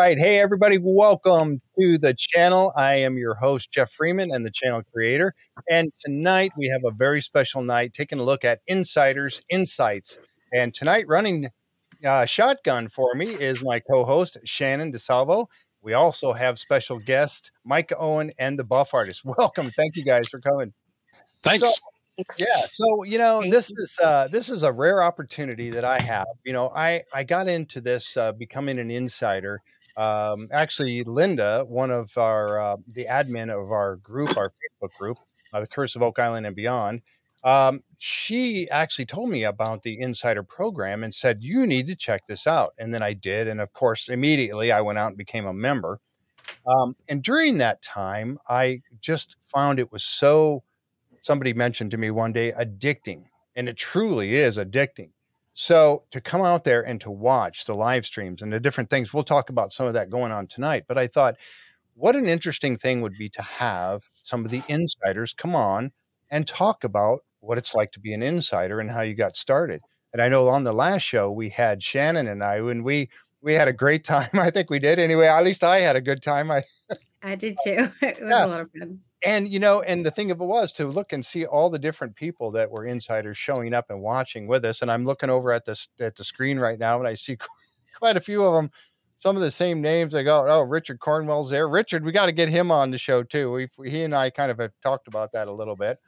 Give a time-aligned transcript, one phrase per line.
[0.00, 0.18] right.
[0.18, 0.78] Hey, everybody.
[0.80, 2.72] Welcome to the channel.
[2.74, 5.34] I am your host, Jeff Freeman, and the channel creator.
[5.68, 10.18] And tonight we have a very special night taking a look at insiders' insights.
[10.54, 11.50] And tonight, running
[12.02, 15.48] uh, shotgun for me is my co host, Shannon DeSalvo.
[15.82, 19.22] We also have special guest, Mike Owen and the Buff Artist.
[19.26, 19.70] Welcome.
[19.76, 20.72] Thank you guys for coming.
[21.42, 21.62] Thanks.
[21.62, 21.72] So,
[22.38, 26.26] yeah so you know this is uh this is a rare opportunity that i have
[26.44, 29.62] you know i i got into this uh becoming an insider
[29.96, 35.16] um actually linda one of our uh the admin of our group our facebook group
[35.52, 37.02] uh, the curse of oak island and beyond
[37.44, 42.26] um she actually told me about the insider program and said you need to check
[42.26, 42.72] this out.
[42.78, 46.00] And then i did and of course immediately i went out and became a member.
[46.66, 50.62] Um and during that time i just found it was so
[51.22, 53.24] somebody mentioned to me one day addicting
[53.56, 55.10] and it truly is addicting
[55.60, 59.12] so to come out there and to watch the live streams and the different things
[59.12, 61.36] we'll talk about some of that going on tonight but i thought
[61.94, 65.92] what an interesting thing would be to have some of the insiders come on
[66.30, 69.80] and talk about what it's like to be an insider and how you got started.
[70.12, 73.10] And i know on the last show we had shannon and i and we
[73.42, 74.30] we had a great time.
[74.34, 75.26] I think we did anyway.
[75.26, 76.50] At least i had a good time.
[76.50, 76.62] I
[77.22, 77.90] i did too.
[78.02, 78.46] It was Yeah.
[78.46, 81.12] a lot of fun and you know and the thing of it was to look
[81.12, 84.82] and see all the different people that were insiders showing up and watching with us
[84.82, 87.36] and i'm looking over at this at the screen right now and i see
[87.98, 88.70] quite a few of them
[89.20, 90.14] some of the same names.
[90.14, 91.68] I go oh richard cornwell's there.
[91.68, 93.52] Richard we got to get him on the show too.
[93.52, 95.98] We he and i kind of have talked about that a little bit.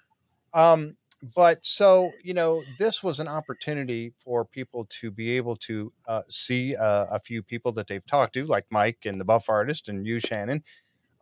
[0.55, 0.97] Um
[1.37, 6.23] but so you know this was an opportunity for people to be able to uh,
[6.29, 9.89] see uh, a few people that they've talked to like mike and the buff artist
[9.89, 10.65] and you shannon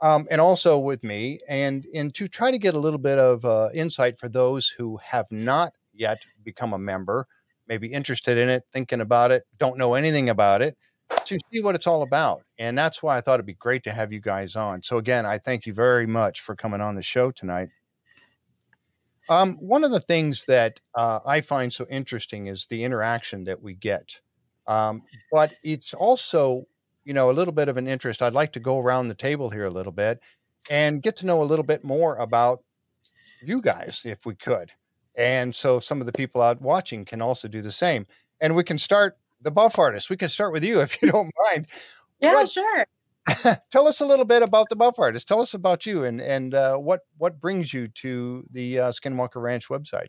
[0.02, 3.44] um, and also with me, and and to try to get a little bit of
[3.44, 7.26] uh, insight for those who have not yet become a member,
[7.68, 10.76] maybe interested in it, thinking about it, don't know anything about it,
[11.24, 12.42] to see what it's all about.
[12.58, 14.82] And that's why I thought it'd be great to have you guys on.
[14.82, 17.68] So again, I thank you very much for coming on the show tonight.
[19.28, 23.62] Um, one of the things that uh, I find so interesting is the interaction that
[23.62, 24.18] we get,
[24.66, 26.66] um, but it's also
[27.04, 29.50] you know a little bit of an interest i'd like to go around the table
[29.50, 30.20] here a little bit
[30.68, 32.62] and get to know a little bit more about
[33.42, 34.72] you guys if we could
[35.16, 38.06] and so some of the people out watching can also do the same
[38.40, 41.30] and we can start the buff artist we can start with you if you don't
[41.50, 41.66] mind
[42.20, 42.86] Yeah, What- sure.
[43.70, 46.54] tell us a little bit about the buff artist tell us about you and and
[46.54, 50.08] uh, what what brings you to the uh, skinwalker ranch website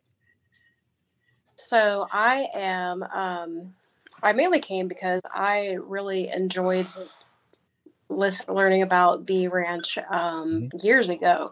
[1.56, 3.03] So I am.
[3.03, 3.74] Um,
[4.23, 6.87] I mainly came because I really enjoyed
[8.11, 11.49] listen, learning about the ranch um, years ago.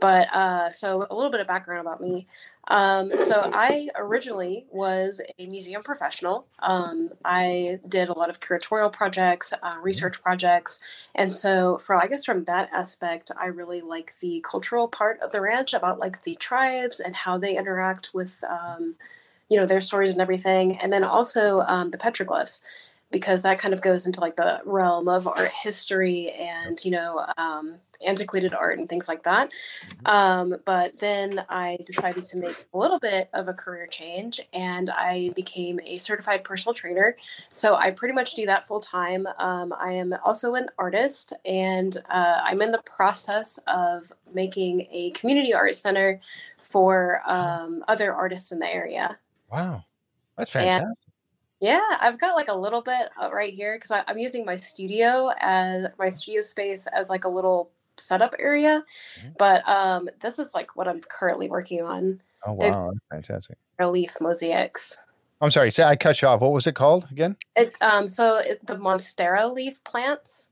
[0.00, 2.26] But uh, so a little bit of background about me.
[2.66, 6.46] Um, so I originally was a museum professional.
[6.58, 10.80] Um, I did a lot of curatorial projects, uh, research projects,
[11.14, 15.30] and so for I guess from that aspect, I really like the cultural part of
[15.30, 18.96] the ranch about like the tribes and how they interact with um,
[19.52, 22.62] you know their stories and everything, and then also um, the petroglyphs
[23.10, 27.26] because that kind of goes into like the realm of art history and you know
[27.36, 27.74] um,
[28.04, 29.50] antiquated art and things like that.
[30.06, 34.90] Um, but then i decided to make a little bit of a career change and
[34.90, 37.16] i became a certified personal trainer.
[37.50, 41.96] So i pretty much do that full time um, i am also an artist and
[42.10, 46.20] uh, i'm in the process of making a community art center
[46.60, 49.18] for um, other artists in the area
[49.52, 49.84] wow
[50.36, 51.12] that's And- fantastic
[51.60, 55.30] yeah, I've got like a little bit uh, right here because I'm using my studio
[55.38, 58.82] as my studio space as like a little setup area.
[59.20, 59.38] Mhm.
[59.38, 63.56] But um, this is like what I'm currently working on oh they've- wow that's fantastic
[63.78, 64.98] relief mosaics.
[65.40, 68.38] i'm sorry say i cut you off what was it called again It, um, so
[68.38, 70.50] it, the monstera leaf plants.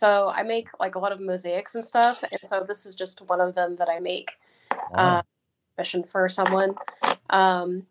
[0.00, 3.20] So I make like a lot of mosaics and stuff, and so this is just
[3.28, 4.38] one of them that I make.
[4.70, 5.18] Wow.
[5.18, 5.22] uh,
[5.76, 6.76] mission for someone.
[7.28, 7.86] Um,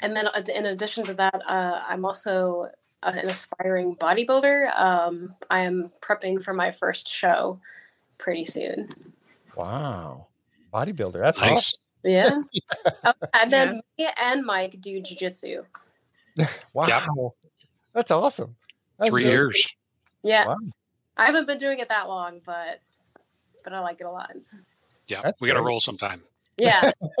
[0.00, 2.70] and then in addition to that, uh, I'm also
[3.02, 4.76] uh, an aspiring bodybuilder.
[4.78, 7.60] Um, I am prepping for my first show
[8.18, 8.88] pretty soon.
[9.56, 10.26] Wow.
[10.72, 11.20] Bodybuilder.
[11.20, 11.74] That's Nice.
[12.02, 12.42] Yeah.
[13.04, 15.64] Oh, and then me and Mike do jujitsu.
[16.38, 16.48] awesome.
[16.72, 17.34] Wow.
[17.92, 18.56] That's awesome.
[18.98, 19.74] That's Three really- years.
[20.22, 20.46] Yeah.
[20.48, 20.56] Wow.
[21.16, 22.80] I haven't been doing it that long, but
[23.64, 24.30] but I like it a lot.
[25.06, 26.22] Yeah, That's we got to roll sometime.
[26.58, 26.90] Yeah.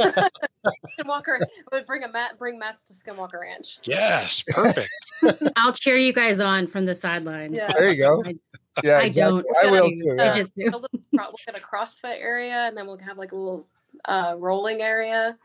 [0.98, 1.38] Skinwalker
[1.72, 3.78] would bring a mat bring mats to Skinwalker Ranch.
[3.84, 4.90] Yes, perfect.
[5.56, 7.54] I'll cheer you guys on from the sidelines.
[7.54, 7.72] Yeah.
[7.72, 8.22] There you go.
[8.24, 8.34] I,
[8.82, 9.42] Yeah, I exactly.
[9.42, 10.14] don't I will too.
[10.16, 10.32] Yeah.
[10.32, 10.72] jujitsu.
[10.72, 13.66] we'll get a CrossFit area, and then we'll have like a little
[14.06, 15.36] uh, rolling area.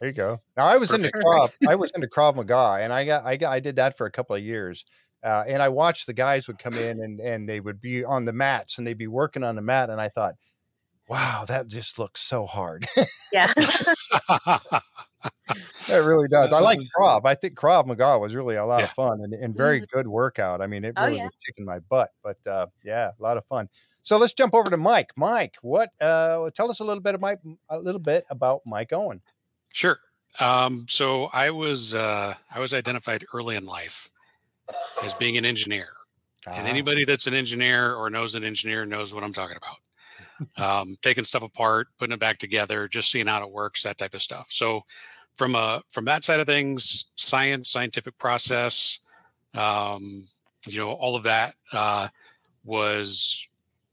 [0.00, 0.40] There you go.
[0.56, 1.50] Now I was into Krav.
[1.68, 4.10] I was into Krav Maga, and I got I got I did that for a
[4.10, 4.84] couple of years.
[5.22, 8.24] Uh, and I watched the guys would come in and and they would be on
[8.24, 10.34] the mats and they'd be working on the mat, and I thought,
[11.10, 12.86] wow, that just looks so hard.
[13.32, 13.52] Yeah.
[15.88, 16.52] It really does.
[16.52, 17.22] I like Krav.
[17.24, 18.84] I think Krav Maga was really a lot Yeah.
[18.86, 20.60] of fun and, and very good workout.
[20.62, 21.24] I mean, it Oh, really yeah.
[21.24, 23.68] was kicking my butt, but uh, yeah, a lot of fun.
[24.02, 25.10] So let's jump over to Mike.
[25.16, 25.90] Mike, what?
[26.00, 29.20] Uh, tell us a little bit of Mike, a little bit about Mike Owen.
[29.74, 29.98] Sure.
[30.38, 34.08] Um, so I was uh, I was identified early in life
[35.02, 35.88] as being an engineer,
[36.46, 39.76] and Ah, anybody that's an engineer or knows an engineer knows what I'm talking about.
[40.56, 44.14] Um, taking stuff apart, putting it back together, just seeing how it works, that type
[44.14, 44.48] of stuff.
[44.50, 44.80] So
[45.36, 48.98] from a from that side of things, science, scientific process,
[49.54, 50.24] um,
[50.66, 52.08] you know, all of that uh,
[52.64, 53.46] was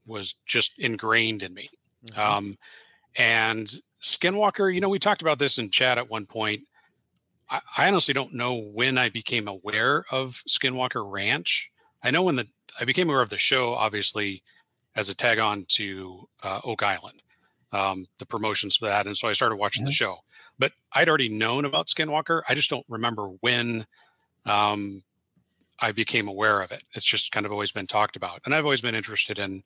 [0.05, 1.69] was just ingrained in me.
[2.05, 2.17] mhm.
[2.17, 2.57] Um,
[3.15, 6.61] and Skinwalker, you know, we talked about this in chat at one point.
[7.50, 11.71] I, I honestly don't know when I became aware of Skinwalker Ranch.
[12.03, 12.47] I know when the
[12.79, 14.43] I became aware of the show, obviously,
[14.97, 17.21] as a tag on to uh, Oak Island,
[17.71, 20.17] um, the promotions for that, and so I started watching the show.
[20.57, 22.41] But I'd already known about Skinwalker.
[22.49, 23.85] I just don't remember when
[24.45, 25.03] um,
[25.79, 26.83] I became aware of it.
[26.94, 29.63] It's just kind of always been talked about, and I've always been interested in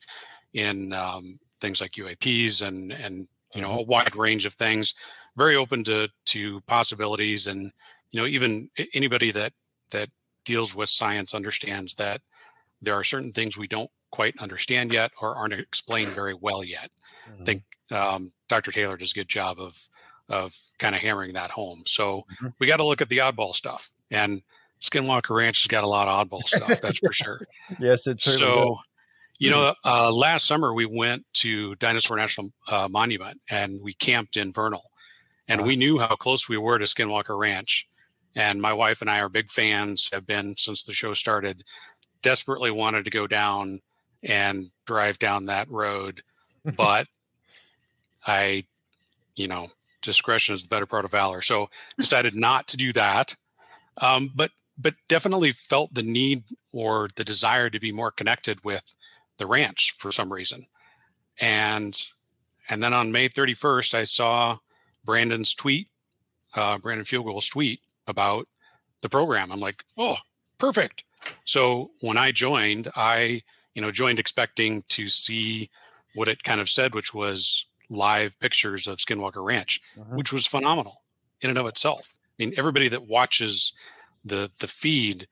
[0.54, 4.94] in um, things like UAPs and and you know a wide range of things.
[5.38, 7.72] Very open to to possibilities, and
[8.12, 9.54] you know even anybody that
[9.92, 10.10] that
[10.44, 12.20] deals with science understands that
[12.82, 16.92] there are certain things we don't quite understand yet or aren't explained very well yet.
[17.30, 17.46] Mhm.
[17.46, 18.72] think um, Dr.
[18.72, 19.88] Taylor does a good job of
[20.30, 21.84] of kind of hammering that home.
[21.86, 22.54] So Mhm.
[22.60, 24.42] we got to look at the oddball stuff, and
[24.80, 26.80] Skinwalker Ranch has got a lot of oddball stuff.
[26.82, 27.42] That's for sure.
[27.80, 28.78] yes, it's So,
[29.40, 34.38] you know, uh, last summer we went to Dinosaur National uh, Monument and we camped
[34.38, 34.90] in Vernal,
[35.50, 35.68] and Wow.
[35.68, 37.88] we knew how close we were to Skinwalker Ranch.
[38.34, 41.64] And my wife and I are big fans, have been since the show started.
[42.22, 43.82] Desperately wanted to go down
[44.24, 46.22] and drive down that road,
[46.76, 47.08] but
[48.26, 48.66] I,
[49.36, 49.68] you know,
[50.02, 51.42] discretion is the better part of valor.
[51.42, 53.36] So decided not to do that.
[53.98, 58.96] Um, but but definitely felt the need or the desire to be more connected with
[59.38, 60.68] the ranch for some reason.
[61.40, 62.00] And
[62.70, 64.58] and then on May 31st, I saw
[65.04, 65.90] Brandon's tweet,
[66.56, 68.46] uh, Brandon Fugal's tweet about
[69.02, 69.52] the program.
[69.52, 70.18] I'm like, oh,
[70.58, 71.04] perfect.
[71.44, 73.42] So when I joined, I
[73.76, 75.70] you know joined expecting to see
[76.16, 80.16] what it kind of said, which was live pictures of Skinwalker Ranch, Mhm.
[80.18, 81.04] which was phenomenal
[81.42, 82.14] in and of itself.
[82.40, 83.74] I mean, everybody that watches
[84.24, 85.28] the the feed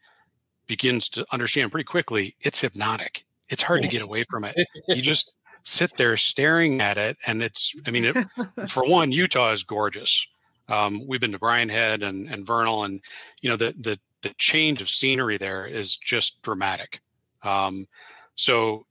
[0.68, 3.26] begins to understand pretty quickly it's hypnotic.
[3.50, 4.56] It's hard to get away from it.
[4.88, 5.34] You just
[5.64, 7.76] sit there staring at it, and it's.
[7.86, 8.16] I mean, it,
[8.70, 10.26] for one, Utah is gorgeous.
[10.68, 13.02] Um, we've been to Brian Head and, and Vernal, and
[13.42, 17.02] you know the the the change of scenery there is just dramatic.
[17.44, 17.88] Um,
[18.40, 18.86] so,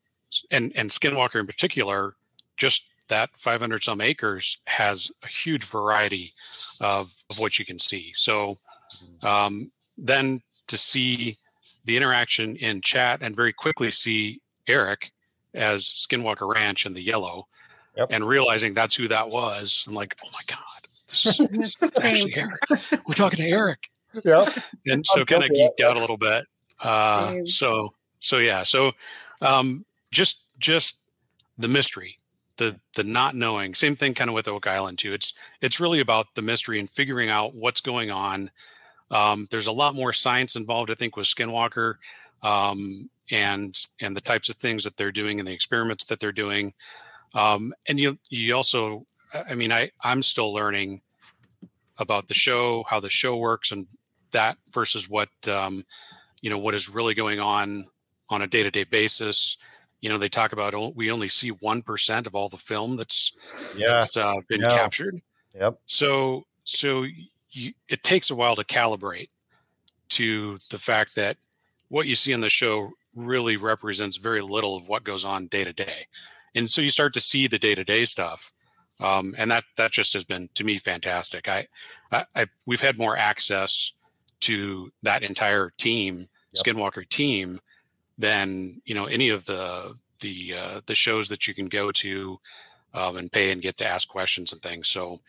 [0.51, 2.15] and and Skinwalker in particular,
[2.57, 6.35] just that 500 some acres has a huge variety
[6.81, 8.13] of, of what you can see.
[8.15, 8.59] So,
[9.23, 11.39] um, then to see
[11.87, 15.11] the interaction in chat and very quickly see Eric
[15.55, 17.47] as Skinwalker Ranch in the yellow
[17.97, 18.09] Yep.
[18.13, 21.91] and realizing that's who that was, I'm like, oh my God, this is, this is
[22.01, 22.61] actually Eric.
[23.09, 23.89] We're talking to Eric.
[24.25, 24.49] Yeah,
[24.87, 26.45] And so kind of geeked out a little bit.
[26.81, 28.93] Uh, so, so yeah, so
[29.41, 30.99] um, just, just
[31.57, 32.17] the mystery,
[32.57, 35.13] the, the not knowing, same thing kind of with Oak Island too.
[35.13, 38.51] It's, it's really about the mystery and figuring out what's going on.
[39.11, 41.95] Um, there's a lot more science involved, I think, with Skinwalker
[42.43, 46.33] um, and and the types of things that they're doing and the experiments that they're
[46.33, 46.75] doing.
[47.35, 49.05] Um, and you you also,
[49.49, 51.03] I mean, I I'm still learning
[51.99, 53.87] about the show, how the show works, and
[54.31, 55.85] that versus what um,
[56.41, 57.87] you know what is really going on
[58.31, 59.57] on a day to day basis.
[60.01, 62.97] You know, they talk about o- we only see one percent of all the film
[62.97, 63.33] that's
[63.77, 63.93] Yeah.
[63.93, 64.69] that's uh, been Yeah.
[64.69, 65.21] captured.
[65.55, 65.81] Yep.
[65.87, 67.05] So so
[67.51, 69.31] you, it takes a while to calibrate
[70.11, 71.37] to the fact that
[71.89, 75.65] what you see on the show really represents very little of what goes on day
[75.65, 76.07] to day,
[76.55, 78.53] and so you start to see the day to day stuff,
[79.01, 81.49] um, and that that just has been to me fantastic.
[81.49, 81.67] I,
[82.13, 83.93] I, I we've had more access
[84.41, 86.65] to that entire team, Yep.
[86.77, 87.61] Skinwalker team,
[88.19, 92.39] than you know any of the the uh, the shows that you can go to
[92.95, 94.89] um, and pay and get to ask questions and things.
[94.89, 95.21] So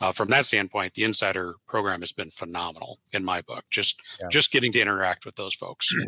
[0.00, 3.64] uh, from that standpoint, the insider program has been phenomenal in my book.
[3.70, 4.28] Just Yeah.
[4.30, 5.88] just getting to interact with those folks.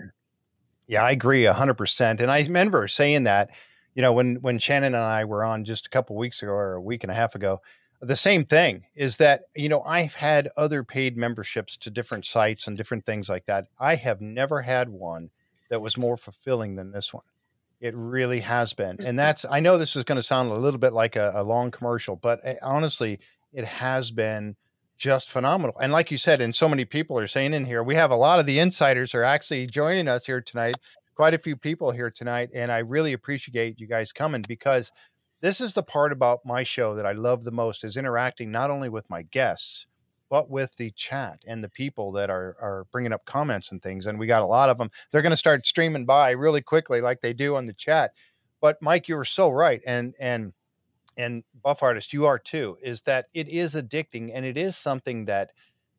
[0.87, 2.20] Yeah, I agree a hundred percent.
[2.20, 3.50] And I remember saying that,
[3.94, 6.75] you know, when when Shannon and I were on just a couple weeks ago or
[6.75, 7.61] a week and a half ago,
[8.00, 12.66] the same thing is that, you know, I've had other paid memberships to different sites
[12.66, 13.66] and different things like that.
[13.78, 15.30] I have never had one
[15.71, 17.25] that was more fulfilling than this one.
[17.81, 18.99] It really has been.
[19.00, 21.43] And that's, I know this is going to sound a little bit like a, a
[21.43, 23.19] long commercial, but uh, honestly,
[23.53, 24.57] it has been
[24.99, 25.75] just phenomenal.
[25.81, 28.17] And like you said, and so many people are saying in here, we have a
[28.17, 30.77] lot of the insiders are actually joining us here tonight.
[31.15, 32.50] Quite a few people here tonight.
[32.55, 34.93] And I really appreciate you guys coming because
[35.41, 38.71] this is the part about my show that I love the most is interacting not
[38.71, 39.87] only with my guests,
[40.31, 44.07] but with the chat and the people that are are bringing up comments and things.
[44.07, 44.91] And we got a lot of them.
[45.11, 48.13] They're going to start streaming by really quickly, like they do on the chat.
[48.61, 50.53] But Mike, you were so right, and and
[51.17, 52.79] and buff artist, you are too.
[52.81, 55.51] Is that it is addicting, and it is something that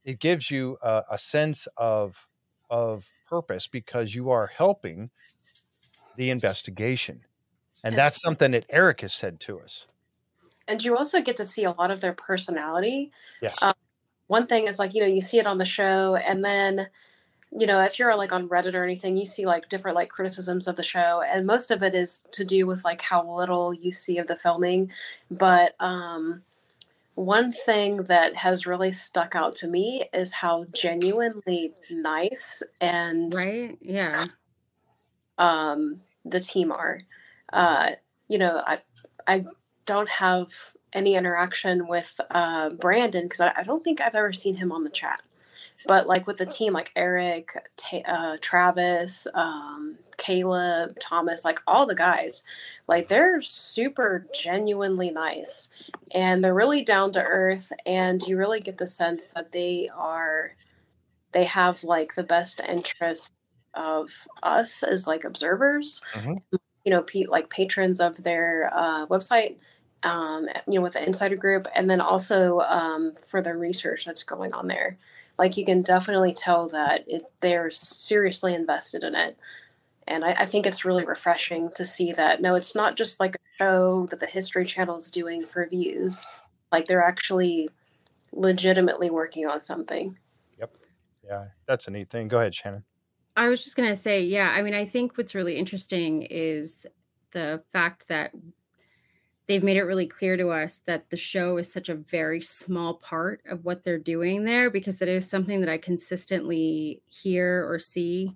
[0.03, 2.27] it gives you a, a sense of
[2.69, 5.09] of purpose because you are helping
[6.15, 7.21] the investigation,
[7.83, 9.87] and that's something that Eric has said to us.
[10.67, 13.11] And you also get to see a lot of their personality.
[13.41, 13.61] Yes.
[13.61, 13.73] Um,
[14.31, 16.87] one thing is like you know you see it on the show and then
[17.59, 20.67] you know if you're like on reddit or anything you see like different like criticisms
[20.67, 23.93] of the show and most of it is to do with like how little you
[23.93, 24.91] see of the filming
[25.31, 26.43] but um
[27.15, 33.77] one thing that has really stuck out to me is how genuinely nice and Right?
[33.81, 34.25] Yeah.
[35.39, 37.01] um the team are
[37.53, 37.91] uh
[38.29, 38.79] you know i
[39.27, 39.43] i
[39.85, 40.49] don't have
[40.93, 44.83] any interaction with uh brandon because I, I don't think i've ever seen him on
[44.83, 45.21] the chat
[45.87, 51.85] but like with the team like eric Ta- uh, travis um caleb thomas like all
[51.85, 52.43] the guys
[52.87, 55.69] like they're super genuinely nice
[56.13, 60.55] and they're really down to earth and you really get the sense that they are
[61.31, 63.33] they have like the best interest
[63.73, 66.41] of us as like observers Mhm.
[66.83, 69.55] you know pe- like patrons of their uh, website
[70.03, 74.23] um, you know with the insider group and then also um, for the research that's
[74.23, 74.97] going on there
[75.37, 79.37] like you can definitely tell that it, they're seriously invested in it
[80.07, 83.35] and I, I think it's really refreshing to see that no it's not just like
[83.35, 86.25] a show that the history channel is doing for views
[86.71, 87.69] like they're actually
[88.33, 90.17] legitimately working on something
[90.61, 90.77] Yep.
[91.25, 92.27] Yeah, that's a neat thing.
[92.27, 92.83] Go ahead, Shannon.
[93.35, 94.49] I was just gonna say, yeah.
[94.49, 96.85] I mean, I think what's really interesting is
[97.31, 98.31] the fact that
[99.47, 102.95] they've made it really clear to us that the show is such a very small
[102.95, 107.79] part of what they're doing there because it is something that I consistently hear or
[107.79, 108.35] see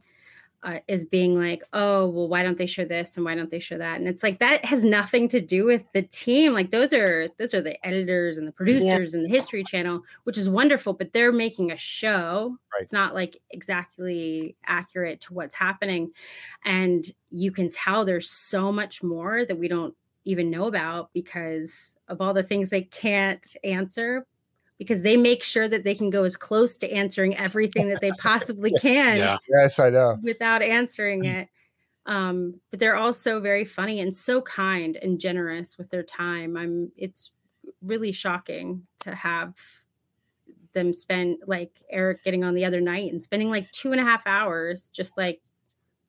[0.66, 3.60] uh, is being like, oh, well, why don't they show this and why don't they
[3.60, 4.00] show that?
[4.00, 6.54] And it's like that has nothing to do with the team.
[6.54, 10.40] Like those are those are the editors and the producers and the History Channel, which
[10.40, 10.94] is wonderful.
[10.94, 12.58] But they're making a show.
[12.74, 12.82] Right.
[12.82, 16.12] It's not like exactly accurate to what's happening,
[16.66, 19.94] and you can tell there's so much more that we don't
[20.26, 24.26] even know about because of all the things they can't answer
[24.78, 28.12] because they make sure that they can go as close to answering everything that they
[28.20, 29.38] possibly can Yeah.
[29.48, 30.18] Yes, I know.
[30.22, 31.50] without answering it.
[32.06, 36.58] Um, but they're also very funny and so kind and generous with their time.
[36.58, 37.32] I'm it's
[37.82, 39.56] really shocking to have
[40.74, 44.04] them spend like Eric getting on the other night and spending like two and a
[44.04, 45.42] half hours just like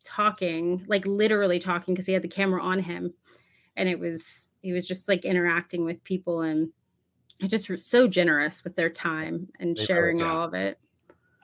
[0.04, 3.14] talking, like literally talking because he had the camera on him.
[3.76, 6.70] And it was he was just like interacting with people and
[7.46, 10.78] just so generous with their time and They sharing all of it.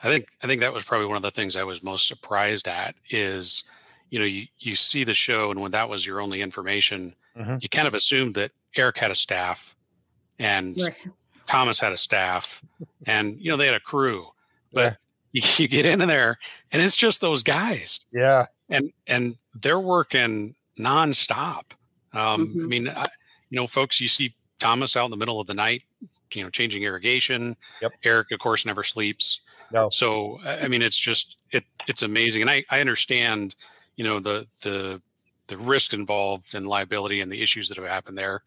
[0.03, 2.67] I think I think that was probably one of the things I was most surprised
[2.67, 3.65] at is,
[4.11, 7.63] you know, you you see the show and when that was your only information, Mhm.
[7.63, 9.77] you kind of assumed that Eric had a staff
[10.39, 10.97] and Right.
[11.47, 12.63] Thomas had a staff
[13.07, 14.29] and you know they had a crew.
[14.73, 14.97] But
[15.33, 16.39] you, you get into there
[16.73, 18.01] and it's just those guys.
[18.13, 21.73] Yeah, and and they're working nonstop.
[22.13, 22.69] Um, I Mhm.
[22.69, 23.07] mean, I,
[23.51, 25.85] you know, folks, you see Thomas out in the middle of the night,
[26.35, 27.57] you know, changing irrigation.
[27.81, 27.93] Yep.
[28.05, 29.41] Eric, of course, never sleeps.
[29.71, 33.57] no, So I I mean, it's just it it's amazing, and I I understand,
[33.97, 35.03] you know, the the
[35.49, 38.43] the risk involved and liability and the issues that have happened there.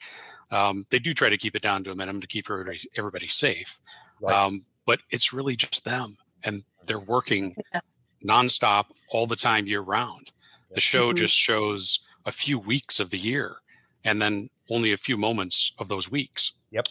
[0.52, 3.28] Um, they do try to keep it down to a minimum to keep everybody everybody
[3.28, 3.80] safe.
[4.22, 4.36] Right.
[4.36, 7.82] Um, but it's really just them, and they're working Yeah.
[8.24, 10.32] nonstop all the time year round.
[10.74, 11.18] The show Mhm.
[11.18, 13.58] just shows a few weeks of the year,
[14.04, 16.54] and then only a few moments of those weeks.
[16.72, 16.88] Yep.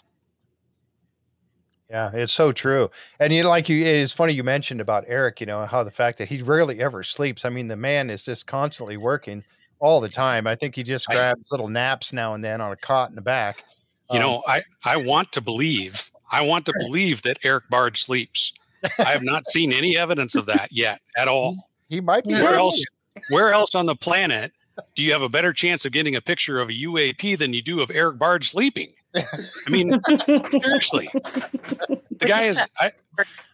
[1.91, 2.91] Yeah, it's so true.
[3.21, 5.41] And you know, like you, it's funny you mentioned about Eric.
[5.41, 7.45] You know how the fact that he rarely ever sleeps.
[7.45, 9.45] I mean, the man is just constantly working
[9.81, 10.47] all the time.
[10.47, 13.15] I think he just I- grabs little naps now and then on a cot in
[13.17, 13.65] the back.
[14.11, 17.97] You Um, know, I I want to believe I want to believe that Eric Bard
[17.97, 18.53] sleeps.
[18.99, 21.69] I have not seen any evidence of that yet at all.
[21.89, 22.33] he might be.
[22.35, 22.83] Where else?
[23.31, 24.53] Where else on the planet
[24.95, 27.63] do you have a better chance of getting a picture of a UAP than you
[27.63, 28.93] do of Eric Bard sleeping?
[29.17, 32.59] I mean, seriously, the guy is.
[32.79, 32.93] I,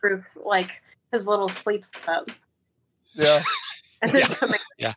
[0.01, 0.71] proof like
[1.13, 2.31] his little sleep setup
[3.15, 3.43] Yeah,
[4.13, 4.29] yeah.
[4.79, 4.93] yeah.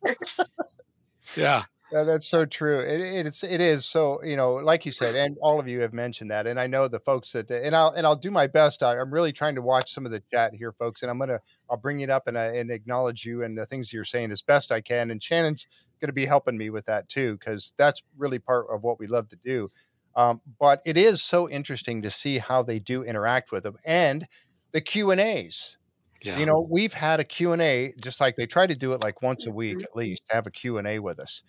[1.35, 1.63] yeah.
[1.93, 2.79] Yeah, that's so true.
[2.79, 5.93] It, it's it is so you know, like you said, and all of you have
[5.93, 8.81] mentioned that, and I know the folks that, and I'll and I'll do my best.
[8.81, 11.39] I, am really trying to watch some of the chat here, folks, and I'm gonna
[11.69, 14.41] I'll bring it up and uh, and acknowledge you and the things you're saying as
[14.41, 15.11] best I can.
[15.11, 15.67] And Shannon's
[16.03, 19.07] going to be helping me with that too, because that's really part of what we
[19.07, 19.71] love to do.
[20.15, 24.27] Um, but it is so interesting to see how they do interact with them and
[24.71, 25.77] the Q and A's.
[26.21, 26.37] Yeah.
[26.37, 29.01] You know, we've had a Q and A just like they try to do it
[29.01, 29.83] like once a week mm-hmm.
[29.83, 31.41] at least, have a Q and A with us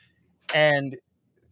[0.53, 0.97] and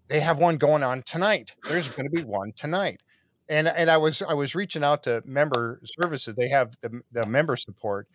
[0.09, 1.55] they have one going on tonight.
[1.69, 3.01] There's going to be one tonight.
[3.49, 6.35] And and I was I was reaching out to member services.
[6.35, 8.09] They have the, the member support,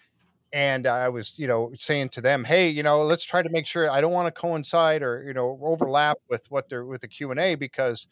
[0.53, 3.65] and I was you know saying to them, hey, you know, let's try to make
[3.65, 7.07] sure I don't want to coincide or you know overlap with what they're with the
[7.07, 8.07] Q and A because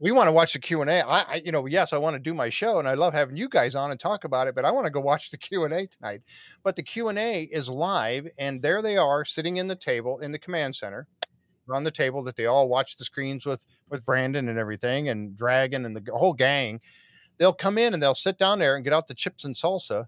[0.00, 1.06] we want to watch the Q and A.
[1.06, 3.48] I, you know, yes, I want to do my show, and I love having you
[3.48, 4.54] guys on and talk about it.
[4.54, 6.22] But I want to go watch the Q and A tonight.
[6.62, 10.18] But the Q and A is live, and there they are sitting in the table
[10.18, 11.06] in the command center,
[11.70, 15.36] on the table that they all watch the screens with with Brandon and everything and
[15.36, 16.80] Dragon and the whole gang.
[17.38, 20.06] They'll come in and they'll sit down there and get out the chips and salsa,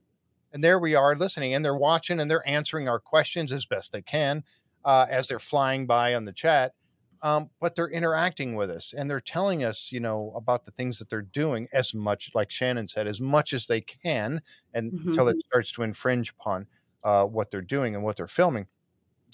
[0.57, 3.93] and there we are listening and they're watching and they're answering our questions as best
[3.93, 4.43] they can
[4.87, 6.73] uh, as they're flying by on the chat.
[7.21, 10.99] Um, but they're interacting with us and they're telling us, you know, about the things
[10.99, 14.41] that they're doing as much, like Shannon said, as much as they can,
[14.73, 15.11] and mm-hmm.
[15.11, 16.67] until it starts to infringe upon
[17.05, 18.67] uh, what they're doing and what they're filming.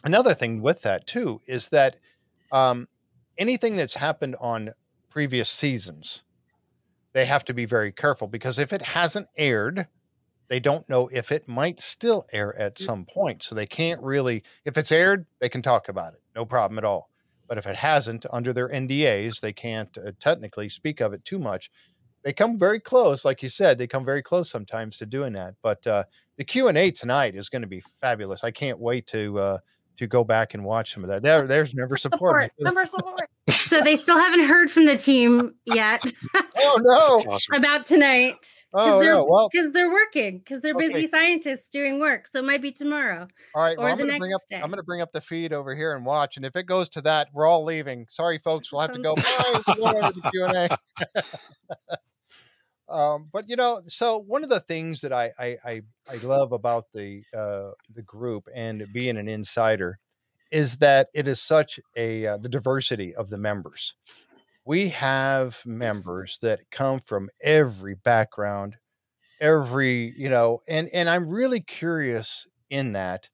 [0.02, 1.98] Another thing with that too is that
[2.50, 2.88] um,
[3.38, 4.74] anything that's happened on
[5.08, 6.24] previous seasons,
[7.12, 9.86] they have to be very careful because if it hasn't aired,
[10.52, 12.84] they don't know if it might still air at mm.
[12.84, 13.42] some point.
[13.42, 16.84] So they can't really, if it's aired, they can talk about it, no problem at
[16.84, 17.08] all.
[17.48, 21.38] But if it hasn't, under their NDAs, they can't uh, technically speak of it too
[21.38, 21.70] much.
[22.22, 25.54] They come very close, like you said, they come very close sometimes to doing that.
[25.62, 26.04] But uh,
[26.36, 28.44] the Q and A tonight is going to be fabulous.
[28.44, 29.58] I can't wait to uh,
[30.02, 31.22] to go back and watch some of that.
[31.22, 32.52] There, there's member support.
[32.60, 33.30] Member support.
[33.50, 36.02] so they still haven't heard from the team yet.
[36.34, 37.32] oh no!
[37.32, 37.54] Awesome.
[37.54, 38.64] About tonight.
[38.74, 39.26] Oh they're, no!
[39.28, 40.88] Well, because they're working, because they're okay.
[40.88, 42.26] busy scientists doing work.
[42.26, 43.28] So it might be tomorrow.
[43.54, 43.76] All right.
[43.78, 44.56] Or well, the next bring up, day.
[44.56, 46.36] I'm going to bring up the feed over here and watch.
[46.36, 48.06] And if it goes to that, we're all leaving.
[48.08, 48.72] Sorry, folks.
[48.72, 49.14] We'll have to go.
[49.14, 50.12] Bye.
[50.32, 50.78] Q and A.
[52.92, 56.52] Um, but you know, so one of the things that I I, I, I love
[56.52, 59.98] about the uh, the group and being an insider
[60.50, 63.94] is that it is such a uh, the diversity of the members.
[64.64, 68.76] We have members that come from every background,
[69.40, 73.30] every you know, and and I'm really curious in that.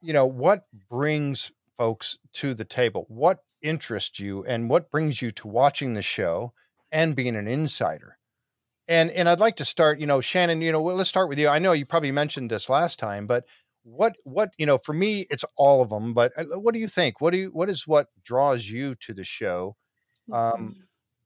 [0.00, 3.06] You know what brings folks to the table?
[3.08, 6.52] What interests you, and what brings you to watching the show
[6.92, 8.17] and being an insider?
[8.88, 11.38] And and I'd like to start, you know, Shannon, you know, well, let's start with
[11.38, 11.48] you.
[11.48, 13.44] I know you probably mentioned this last time, but
[13.82, 16.14] what what you know, for me, it's all of them.
[16.14, 17.20] But uh, what do you think?
[17.20, 19.76] What do you what is what draws you to the show?
[20.32, 20.70] Um, mm-hmm.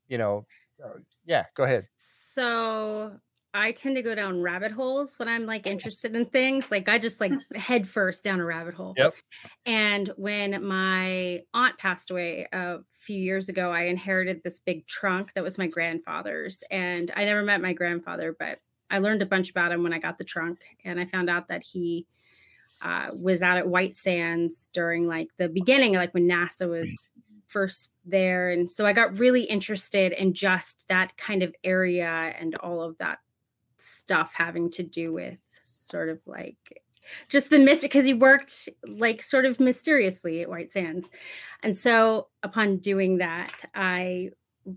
[0.08, 0.46] you know,
[0.84, 1.82] uh, yeah, go ahead.
[1.96, 3.18] So
[3.54, 6.70] I tend to go down rabbit holes when I'm like interested in things.
[6.70, 8.94] Like I just like head first down a rabbit hole.
[8.96, 9.14] Yep.
[9.66, 15.34] And when my aunt passed away a few years ago, I inherited this big trunk
[15.34, 16.64] that was my grandfather's.
[16.70, 18.58] And I never met my grandfather, but
[18.90, 20.60] I learned a bunch about him when I got the trunk.
[20.84, 22.06] And I found out that he
[22.80, 27.08] uh, was out at White Sands during like the beginning, like when NASA was
[27.48, 28.50] first there.
[28.50, 32.96] And so I got really interested in just that kind of area and all of
[32.96, 33.18] that
[33.82, 36.82] stuff having to do with sort of like
[37.28, 41.10] just the mystery because he worked like sort of mysteriously at White Sands.
[41.62, 44.30] And so upon doing that, I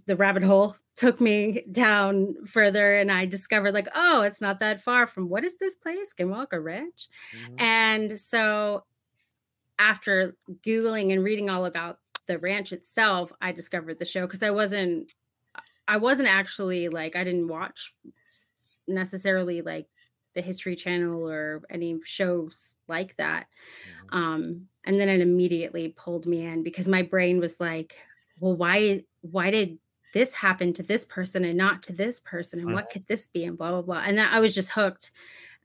[0.08, 4.82] the rabbit hole took me down further and I discovered like, oh, it's not that
[4.82, 6.14] far from what is this place?
[6.14, 7.08] Skinwalker Ranch.
[7.38, 7.56] Mm-hmm.
[7.60, 8.86] And so
[9.78, 14.52] after Googling and reading all about the ranch itself, I discovered the show because I
[14.52, 15.14] wasn't
[15.88, 17.94] I wasn't actually like I didn't watch
[18.88, 19.88] necessarily like
[20.34, 23.48] the History Channel or any shows like that.
[24.08, 24.18] Mm-hmm.
[24.18, 27.96] Um, and then it immediately pulled me in because my brain was like,
[28.40, 29.80] well, why why did
[30.14, 32.60] this happen to this person and not to this person?
[32.60, 33.46] And what could this be?
[33.46, 34.04] And blah blah blah.
[34.06, 35.12] And that I was just hooked.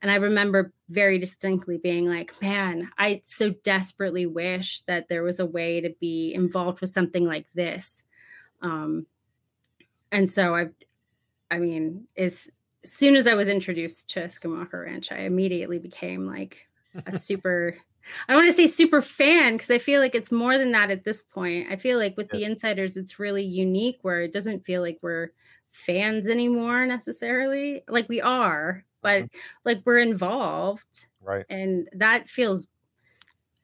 [0.01, 5.39] And I remember very distinctly being like, man, I so desperately wish that there was
[5.39, 8.03] a way to be involved with something like this.
[8.63, 9.05] Um,
[10.11, 10.69] and so I,
[11.51, 12.51] I mean, is
[12.83, 16.67] as soon as I was introduced to Skinwalker Ranch, I immediately became like
[17.05, 17.75] a super
[18.27, 20.91] I don't want to say super fan because I feel like it's more than that
[20.91, 21.67] at this point.
[21.69, 25.29] I feel like with the insiders, it's really unique where it doesn't feel like we're
[25.71, 27.83] fans anymore necessarily.
[27.87, 29.37] Like we are, but mm-hmm.
[29.65, 31.05] like we're involved.
[31.21, 31.45] Right.
[31.49, 32.67] And that feels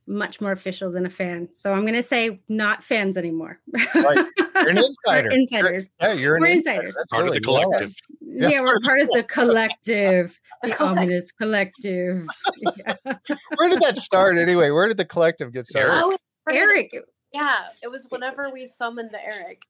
[0.06, 1.50] much more official than a fan.
[1.54, 3.60] So I'm going to say not fans anymore.
[3.94, 4.26] Right.
[4.62, 5.30] You're an insider.
[5.30, 5.90] we're insiders.
[6.02, 6.76] Yeah, you're an We're insider.
[6.88, 6.96] insiders.
[6.98, 7.94] That's Part of the collective.
[8.22, 12.26] Yeah, we're part of the collective, The the collect- ominous collective.
[12.62, 13.14] Yeah.
[13.58, 14.70] Where did that start anyway?
[14.72, 15.92] Where did the collective get started?
[15.94, 16.04] Eric.
[16.06, 16.18] Oh,
[16.54, 16.92] Eric.
[17.34, 19.62] Yeah, it was whenever we summoned Eric.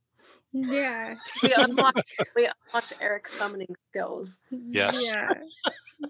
[0.65, 1.15] Yeah.
[1.43, 2.01] We unlocked
[2.35, 4.41] we unlocked Eric's summoning skills.
[4.51, 5.01] Yes.
[5.03, 5.33] Yeah.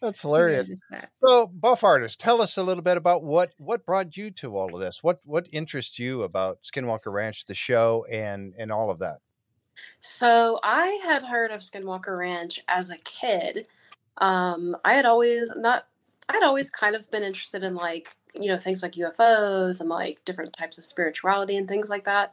[0.00, 0.68] That's hilarious.
[0.90, 1.10] That.
[1.14, 4.74] So, buff artist, tell us a little bit about what what brought you to all
[4.74, 5.02] of this.
[5.02, 9.18] What what interests you about Skinwalker Ranch, the show, and and all of that?
[10.00, 13.68] So I had heard of Skinwalker Ranch as a kid.
[14.18, 15.86] Um, I had always not.
[16.28, 20.24] I'd always kind of been interested in like you know things like UFOs and like
[20.24, 22.32] different types of spirituality and things like that.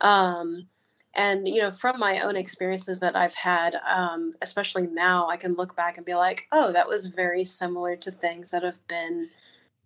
[0.00, 0.68] Um,
[1.14, 5.54] and you know from my own experiences that I've had, um, especially now, I can
[5.54, 9.28] look back and be like, oh, that was very similar to things that have been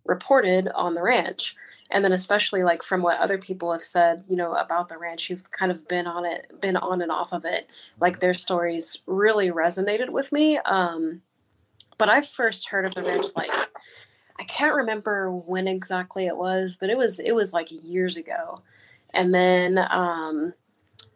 [0.05, 1.55] reported on the ranch.
[1.91, 5.27] And then especially like from what other people have said you know about the ranch
[5.27, 7.67] who've kind of been on it been on and off of it.
[7.99, 11.21] Like their stories really resonated with me um
[11.97, 13.51] but i first heard of the ranch like
[14.39, 18.55] i can't remember when exactly it was but it was it was like years ago.
[19.11, 20.53] And then um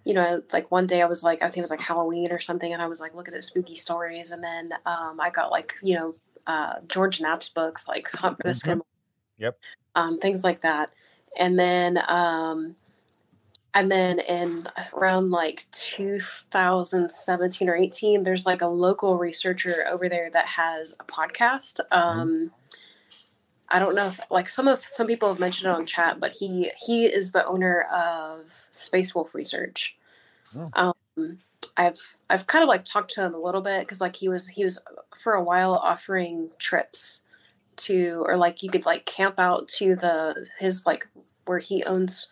[0.05, 2.39] you know like one day i was like i think it was like halloween or
[2.39, 5.73] something and i was like looking at spooky stories and then um i got like
[5.83, 6.15] you know
[6.47, 8.55] uh george knapp's books like hunt for the Mhm.
[8.55, 8.81] skin
[9.37, 9.57] Yep.
[9.95, 10.91] um, things like that.
[11.37, 12.75] And then, um,
[13.73, 20.29] and then in around like 2017 or 18, there's like a local researcher over there
[20.31, 21.79] that has a podcast.
[21.91, 22.51] Um,
[23.71, 26.31] I don't know if like some of some people have mentioned it on chat, but
[26.33, 29.95] he he is the owner of Space Wolf Research.
[30.55, 30.93] Oh.
[31.17, 31.39] Um,
[31.77, 34.47] I've I've kind of like talked to him a little bit because like he was
[34.47, 34.81] he was
[35.17, 37.21] for a while offering trips
[37.77, 41.07] to or like you could like camp out to the his like
[41.45, 42.27] where he owns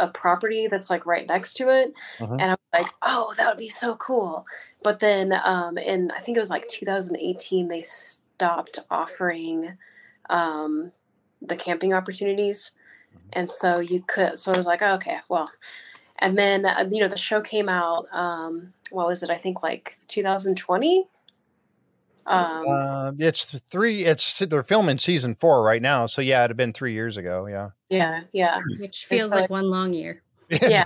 [0.00, 2.32] a property that's like right next to it Mhm.
[2.40, 4.46] and i'm like oh that would be so cool
[4.82, 9.76] but then um in i think it was like 2018 they stopped offering
[10.30, 10.92] um
[11.42, 12.72] the camping opportunities
[13.32, 15.50] and so you could so i was like oh, okay well
[16.18, 19.62] and then uh, you know the show came out um what was it i think
[19.62, 21.06] like 2020
[22.26, 24.04] um Uh, it's three.
[24.04, 26.04] It's they're filming season four right now.
[26.04, 27.46] So yeah, it'd have been three years ago.
[27.46, 27.70] Yeah.
[27.88, 30.22] yeah yeah Which feels so- like one long year.
[30.50, 30.84] Yeah.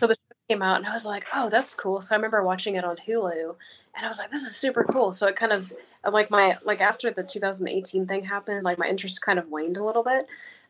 [0.00, 2.00] so the show came out and I was like, oh, that's cool.
[2.00, 3.54] So I remember watching it on Hulu
[3.94, 5.12] and I was like, this is super cool.
[5.12, 5.72] So it kind of
[6.10, 9.84] like my like after the 2018 thing happened, like my interest kind of waned a
[9.84, 10.26] little bit.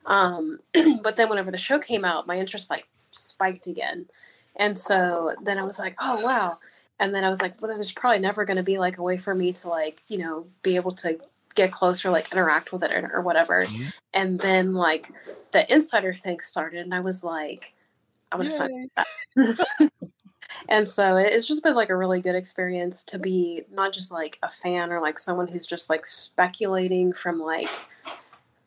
[0.07, 0.61] Um,
[1.03, 4.07] but then whenever the show came out, my interest like spiked again.
[4.57, 6.59] And so then I was like, oh wow.
[7.01, 9.17] And then I was like, well, there's probably never going to be like a way
[9.17, 11.21] for me to like, you know, be able to
[11.55, 13.64] get closer, like interact with it or, or whatever.
[13.64, 13.93] Mhm.
[14.12, 15.09] And then like
[15.53, 17.75] the insider thing started and I was like,
[18.33, 19.09] I'm gonna sign that.
[20.69, 24.38] and so it's just been like a really good experience to be not just like
[24.43, 27.71] a fan or like someone who's just like speculating from like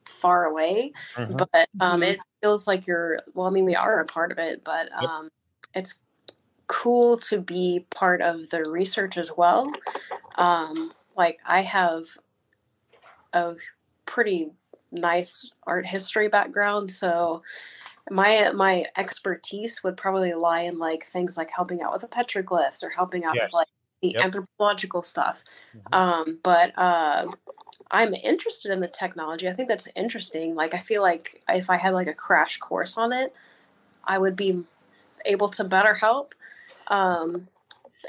[0.06, 1.48] far away, Mhm.
[1.54, 2.08] but um, Mhm.
[2.10, 3.20] it feels like you're.
[3.34, 5.10] Well, I mean, we are a part of it, but Yep.
[5.10, 5.30] um,
[5.74, 6.02] it's
[6.68, 9.72] cool to be part of the research as well.
[10.36, 12.06] Um, like I have
[13.34, 13.56] a
[14.06, 14.52] pretty
[14.92, 17.42] nice art history background, so
[18.10, 22.84] my my expertise would probably lie in like things like helping out with the petroglyphs
[22.84, 23.48] or helping out Yes.
[23.48, 23.68] with like
[24.02, 24.26] the Yep.
[24.26, 25.44] anthropological stuff.
[25.76, 25.96] Mhm.
[25.96, 27.28] Um, but uh,
[27.92, 29.48] I'm interested in the technology.
[29.48, 30.56] I think that's interesting.
[30.56, 33.34] Like I feel like if I had like a crash course on it,
[34.06, 34.64] I would be
[35.26, 36.34] able to better help.
[36.88, 37.48] Um,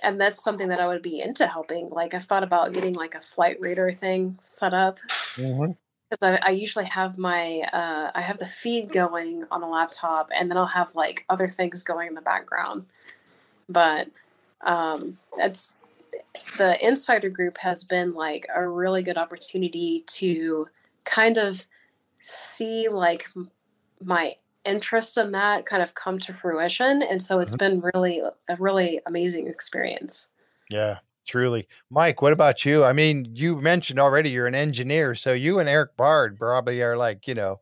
[0.03, 1.89] and that's something that I would be into helping.
[1.89, 4.99] Like I've thought about getting like a flight radar thing set up
[5.37, 5.77] Mhm.
[6.13, 10.31] Because I, I usually have my uh, I have the feed going on a laptop,
[10.35, 12.87] and then I'll have like other things going in the background.
[13.69, 14.09] But
[14.61, 15.75] um, that's
[16.59, 20.69] the insider group has been like a really good opportunity to
[21.05, 21.67] kind of
[22.19, 23.29] see like
[24.05, 28.57] my interest in that kind of come to fruition, and so it's been really a
[28.59, 30.29] really amazing experience.
[30.69, 31.69] Yeah, truly.
[31.91, 32.85] Mike, what about you?
[32.85, 36.97] I mean, you mentioned already you're an engineer, so you and Eric Bard probably are
[36.97, 37.61] like, you know,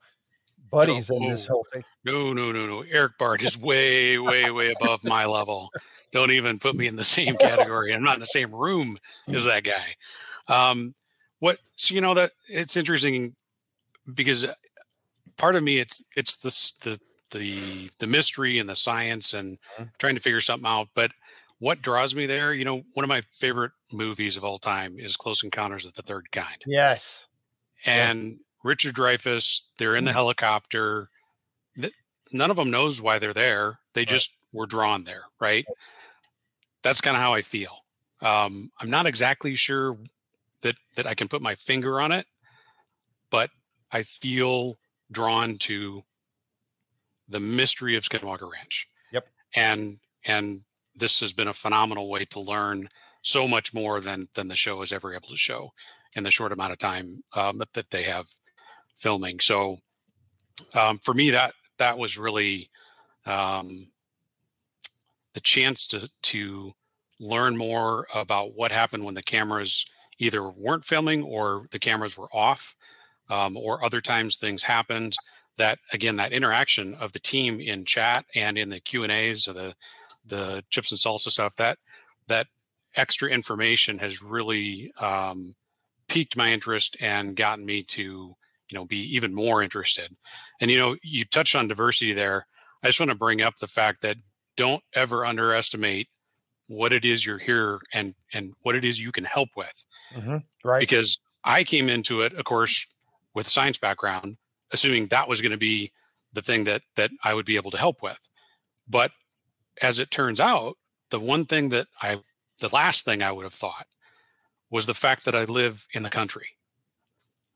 [0.71, 1.83] buddies in this whole thing.
[2.05, 2.83] No, no, no, no.
[2.91, 5.71] Eric Bard is way, way, way above my level.
[6.13, 7.93] Don't even put me in the same category.
[7.93, 9.95] I'm not in the same room as that guy.
[10.49, 10.95] Um,
[11.41, 11.59] what?
[11.77, 13.35] So you know that it's interesting
[14.15, 14.55] because uh,
[15.37, 16.99] part of me it's it's this the
[17.31, 19.91] the the mystery and the science and Mhm.
[19.99, 20.89] trying to figure something out.
[20.95, 21.13] But
[21.61, 22.53] what draws me there?
[22.53, 26.03] You know, one of my favorite movies of all time is Close Encounters of the
[26.03, 26.63] Third Kind.
[26.67, 27.29] Yes.
[27.87, 28.11] Yes.
[28.11, 29.65] And Richard Dreyfuss.
[29.79, 31.09] They're in the helicopter.
[32.33, 33.79] None of them knows why they're there.
[33.93, 35.67] They just were drawn there, right?
[36.83, 37.85] That's kind of how I feel.
[38.23, 39.97] Um, I'm not exactly sure
[40.63, 42.27] that that I can put my finger on it,
[43.31, 43.51] but
[43.93, 44.79] I feel
[45.11, 46.03] drawn to
[47.29, 48.89] the mystery of Skinwalker Ranch.
[49.13, 49.27] Yep.
[49.55, 50.63] And and
[50.95, 52.89] this has been a phenomenal way to learn
[53.23, 55.73] so much more than than the show is ever able to show
[56.15, 58.27] in the short amount of time um, that, that they have
[58.97, 59.41] filming.
[59.41, 59.79] So
[60.75, 62.71] um, for me, that that was really
[63.27, 63.89] um,
[65.35, 66.73] the chance to to
[67.19, 69.85] learn more about what happened when the cameras
[70.19, 72.75] either weren't filming or the cameras were off,
[73.29, 75.15] um, or other times things happened.
[75.59, 79.47] That again, that interaction of the team in chat and in the Q and A's,
[79.47, 79.75] of the
[80.31, 81.55] the chips and salsa stuff.
[81.57, 81.79] That
[82.29, 82.47] that
[82.97, 85.55] extra information has really um,
[86.09, 90.17] piqued my interest and gotten me to you know be even more interested.
[90.61, 92.47] And you know, you touched on diversity there.
[92.83, 94.17] I just want to bring up the fact that
[94.57, 96.09] don't ever underestimate
[96.67, 99.85] what it is you're here and and what it is you can help with.
[100.15, 100.37] Mm-hmm.
[100.65, 100.81] Right.
[100.81, 102.87] Because I came into it, of course,
[103.35, 104.37] with a science background,
[104.73, 105.93] assuming that was going to be
[106.33, 108.21] the thing that that I would be able to help with.
[108.89, 109.11] But
[109.81, 110.77] as it turns out,
[111.11, 112.21] the one thing that I
[112.61, 113.87] the last thing I would have thought
[114.71, 116.57] was the fact that I live in the country.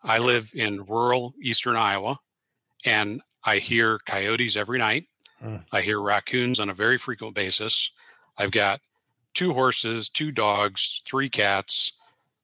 [0.03, 2.19] I live in rural eastern Iowa
[2.85, 5.07] and I hear coyotes every night.
[5.43, 5.65] Mm.
[5.73, 7.91] I hear raccoons on a very frequent basis.
[8.37, 8.81] I've got
[9.35, 11.93] two horses, two dogs, three cats,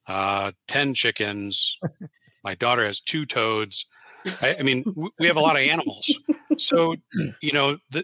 [0.07, 1.77] uh, 10 chickens.
[2.43, 3.85] My daughter has two toads.
[4.41, 4.83] I, I mean,
[5.19, 6.11] we have a lot of animals.
[6.57, 6.95] So,
[7.41, 8.03] you know, the,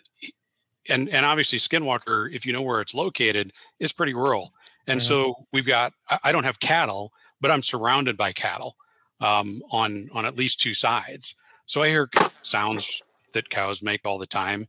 [0.90, 4.54] and, and obviously Skinwalker, if you know where it's located, is pretty rural.
[4.88, 5.08] And mm-hmm.
[5.08, 8.76] so we've got, I don't have cattle, but I'm surrounded by cattle
[9.20, 11.36] um, on, on at least two sides.
[11.66, 12.10] So I hear
[12.42, 13.02] sounds
[13.34, 14.68] that cows make all the time.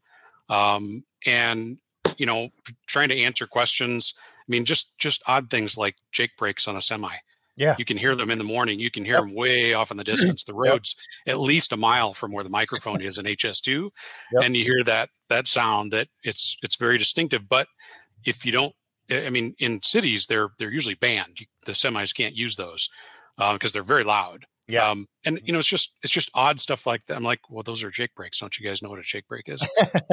[0.49, 1.79] Um, and
[2.17, 2.51] you know,
[2.87, 4.15] trying to answer questions.
[4.19, 7.15] I mean, just just odd things like Jake brakes on a semi.
[7.59, 8.79] Yeah, you can hear them in the morning.
[8.79, 9.25] You can hear yep.
[9.25, 10.45] them way off in the distance.
[10.45, 11.35] The roads yep.
[11.35, 13.91] at least a mile from where the microphone is in HS2,
[14.33, 14.45] yep.
[14.45, 15.93] and you hear that that sound.
[15.93, 17.49] That it's it's very distinctive.
[17.49, 17.69] But
[18.25, 18.75] if you don't,
[19.11, 21.39] I mean, in cities they're they're usually banned.
[21.67, 22.89] The semis can't use those
[23.37, 24.47] because uh, they're very loud.
[24.69, 24.91] Yeah.
[24.91, 27.17] Um, and you know, it's just it's just odd stuff like that.
[27.17, 28.39] I'm like, well, those are Jake brakes.
[28.39, 29.67] Don't you guys know what a Jake brake is?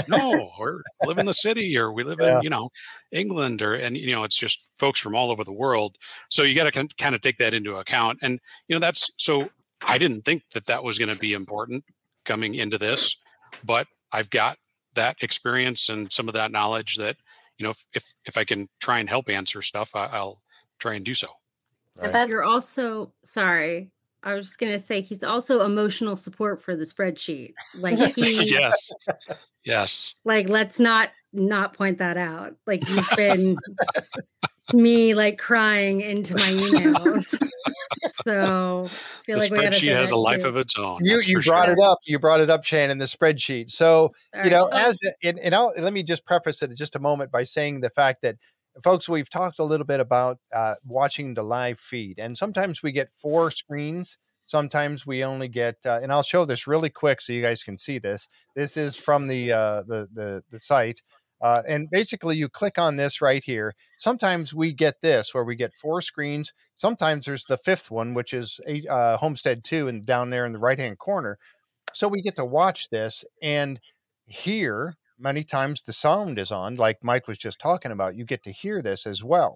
[0.08, 2.38] no, we live in the city or we live yeah.
[2.38, 2.70] in, you know,
[3.12, 5.98] England or and you know, it's just folks from all over the world.
[6.30, 8.20] So you got to kind of take that into account.
[8.22, 8.40] And
[8.70, 9.50] you know, that's so
[9.86, 11.84] I didn't think that that was going to be important
[12.24, 13.18] coming into this,
[13.64, 14.58] but I've got
[14.94, 17.18] that experience and some of that knowledge that
[17.58, 20.42] you know, if if, if I can try and help answer stuff, I, will
[20.80, 21.28] try and do so.
[21.98, 22.30] Right.
[22.30, 23.92] You're also sorry
[24.26, 27.54] I was just gonna say he's also emotional support for the spreadsheet.
[27.76, 28.92] Like he Yes.
[29.64, 30.16] Yes.
[30.26, 32.56] Like let's not not point that out.
[32.66, 33.56] Like you've been
[34.74, 37.40] me like crying into my emails.
[38.26, 40.48] so I feel like the like spreadsheet has a life too.
[40.48, 41.06] of its own.
[41.06, 41.74] You you brought sure.
[41.74, 42.00] it up.
[42.06, 43.70] You brought it up, Shannon, the spreadsheet.
[43.70, 47.00] So All you know, as and, and I'll, let me just preface it just a
[47.00, 48.38] moment by saying the fact that
[48.84, 52.92] folks, we've talked a little bit about uh, watching the live feed, and sometimes we
[52.92, 54.18] get four screens.
[54.46, 57.78] Sometimes we only get, uh, and I'll show this really quick so you guys can
[57.78, 58.28] see this.
[58.56, 61.02] This is from the uh, the, the the site,
[61.42, 63.74] uh, and basically you click on this right here.
[63.98, 66.54] Sometimes we get this where we get four screens.
[66.76, 70.54] Sometimes there's the fifth one, which is a, uh, Homestead Two, and down there in
[70.54, 71.40] the right hand corner.
[71.94, 73.80] So we get to watch this and
[74.26, 78.16] here many times the sound is on, like Mike was just talking about.
[78.16, 79.56] You get to hear this as well.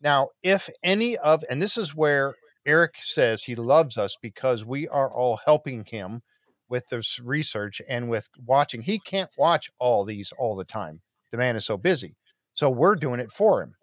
[0.00, 2.34] Now, if any of, and this is where
[2.66, 6.22] Eric says he loves us because we are all helping him
[6.68, 8.82] with this research and with watching.
[8.82, 11.00] He can't watch all these all the time.
[11.32, 12.14] The man is so busy.
[12.52, 13.74] So we're doing it for him.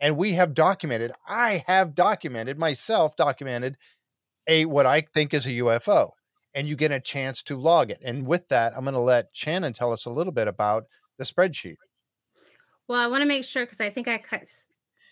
[0.00, 3.76] And we have documented, I have documented myself, documented
[4.46, 6.10] a what I think is a UFO
[6.54, 8.00] and you get a chance to log it.
[8.02, 10.84] And with that, I'm going to let Shannon tell us a little bit about
[11.18, 11.76] the spreadsheet.
[12.88, 14.44] Well, I want to make sure because I think I cut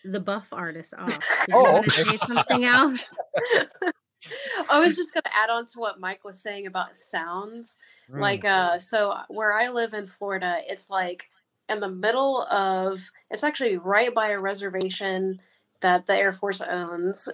[0.03, 1.09] the buff artist off.
[1.45, 1.89] Did oh, okay.
[1.89, 3.05] say something else?
[4.69, 7.79] I was just going to add on to what Mike was saying about sounds.
[8.09, 8.19] Mm.
[8.19, 11.29] Like, uh, so where I live in Florida, it's like
[11.69, 15.39] in the middle of, it's actually right by a reservation
[15.81, 17.27] that the Air Force owns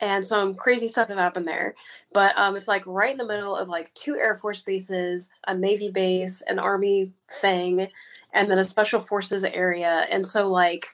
[0.00, 1.74] and some crazy stuff have happened there.
[2.12, 5.54] But um, it's like right in the middle of like two Air Force bases, a
[5.54, 7.88] Navy base, an Army thing,
[8.32, 10.06] and then a Special Forces area.
[10.10, 10.86] And so like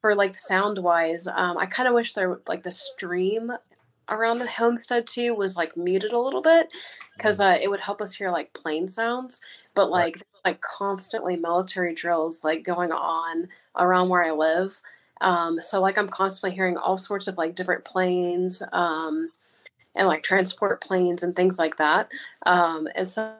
[0.00, 3.52] for like sound wise, um, I kind of wish there like the stream
[4.10, 6.68] around the homestead too was like muted a little bit
[7.16, 9.40] because uh, it would help us hear like plane sounds.
[9.74, 10.22] But like right.
[10.44, 14.80] like constantly military drills like going on around where I live.
[15.20, 19.30] Um, so like I'm constantly hearing all sorts of like different planes um,
[19.96, 22.10] and like transport planes and things like that.
[22.46, 23.34] Um, and so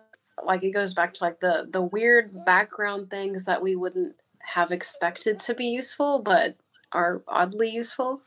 [0.45, 4.73] like it goes back to like the the weird background things that we wouldn't have
[4.73, 6.57] expected to be useful, but
[6.93, 8.21] are oddly useful.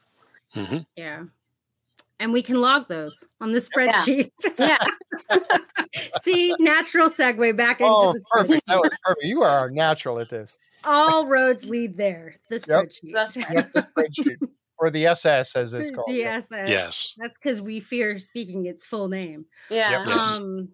[0.55, 0.79] Mm-hmm.
[0.95, 1.23] Yeah.
[2.19, 4.31] And we can log those on the spreadsheet.
[4.59, 4.77] Yeah.
[5.29, 5.57] yeah.
[6.21, 8.23] See, natural segue back into oh, the.
[8.31, 8.67] Perfect.
[8.67, 9.25] That was perfect.
[9.25, 10.57] You are natural at this.
[10.83, 12.35] All roads lead there.
[12.49, 12.99] The spreadsheet.
[13.03, 13.27] Yep.
[13.51, 14.37] Yep, the spreadsheet.
[14.77, 16.07] Or the SS as it's called.
[16.09, 16.69] The SS.
[16.69, 17.13] Yes.
[17.17, 19.45] That's because we fear speaking its full name.
[19.69, 20.05] Yeah.
[20.05, 20.07] Yep.
[20.07, 20.69] Um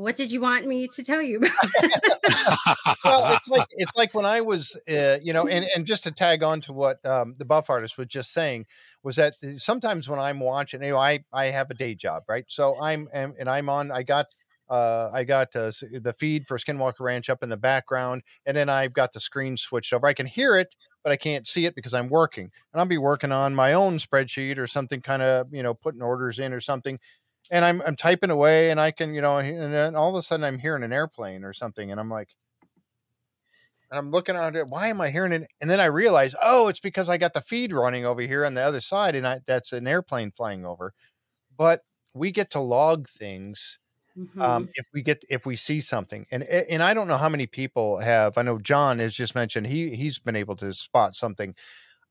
[0.00, 1.40] what did you want me to tell you
[3.04, 6.10] well, it's like it's like when I was, uh, you know, and and just to
[6.10, 8.66] tag on to what um, the buff artist was just saying
[9.02, 12.44] was that sometimes when I'm watching, you know, I I have a day job, right?
[12.48, 13.90] So I'm and, and I'm on.
[13.90, 14.26] I got
[14.70, 18.68] uh, I got uh, the feed for Skinwalker Ranch up in the background, and then
[18.68, 20.06] I've got the screen switched over.
[20.06, 22.98] I can hear it, but I can't see it because I'm working, and I'll be
[22.98, 26.60] working on my own spreadsheet or something, kind of you know putting orders in or
[26.60, 26.98] something
[27.50, 30.22] and I'm I'm typing away, and I can you know, and then all of a
[30.22, 32.28] sudden I'm hearing an airplane or something, and I'm like,
[33.90, 34.68] and I'm looking at it.
[34.68, 35.48] Why am I hearing it?
[35.60, 38.54] And then I realize, oh, it's because I got the feed running over here on
[38.54, 40.94] the other side, and I, that's an airplane flying over.
[41.56, 41.82] But
[42.14, 43.78] we get to log things
[44.18, 44.40] mm-hmm.
[44.40, 47.46] um, if we get if we see something, and and I don't know how many
[47.46, 48.38] people have.
[48.38, 51.54] I know John has just mentioned he he's been able to spot something.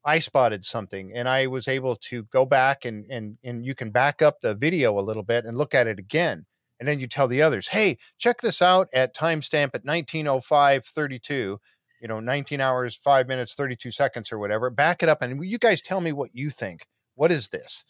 [0.05, 3.91] I spotted something and I was able to go back and and and you can
[3.91, 6.45] back up the video a little bit and look at it again.
[6.79, 11.59] And then you tell the others, hey, check this out at timestamp at 1905 32,
[12.01, 14.69] you know, 19 hours, five minutes, 32 seconds or whatever.
[14.69, 16.87] Back it up and you guys tell me what you think.
[17.15, 17.83] What is this?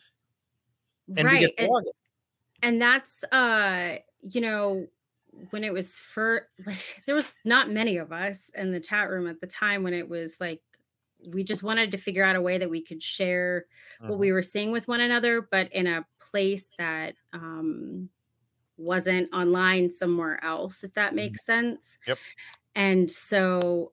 [1.15, 1.47] And right.
[1.57, 1.69] And,
[2.61, 4.87] and that's uh, you know,
[5.51, 9.27] when it was for like there was not many of us in the chat room
[9.27, 10.61] at the time when it was like
[11.27, 13.65] we just wanted to figure out a way that we could share
[13.99, 14.19] what mm-hmm.
[14.19, 18.09] we were seeing with one another, but in a place that um,
[18.77, 21.17] wasn't online somewhere else, if that mm-hmm.
[21.17, 21.97] makes sense.
[22.07, 22.17] Yep.
[22.75, 23.91] And so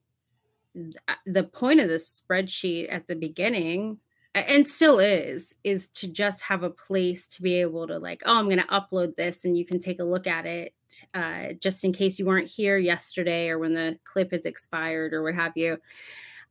[0.74, 3.98] th- uh, the point of the spreadsheet at the beginning
[4.36, 8.36] and still is is to just have a place to be able to like oh
[8.36, 10.74] i'm going to upload this and you can take a look at it
[11.14, 15.22] uh, just in case you weren't here yesterday or when the clip is expired or
[15.22, 15.78] what have you.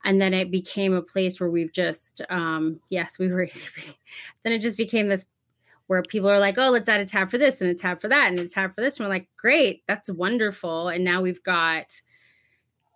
[0.03, 3.47] And then it became a place where we've just um yes we were
[4.43, 5.27] then it just became this
[5.87, 8.07] where people are like oh let's add a tab for this and a tab for
[8.07, 8.99] that and a tab for this.
[8.99, 10.89] And we're like great that's wonderful.
[10.89, 12.01] And now we've got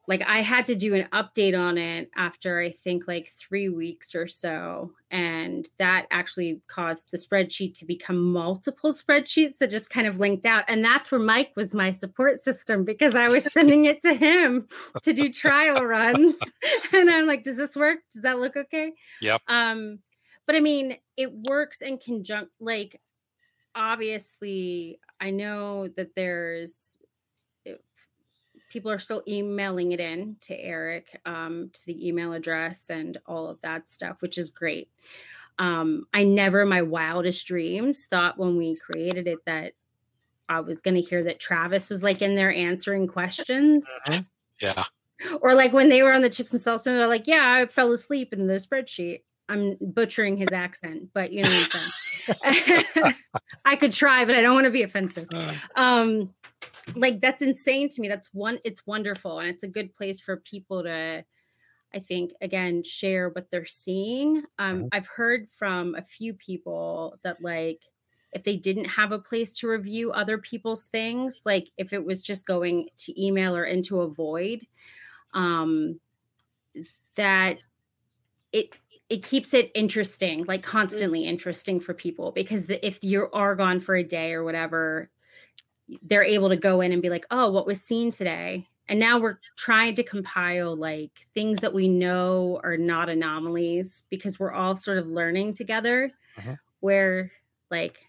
[0.09, 4.15] like I had to do an update on it after I think like three weeks
[4.15, 4.93] or so.
[5.11, 10.47] And that actually caused the spreadsheet to become multiple spreadsheets that just kind of linked
[10.47, 10.63] out.
[10.67, 14.67] And that's where Mike was my support system because I was sending it to him
[15.03, 16.39] to do trial runs.
[16.93, 17.99] and I'm like, does this work?
[18.11, 18.93] Does that look okay?
[19.21, 19.41] Yep.
[19.47, 19.99] Um,
[20.47, 22.99] but I mean, it works in conjunct, like
[23.75, 26.97] obviously I know that there's
[28.69, 33.49] people are still emailing it in to Eric um, to the email address and all
[33.49, 34.89] of that stuff, which is great.
[35.57, 39.73] Um, I never, in my wildest dreams, thought when we created it that
[40.47, 43.87] I was going to hear that Travis was like in there answering questions.
[44.07, 44.21] Mm-hmm.
[44.61, 44.83] Yeah.
[45.41, 47.91] Or like when they were on the chips and salsa, they're like, "Yeah, I fell
[47.91, 53.13] asleep in the spreadsheet." I'm butchering his accent, but you know what I'm saying.
[53.65, 55.27] I could try, but I don't want to be offensive.
[55.33, 55.53] Uh.
[55.75, 56.33] Um,
[56.95, 60.37] like that's insane to me that's one it's wonderful and it's a good place for
[60.37, 61.23] people to
[61.93, 64.87] i think again share what they're seeing um mm-hmm.
[64.91, 67.83] i've heard from a few people that like
[68.31, 72.21] if they didn't have a place to review other people's things like if it was
[72.21, 74.65] just going to email or into a void
[75.33, 75.99] um
[77.15, 77.57] that
[78.51, 78.69] it
[79.09, 80.71] it keeps it interesting like mm-hmm.
[80.71, 85.09] constantly interesting for people because the, if you are gone for a day or whatever
[86.03, 88.65] they're able to go in and be like, oh, what was seen today?
[88.87, 94.39] And now we're trying to compile like things that we know are not anomalies because
[94.39, 96.11] we're all sort of learning together.
[96.37, 96.55] Uh-huh.
[96.79, 97.31] Where
[97.69, 97.99] like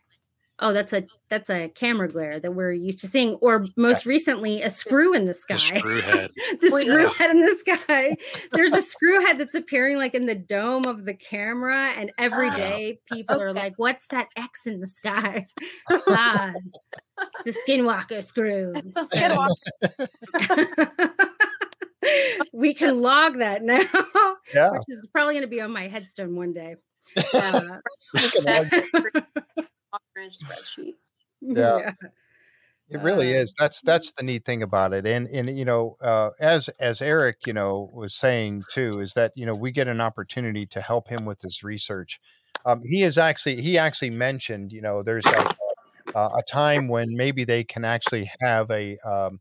[0.61, 4.07] oh that's a that's a camera glare that we're used to seeing or most yes.
[4.07, 5.55] recently a screw in the sky.
[5.55, 6.31] the screw head.
[6.61, 8.17] The screw head in the sky.
[8.53, 12.51] There's a screw head that's appearing like in the dome of the camera and every
[12.51, 13.45] day people okay.
[13.45, 15.47] are like what's that x in the sky?
[16.13, 16.53] Ah,
[17.45, 18.73] the skinwalker screw.
[18.97, 20.09] Skinwalker.
[22.53, 23.83] we can log that now
[24.55, 24.71] yeah.
[24.73, 26.77] which is probably going to be on my headstone one day.
[27.35, 27.61] Uh,
[30.29, 30.95] spreadsheet.
[31.43, 31.79] Yeah.
[31.79, 31.93] yeah.
[32.91, 33.55] It really Uh, is.
[33.59, 35.07] That's that's the neat thing about it.
[35.07, 39.33] And and you know, uh, as as Eric, you know, was saying too, is that
[39.37, 42.21] you know we get an opportunity to help him with his research.
[42.67, 45.57] Um, he is actually he actually mentioned, you know, there's like
[46.15, 49.41] uh, a time when maybe they can actually have a um,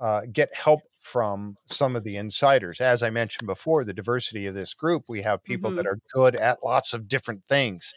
[0.00, 2.80] uh, get help from some of the insiders.
[2.80, 6.36] As I mentioned before, the diversity of this group, we have people that are good
[6.36, 7.92] at lots of different things.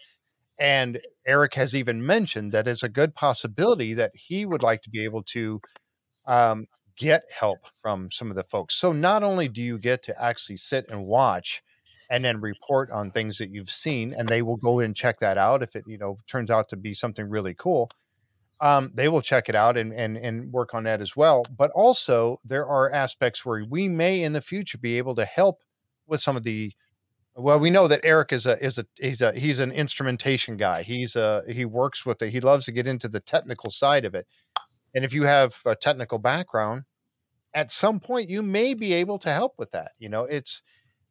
[0.59, 4.89] And Eric has even mentioned that it's a good possibility that he would like to
[4.89, 5.61] be able to
[6.25, 6.65] um,
[6.97, 8.75] get help from some of the folks.
[8.75, 11.61] So not only do you get to actually sit and watch
[12.09, 15.37] and then report on things that you've seen, and they will go and check that
[15.37, 17.89] out if it you know turns out to be something really cool.
[18.59, 21.45] Um, they will check it out and, and and work on that as well.
[21.55, 25.59] But also there are aspects where we may in the future be able to help
[26.07, 26.71] with some of the
[27.37, 30.81] well, we know that Eric is a is a he's a he's an instrumentation guy.
[30.81, 32.31] He's a he works with it.
[32.31, 34.27] He loves to get into the technical side of it.
[34.95, 36.83] And if you have a technical background,
[37.53, 39.91] at some point you may be able to help with that.
[39.99, 40.63] You know, it's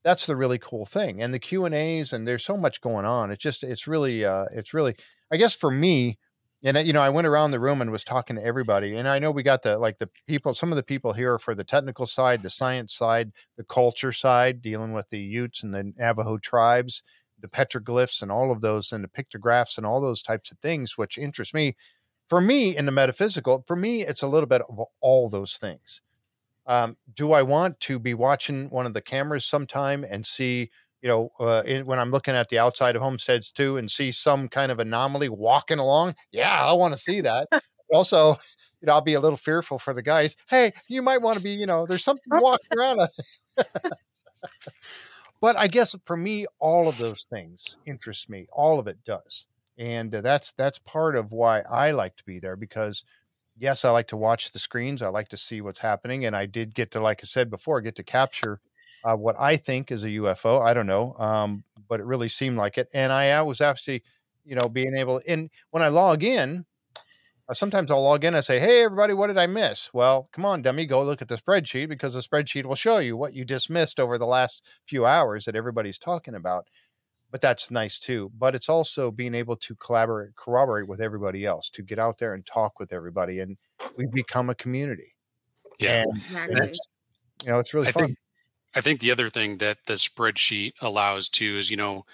[0.03, 1.23] that's the really cool thing.
[1.23, 3.31] And the Q and A's and there's so much going on.
[3.31, 4.97] It's just it's really uh it's really
[5.33, 6.19] I guess for me,
[6.67, 8.97] and uh, you know, I went around the room and was talking to everybody.
[8.97, 11.55] And I know we got the like the people, some of the people here for
[11.55, 15.93] the technical side, the science side, the culture side, dealing with the Utes and the
[15.97, 17.05] Navajo tribes,
[17.41, 20.99] the petroglyphs and all of those, and the pictographs and all those types of things,
[20.99, 21.77] which interest me.
[22.29, 26.03] For me, in the metaphysical, for me, it's a little bit of all those things.
[26.67, 30.71] Um, do I want to be watching one of the cameras sometime and see
[31.03, 34.13] you know, uh, in, when I'm looking at the outside of homesteads too and see
[34.13, 37.49] some kind of anomaly walking along, yeah, I want to see that.
[37.93, 38.31] also,
[38.81, 40.37] you know, I'll be a little fearful for the guys.
[40.49, 43.01] Hey, you might want to be, you know, there's something walking around.
[43.01, 43.19] us."
[45.41, 48.47] but I guess for me, all of those things interest me.
[48.53, 49.47] All of it does,
[49.79, 53.05] and uh, that's that's part of why I like to be there because.
[53.59, 55.01] Yes, I like to watch the screens.
[55.01, 57.81] I like to see what's happening, and I did get to, like I said before,
[57.81, 58.61] get to capture
[59.07, 60.61] uh, what I think is a UFO.
[60.61, 62.89] I don't know, um, but it really seemed like it.
[62.93, 64.03] And I, I was actually,
[64.45, 65.21] you know, being able.
[65.29, 66.67] And when I log in,
[67.49, 70.45] uh, sometimes I'll log in and say, "Hey, everybody, what did I miss?" Well, come
[70.45, 73.45] on, dummy, go look at the spreadsheet because the spreadsheet will show you what you
[73.45, 76.67] just missed over the last few hours that everybody's talking about.
[77.31, 78.33] But that's nice too.
[78.37, 82.35] But it's also being able to collaborate, corroborate with everybody else, to get out there
[82.35, 83.57] and talk with everybody, and
[83.97, 85.15] we become a community.
[85.79, 86.03] Yeah.
[86.03, 86.61] And Exactly.
[86.67, 86.91] it's,
[87.45, 88.07] you know, it's really I fun.
[88.07, 88.19] think
[88.77, 92.05] I think the other thing that the spreadsheet allows too is, you know,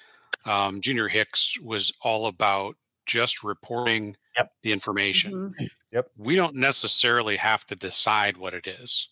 [0.45, 4.53] um, Junior Hicks was all about just reporting Yep.
[4.63, 5.55] the information.
[5.93, 6.05] Mhm.
[6.17, 9.09] We don't necessarily have to decide what it is.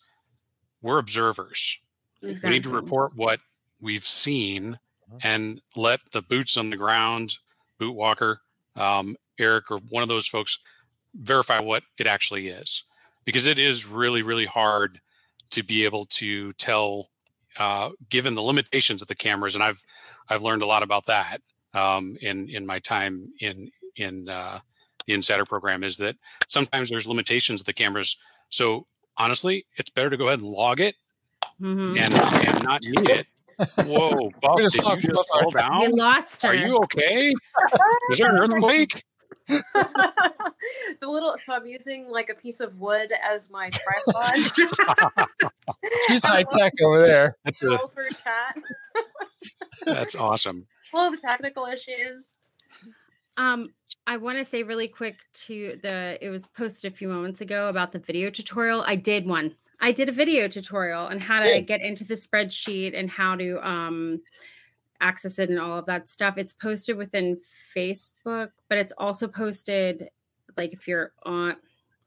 [0.81, 1.77] We're observers.
[2.23, 2.49] Exactly.
[2.49, 3.41] We need to report what
[3.79, 4.79] we've seen
[5.11, 5.19] Mhm.
[5.21, 7.37] and let the boots on the ground,
[7.77, 8.41] boot walker,
[8.75, 10.57] um, Eric, or one of those folks
[11.13, 12.83] verify what it actually is.
[13.25, 15.01] Because it is really, really hard
[15.51, 17.11] to be able to tell,
[17.57, 19.55] uh, given the limitations of the cameras.
[19.55, 19.83] And I've
[20.29, 21.39] I've learned a lot about that
[21.73, 24.59] um, in in my time in in uh,
[25.05, 25.83] the Insider program.
[25.83, 26.15] Is that
[26.47, 28.17] sometimes there's limitations of the cameras.
[28.49, 28.87] So
[29.17, 30.95] honestly, it's better to go ahead and log it
[31.61, 31.97] Mhm.
[31.97, 32.13] and
[32.47, 33.27] and not need it.
[33.85, 35.25] Whoa, Buff, did you just Buff.
[35.27, 35.91] fall We down?
[35.91, 36.49] lost her.
[36.49, 37.31] Are you okay?
[38.09, 39.03] Is there an earthquake?
[41.01, 44.35] the little so I'm using like a piece of wood as my tripod.
[46.07, 47.37] She's high tech over there.
[47.43, 48.57] That's, a, for chat.
[49.85, 50.65] that's awesome.
[50.91, 52.35] Full of technical issues.
[53.37, 53.63] Um,
[54.07, 57.69] I want to say really quick to the it was posted a few moments ago
[57.69, 58.83] about the video tutorial.
[58.85, 59.55] I did one.
[59.79, 61.67] I did a video tutorial on how to Good.
[61.67, 64.21] get into the spreadsheet and how to um
[65.01, 66.37] access it and all of that stuff.
[66.37, 67.41] It's posted within
[67.75, 70.09] Facebook, but it's also posted
[70.57, 71.55] like if you're on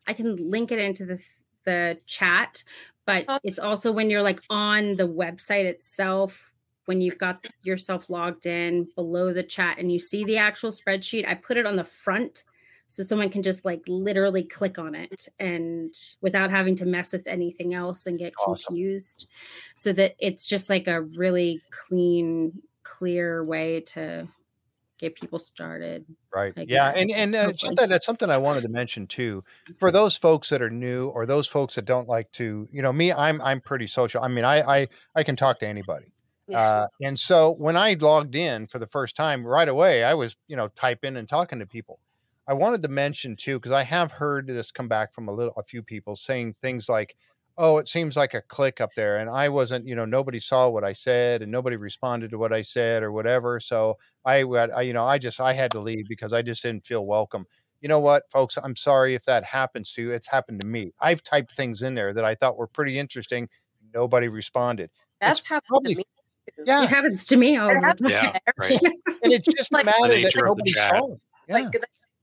[0.07, 1.23] I can link it into the
[1.65, 2.63] the chat,
[3.07, 3.39] but Oh.
[3.43, 6.51] it's also when you're like on the website itself
[6.87, 11.27] when you've got yourself logged in below the chat and you see the actual spreadsheet,
[11.27, 12.45] I put it on the front
[12.89, 15.91] so someone can just like literally click on it and
[16.21, 18.67] without having to mess with anything else and get Awesome.
[18.75, 19.27] confused.
[19.77, 24.29] So that it's just like a really clean, clear way to
[24.99, 26.07] get people started.
[26.33, 26.53] Right.
[26.57, 26.93] I Yeah.
[26.93, 27.03] guess.
[27.03, 29.43] And and uh, something that's something I wanted to mention too.
[29.79, 32.93] For those folks that are new or those folks that don't like to, you know,
[32.93, 34.23] me, I'm I'm pretty social.
[34.23, 36.13] I mean, I I I can talk to anybody.
[36.53, 40.37] Uh, and so when I logged in for the first time, right away, I was,
[40.47, 41.99] you know, typing and talking to people.
[42.47, 45.55] I wanted to mention too, because I have heard this come back from a little,
[45.57, 47.17] a few people saying things like,
[47.57, 49.19] oh, it seems like a click up there.
[49.19, 52.53] And I wasn't, you know, nobody saw what I said and nobody responded to what
[52.53, 53.61] I said or whatever.
[53.61, 56.85] So I, I you know, I just, I had to leave because I just didn't
[56.85, 57.47] feel welcome.
[57.81, 58.57] You know what, folks?
[58.63, 60.11] I'm sorry if that happens to you.
[60.11, 60.93] It's happened to me.
[61.01, 63.49] I've typed things in there that I thought were pretty interesting.
[63.93, 64.91] Nobody responded.
[65.21, 66.05] That's it's happened probably, to me.
[66.65, 66.85] Yeah.
[66.85, 68.11] It happens to me all the time.
[68.11, 68.83] Yeah, right.
[68.83, 71.17] and it's just like, a matter that nobody saw.
[71.49, 71.55] Yeah.
[71.55, 71.75] Like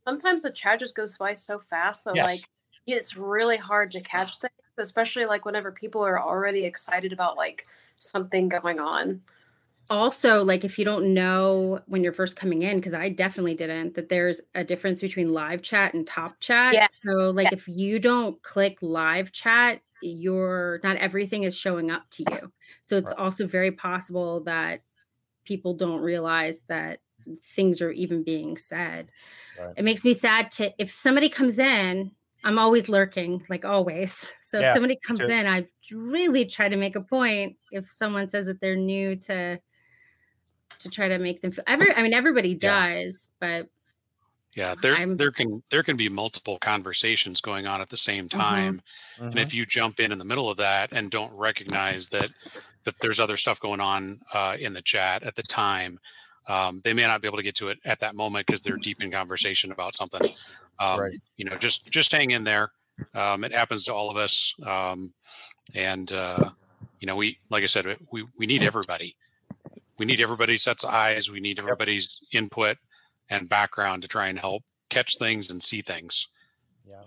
[0.06, 2.30] sometimes the chat just goes by so fast that yes.
[2.30, 2.42] like
[2.88, 7.66] it's really hard to catch things especially like whenever people are already excited about like
[7.98, 9.22] something going on
[9.92, 13.94] also like if you don't know when you're first coming in because i definitely didn't
[13.96, 16.88] that there's a difference between live chat and top chat yeah.
[16.92, 17.58] so like yeah.
[17.58, 22.52] if you don't click live chat you're not everything is showing up to you
[22.82, 23.20] so it's right.
[23.20, 24.82] also very possible that
[25.44, 27.00] people don't realize that
[27.46, 29.12] things are even being said
[29.60, 29.74] right.
[29.76, 32.12] it makes me sad to if somebody comes in
[32.44, 34.32] I'm always lurking, like always.
[34.42, 35.32] So yeah, if somebody comes sure.
[35.32, 37.58] in, I really try to make a point.
[37.72, 39.60] If someone says that they're new to
[40.80, 43.60] to try to make them feel every I mean everybody does, yeah.
[43.60, 43.70] but
[44.56, 48.28] yeah, there I'm, there can there can be multiple conversations going on at the same
[48.28, 48.40] mm-hmm.
[48.40, 48.82] time.
[49.16, 49.26] Mm-hmm.
[49.28, 52.30] And if you jump in in the middle of that and don't recognize that
[52.84, 56.00] that there's other stuff going on uh, in the chat at the time,
[56.48, 58.78] um, they may not be able to get to it at that moment because they're
[58.78, 60.34] deep in conversation about something.
[60.80, 61.22] Um, right.
[61.38, 62.72] You know, just just hang in there.
[63.14, 65.14] Um, it happens to all of us, um,
[65.76, 66.50] and uh,
[67.00, 69.16] you know, we like I said, we we need everybody.
[69.98, 71.30] We need everybody's sets of eyes.
[71.30, 72.78] We need everybody's input
[73.30, 76.28] and background to try and help catch things and see things.
[76.90, 77.04] Yeah,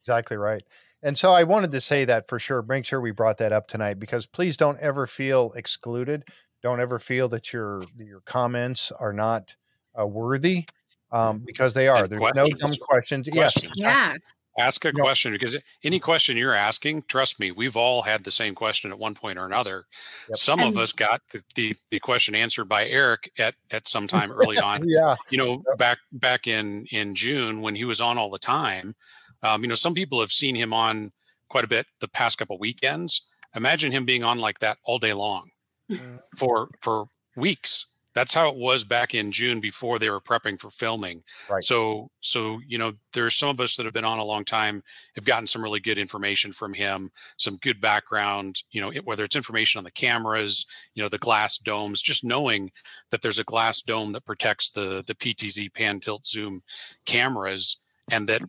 [0.00, 0.62] exactly right.
[1.02, 2.62] And so I wanted to say that for sure.
[2.62, 6.24] Make sure we brought that up tonight because please don't ever feel excluded.
[6.62, 9.54] Don't ever feel that your your comments are not
[9.98, 10.66] uh, worthy
[11.12, 12.04] um, because they are.
[12.04, 13.28] And There's no dumb questions.
[13.28, 13.72] questions.
[13.76, 13.76] Yes.
[13.76, 14.14] Yeah.
[14.58, 18.56] Ask a question because any question you're asking, trust me, we've all had the same
[18.56, 19.86] question at one point or another.
[20.28, 20.36] Yep.
[20.36, 24.08] Some and, of us got the, the, the, question answered by Eric at, at some
[24.08, 24.82] time early on.
[24.88, 25.14] yeah.
[25.30, 25.78] You know, yep.
[25.78, 28.96] back back in in June when he was on all the time.
[29.44, 31.12] Um, you know, some people have seen him on
[31.48, 33.22] quite a bit the past couple weekends.
[33.54, 35.50] Imagine him being on like that all day long.
[36.36, 37.86] for for weeks
[38.18, 41.22] that's how it was back in June before they were prepping for filming.
[41.48, 41.62] Right.
[41.62, 44.82] So, so you know, there's some of us that have been on a long time
[45.14, 48.62] have gotten some really good information from him, some good background.
[48.72, 52.72] You know, whether it's information on the cameras, you know, the glass domes, just knowing
[53.10, 56.62] that there's a glass dome that protects the the PTZ pan tilt zoom
[57.04, 57.80] cameras,
[58.10, 58.42] and that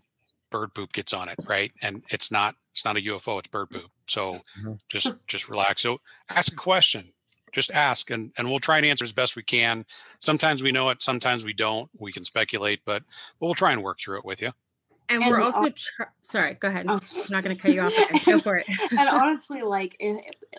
[0.50, 1.72] bird poop gets on it, right?
[1.84, 3.92] And it's not it's not a UFO, it's bird poop.
[4.08, 4.74] So mm-hmm.
[4.88, 5.82] just just relax.
[5.82, 7.14] So ask a question
[7.52, 9.86] just ask and, and we'll try and answer as best we can.
[10.20, 11.90] Sometimes we know it, sometimes we don't.
[11.98, 13.04] We can speculate, but,
[13.40, 14.52] but we'll try and work through it with you.
[15.10, 15.74] And, and we're also
[16.22, 16.54] sorry.
[16.54, 16.86] Go ahead.
[16.88, 16.94] Oh.
[16.94, 18.26] I'm not going to cut you off.
[18.26, 18.68] Go for it.
[18.92, 20.00] and honestly, like,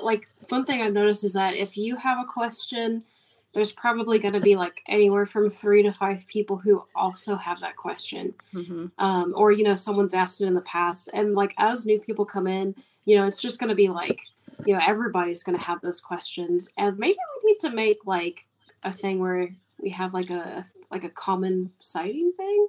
[0.00, 3.04] like one thing I've noticed is that if you have a question,
[3.52, 7.60] there's probably going to be like anywhere from three to five people who also have
[7.60, 8.86] that question, mm-hmm.
[8.98, 12.24] um, or you know, someone's asked it in the past, and like as new people
[12.24, 12.74] come in,
[13.06, 14.20] you know, it's just going to be like
[14.66, 16.68] you know everybody's going to have those questions.
[16.76, 18.46] And maybe we need to make like
[18.82, 19.48] a thing where
[19.78, 22.68] we have like a like a common sighting thing?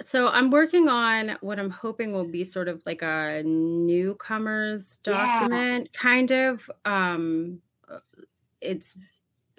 [0.00, 5.90] So i'm working on what i'm hoping will be sort of like a newcomers document
[5.92, 6.00] yeah.
[6.00, 7.60] kind of um
[8.60, 8.96] it's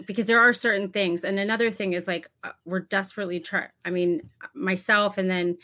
[0.05, 1.23] because there are certain things.
[1.23, 5.57] And another thing is like uh, we're desperately trying i mean myself and then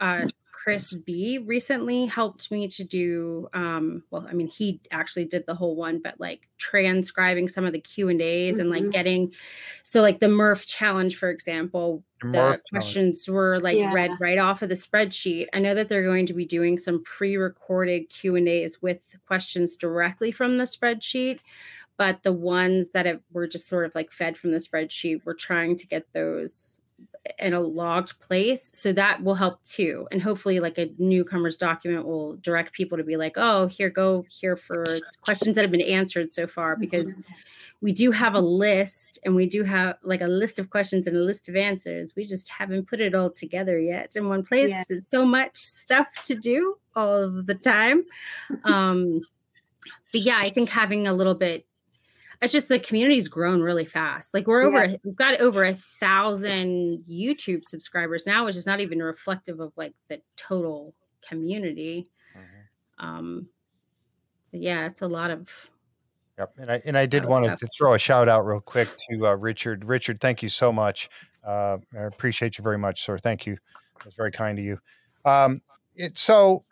[0.00, 0.28] uh
[0.62, 5.54] Chris B recently helped me to do um well I mean he actually did the
[5.54, 8.60] whole one but like transcribing some of the Q and A's mm-hmm.
[8.60, 8.90] and like mm-hmm.
[8.90, 9.32] getting
[9.82, 13.94] so like the Murph challenge for example the, the questions were like yeah.
[13.94, 15.46] read right off of the spreadsheet.
[15.54, 19.74] I know that they're going to be doing some pre-recorded Q and A's with questions
[19.76, 21.38] directly from the spreadsheet
[21.96, 25.32] but the ones that have, were just sort of like fed from the spreadsheet we're
[25.32, 26.79] trying to get those
[27.38, 32.06] in a logged place so that will help too and hopefully like a newcomers document
[32.06, 34.86] will direct people to be like oh here go here for
[35.20, 37.32] questions that have been answered so far because mm-hmm.
[37.82, 41.14] we do have a list and we do have like a list of questions and
[41.14, 44.70] a list of answers we just haven't put it all together yet in one place
[44.70, 44.82] yeah.
[44.88, 48.02] it's so much stuff to do all of the time
[48.64, 49.20] um
[50.10, 51.66] but yeah i think having a little bit
[52.42, 54.32] it's just the community's grown really fast.
[54.32, 54.96] Like we're over, yeah.
[55.04, 59.92] we've got over a thousand YouTube subscribers now, which is not even reflective of like
[60.08, 60.94] the total
[61.28, 62.08] community.
[62.36, 63.06] Mm-hmm.
[63.06, 63.48] Um,
[64.52, 65.70] yeah, it's a lot of.
[66.38, 69.26] Yep, and I and I did want to throw a shout out real quick to
[69.26, 69.84] uh, Richard.
[69.84, 71.10] Richard, thank you so much.
[71.46, 73.18] Uh, I appreciate you very much, sir.
[73.18, 73.54] Thank you.
[73.54, 74.78] It was very kind of you.
[75.26, 75.60] Um,
[75.94, 76.62] it, so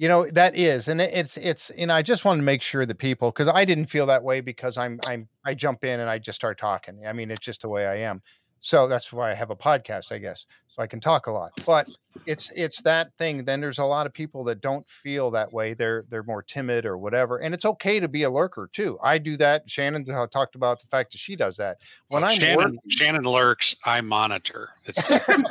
[0.00, 2.96] you know that is and it's it's and i just want to make sure that
[2.96, 6.18] people because i didn't feel that way because i'm i'm i jump in and i
[6.18, 7.06] just start talking.
[7.06, 8.22] I mean it's just the way i am
[8.60, 11.52] so that's why i have a podcast i guess so I can talk a lot.
[11.66, 11.88] But
[12.26, 13.44] it's it's that thing.
[13.44, 15.74] Then there's a lot of people that don't feel that way.
[15.74, 18.98] They're they're more timid or whatever, and it's okay to be a lurker too.
[19.02, 19.68] I do that.
[19.68, 21.78] Shannon talked about the fact that she does that.
[22.08, 24.70] When well, I'm Shannon, working, Shannon lurks, I monitor.
[24.84, 25.48] It's different.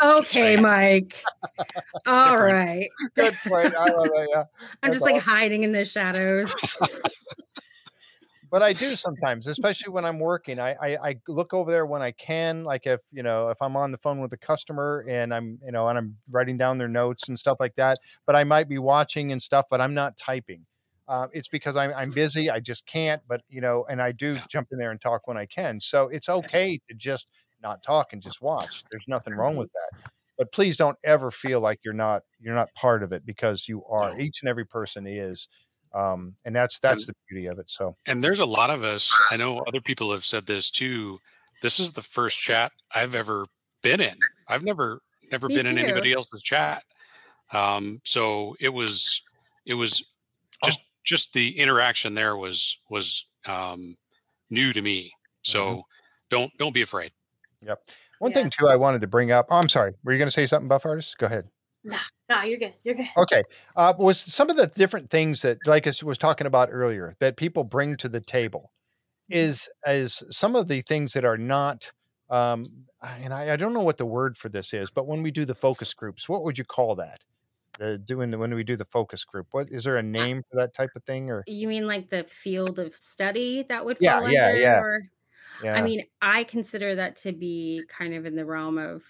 [0.00, 1.22] okay, Mike.
[2.06, 2.88] All right.
[3.16, 3.74] Good point.
[3.74, 4.30] I love it.
[4.32, 4.44] Yeah.
[4.82, 6.54] I'm That's just like hiding in the shadows
[8.52, 10.60] but I do sometimes, especially when I'm working.
[10.60, 13.76] I, I, I look over there when I can, like if you know if I'm
[13.76, 16.86] on the phone with a customer and I'm you know and I'm writing down their
[16.86, 17.96] notes and stuff like that.
[18.26, 20.66] But I might be watching and stuff, but I'm not typing.
[21.08, 22.50] Uh, it's because I'm I'm busy.
[22.50, 23.22] I just can't.
[23.26, 25.80] But you know, and I do jump in there and talk when I can.
[25.80, 27.26] So it's okay to just
[27.62, 28.84] not talk and just watch.
[28.90, 30.10] There's nothing wrong with that.
[30.36, 33.82] But please don't ever feel like you're not you're not part of it because you
[33.86, 34.18] are.
[34.20, 35.48] Each and every person is
[35.94, 38.84] um, and that's that's and, the beauty of it so and there's a lot of
[38.84, 41.18] us i know other people have said this too
[41.60, 43.46] this is the first chat i've ever
[43.82, 44.16] been in
[44.48, 45.70] i've never never Me been too.
[45.72, 46.82] in anybody else's chat
[47.52, 49.22] um, so it was
[49.66, 50.02] it was
[50.64, 50.88] just oh.
[51.04, 53.96] just the interaction there was was um,
[54.50, 55.12] new to me
[55.42, 55.80] so mm-hmm.
[56.30, 57.12] don't don't be afraid
[57.60, 57.80] yep
[58.18, 58.38] one yeah.
[58.38, 60.46] thing too i wanted to bring up oh, i'm sorry were you going to say
[60.46, 61.46] something buff artist go ahead
[61.84, 61.96] no,
[62.28, 62.74] no, you're good.
[62.84, 63.08] You're good.
[63.16, 63.42] Okay.
[63.76, 67.36] Uh, was some of the different things that, like I was talking about earlier, that
[67.36, 68.72] people bring to the table,
[69.30, 69.38] mm-hmm.
[69.38, 71.90] is is some of the things that are not,
[72.30, 72.64] um,
[73.02, 75.44] and I, I don't know what the word for this is, but when we do
[75.44, 77.24] the focus groups, what would you call that?
[77.78, 80.56] The doing the, when we do the focus group, what is there a name for
[80.56, 81.30] that type of thing?
[81.30, 84.78] Or you mean like the field of study that would yeah, yeah, under, yeah.
[84.78, 85.02] Or,
[85.64, 85.74] yeah.
[85.74, 89.02] I mean, I consider that to be kind of in the realm of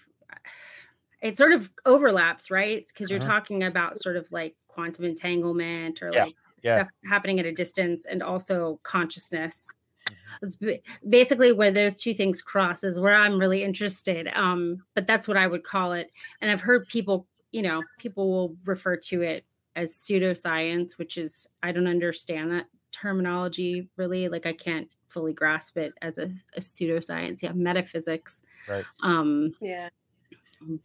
[1.23, 2.85] it sort of overlaps, right?
[2.85, 3.31] Because you're uh-huh.
[3.31, 6.25] talking about sort of like quantum entanglement or yeah.
[6.25, 6.75] like yeah.
[6.75, 9.67] stuff happening at a distance and also consciousness.
[10.07, 10.45] Mm-hmm.
[10.45, 14.27] It's basically where those two things cross is where I'm really interested.
[14.35, 16.11] Um, but that's what I would call it.
[16.41, 19.45] And I've heard people, you know, people will refer to it
[19.77, 24.27] as pseudoscience, which is I don't understand that terminology really.
[24.27, 27.41] Like I can't fully grasp it as a, a pseudoscience.
[27.41, 28.43] Yeah, metaphysics.
[28.67, 28.83] Right.
[29.01, 29.87] Um, yeah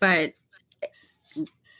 [0.01, 0.33] but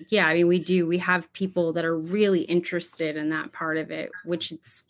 [0.09, 0.87] yeah, I mean, we do.
[0.87, 4.85] We have people that are really interested in that part of it, which is,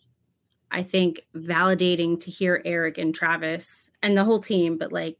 [0.71, 5.17] I think, validating to hear Eric and Travis and the whole team, but like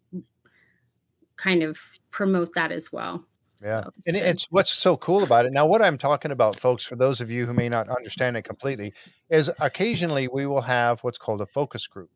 [1.37, 1.79] kind of
[2.11, 3.25] promote that as well.
[3.61, 3.83] Yeah.
[3.83, 5.51] So and it's what's so cool about it.
[5.53, 8.43] Now, what I'm talking about, folks, for those of you who may not understand it
[8.43, 8.93] completely,
[9.29, 12.09] is occasionally we will have what's called a focus group.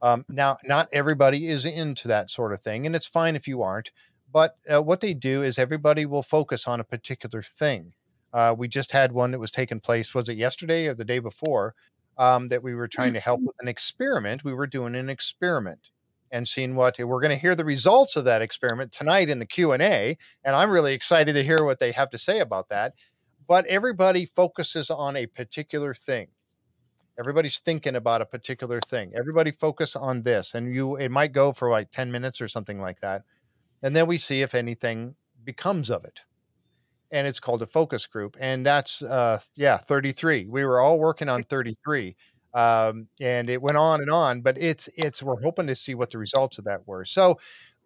[0.00, 3.62] Um, now, not everybody is into that sort of thing, and it's fine if you
[3.62, 3.90] aren't.
[4.32, 7.92] But uh, what they do is everybody will focus on a particular thing.
[8.32, 11.18] Uh, we just had one that was taking place, was it yesterday or the day
[11.18, 11.74] before,
[12.18, 13.46] um, that we were trying to help mm-hmm.
[13.46, 14.44] with an experiment.
[14.44, 15.90] We were doing an experiment
[16.30, 19.46] and seeing what we're going to hear the results of that experiment tonight in the
[19.46, 22.94] q&a and i'm really excited to hear what they have to say about that
[23.46, 26.28] but everybody focuses on a particular thing
[27.18, 31.52] everybody's thinking about a particular thing everybody focus on this and you it might go
[31.52, 33.22] for like 10 minutes or something like that
[33.86, 35.14] and then we see if anything
[35.44, 36.22] becomes of it.
[37.12, 41.28] And it's called a focus group and that's uh yeah 33 we were all working
[41.28, 42.16] on 33
[42.52, 46.10] um and it went on and on but it's it's we're hoping to see what
[46.10, 47.04] the results of that were.
[47.04, 47.38] So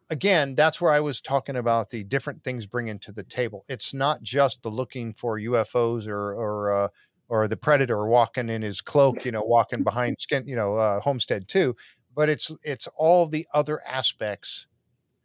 [0.08, 3.66] again that's where i was talking about the different things bringing to the table.
[3.68, 6.88] It's not just the looking for ufos or or uh
[7.28, 11.00] or the predator walking in his cloak you know walking behind skin you know uh,
[11.00, 11.76] Homestead Two
[12.16, 14.66] but it's it's all the other aspects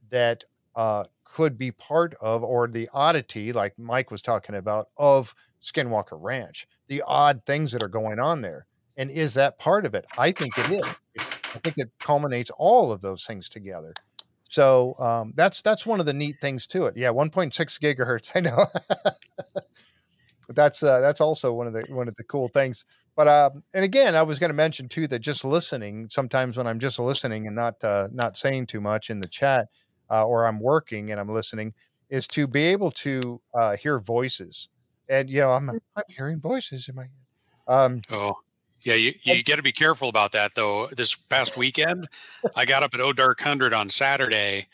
[0.10, 0.44] that
[0.76, 6.18] uh, could be part of, or the oddity, like Mike was talking about, of Skinwalker
[6.20, 8.66] Ranch, the odd things that are going on there.
[8.98, 10.06] And is that part of it?
[10.18, 10.86] I think it is.
[11.20, 13.94] I think it culminates all of those things together.
[14.44, 16.96] So um, that's that's one of the neat things to it.
[16.96, 18.32] Yeah, 1.6 gigahertz.
[18.36, 18.66] I know,
[20.48, 22.86] but that's uh, that's also one of the one of the cool things.
[23.16, 26.08] But um, and again, I was going to mention too that just listening.
[26.10, 29.68] Sometimes when I'm just listening and not uh, not saying too much in the chat,
[30.10, 31.74] uh, or I'm working and I'm listening
[32.10, 34.70] is to be able to uh, hear voices.
[35.10, 35.80] And you know, I'm mm.
[35.96, 37.12] I'm hearing voices in my head.
[37.68, 38.36] Um, oh,
[38.84, 40.88] yeah, you, you got to be careful about that though.
[40.88, 42.08] This past weekend,
[42.56, 44.68] I got up at O Dark Hundred on Saturday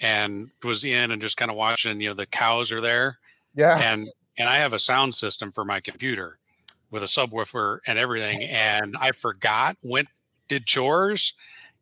[0.00, 2.00] and was in and just kind of watching.
[2.00, 3.18] You know, the cows are there.
[3.54, 4.08] Yeah, and
[4.38, 6.38] and I have a sound system for my computer
[6.90, 10.08] with a subwoofer and everything, and I forgot went
[10.48, 11.32] did chores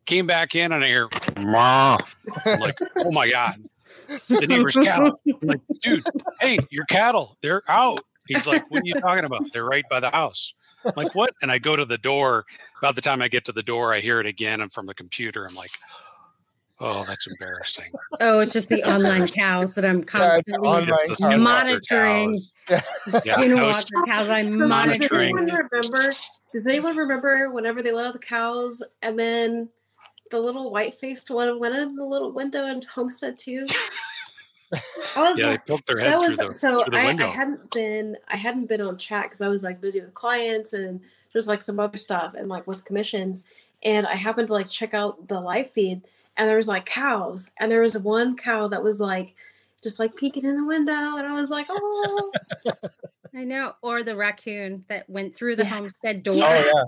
[0.07, 1.97] Came back in and I hear, Ma.
[2.45, 3.57] Like, oh my God.
[4.29, 5.21] The neighbor's cattle.
[5.27, 6.05] I'm like, dude,
[6.41, 8.01] hey, your cattle, they're out.
[8.29, 9.43] He's like, "What are you talking about?
[9.53, 11.31] They're right by the house." I'm like what?
[11.41, 12.45] And I go to the door.
[12.79, 14.95] About the time I get to the door, I hear it again, I'm from the
[14.95, 15.71] computer, I'm like,
[16.81, 17.91] "Oh, that's embarrassing."
[18.21, 22.41] Oh, it's just the online cows that I'm constantly online monitoring.
[22.67, 22.83] cows.
[23.25, 24.29] Yeah, I Skinwalker was- cows.
[24.29, 25.37] I'm So does monitoring.
[25.39, 26.13] anyone remember?
[26.53, 29.69] Does anyone remember whenever they let out the cows and then
[30.33, 33.67] the little white faced one went in the little window in Homestead Two?
[35.17, 37.11] I was Yeah, they like, poked their head that through was the, so the I,
[37.11, 40.73] I hadn't been I hadn't been on chat because I was like busy with clients
[40.73, 41.01] and
[41.33, 43.45] just like some other stuff and like with commissions
[43.83, 46.03] and I happened to like check out the live feed
[46.37, 49.35] and there was like cows and there was one cow that was like
[49.83, 52.33] just like peeking in the window and I was like oh
[53.35, 53.75] I know.
[53.83, 55.71] Or the raccoon that went through the Yeah.
[55.71, 56.85] homestead oh, door Oh yeah.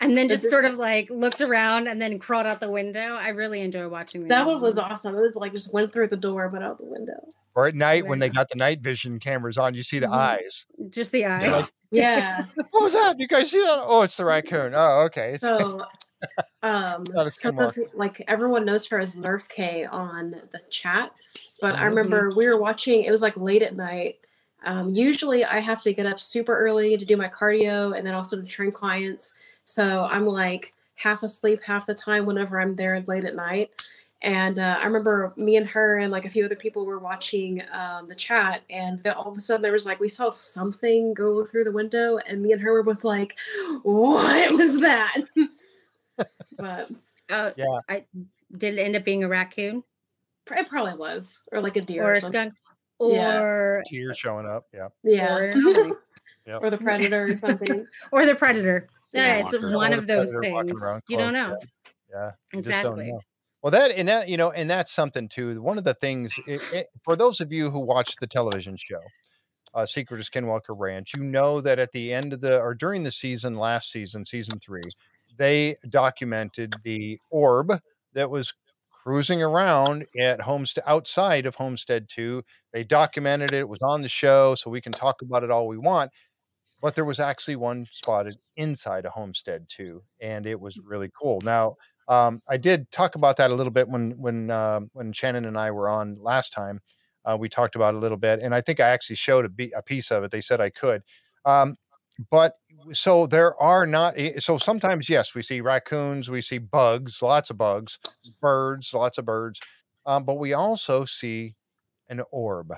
[0.00, 3.14] And then But just sort of like looked around and then crawled out the window.
[3.14, 6.08] I really enjoy watching the that one was awesome it was like just went through
[6.08, 7.14] the door but out the window
[7.54, 10.12] Or at night when they got the night vision cameras on, you see the Mhm.
[10.14, 10.64] eyes.
[10.90, 11.72] Just the eyes.
[11.90, 13.14] yeah What was that?
[13.18, 13.78] You guys see that?
[13.86, 14.72] Oh, it's the raccoon.
[14.74, 15.34] Oh, okay.
[15.34, 15.82] It's, so
[16.62, 21.12] um not some of, like everyone knows her as nerf k on the chat
[21.60, 21.88] but i Mhm.
[21.88, 24.16] remember we were watching it was like late at night
[24.64, 28.14] um, usually i have to get up super early to do my cardio and then
[28.14, 29.36] also to train clients
[29.66, 33.70] so i'm like half asleep half the time whenever i'm there late at night
[34.22, 37.62] and uh, i remember me and her and like a few other people were watching
[37.72, 41.12] um, the chat and then all of a sudden there was like we saw something
[41.12, 43.36] go through the window and me and her were both like
[43.82, 45.18] what was that
[46.58, 46.88] but
[47.28, 47.80] Oh, Yeah.
[47.88, 48.04] I
[48.56, 49.82] did it end up being a raccoon
[50.52, 52.52] it probably was or like a deer or or, a something.
[52.52, 52.54] skunk
[53.12, 53.40] Yeah.
[53.40, 54.66] or Deer showing up.
[54.72, 54.88] Yeah.
[55.02, 55.54] yeah or.
[56.46, 56.60] Yep.
[56.62, 58.86] or the predator or something or the predator.
[59.16, 59.46] Yeah, Yeah.
[59.46, 60.82] it's one of those things.
[61.08, 61.58] You don't know.
[62.10, 62.32] Yeah.
[62.52, 63.10] Don't Exactly.
[63.12, 63.20] know.
[63.62, 65.60] Well, that and that you know, and that's something too.
[65.60, 69.00] One of the things it, it, for those of you who watch the television show,
[69.74, 73.02] uh, Secret of Skinwalker Ranch, you know that at the end of the or during
[73.02, 74.82] the season, last season, season three,
[75.36, 77.72] they documented the orb
[78.12, 78.54] that was
[78.90, 82.44] cruising around at Homestead outside of Homestead Two.
[82.72, 83.60] They documented it.
[83.60, 86.12] It was on the show, so we can talk about it all we want.
[86.80, 91.40] But there was actually one spotted inside a Homestead Two, and it was really cool.
[91.42, 91.76] Now
[92.08, 95.58] um, I did talk about that a little bit when when um, when Shannon and
[95.58, 96.80] I were on last time.
[97.24, 99.48] Uh, we talked about it a little bit, and I think I actually showed a,
[99.48, 100.30] be- a piece of it.
[100.30, 101.02] They said I could,
[101.44, 101.76] um,
[102.30, 102.54] but
[102.92, 104.14] so there are not.
[104.16, 107.98] eh, So sometimes, yes, we see raccoons, we see bugs, lots of bugs,
[108.40, 109.60] birds, lots of birds,
[110.06, 111.54] um, but we also see
[112.08, 112.72] an orb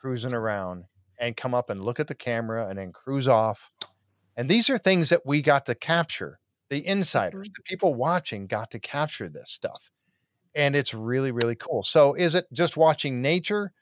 [0.00, 0.84] cruising around
[1.20, 3.70] and come up and look at the camera and then cruise off.
[4.36, 6.40] And these are things that we got to capture
[6.70, 7.52] the insiders, mm-hmm.
[7.56, 9.90] the people watching got to capture this stuff.
[10.54, 11.82] And it's really, really cool.
[11.82, 13.72] So is it just watching nature?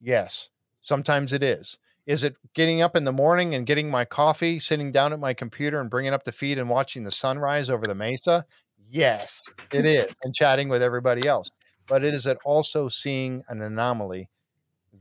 [0.00, 0.50] Yes.
[0.80, 1.78] Sometimes it is.
[2.06, 5.34] Is it getting up in the morning and getting my coffee, sitting down at my
[5.34, 8.46] computer and bringing up the feed and watching the sunrise over the mesa?
[8.90, 9.42] Yes,
[9.72, 10.10] it is.
[10.22, 11.50] And chatting with everybody else.
[11.86, 14.30] But it is it also seeing an anomaly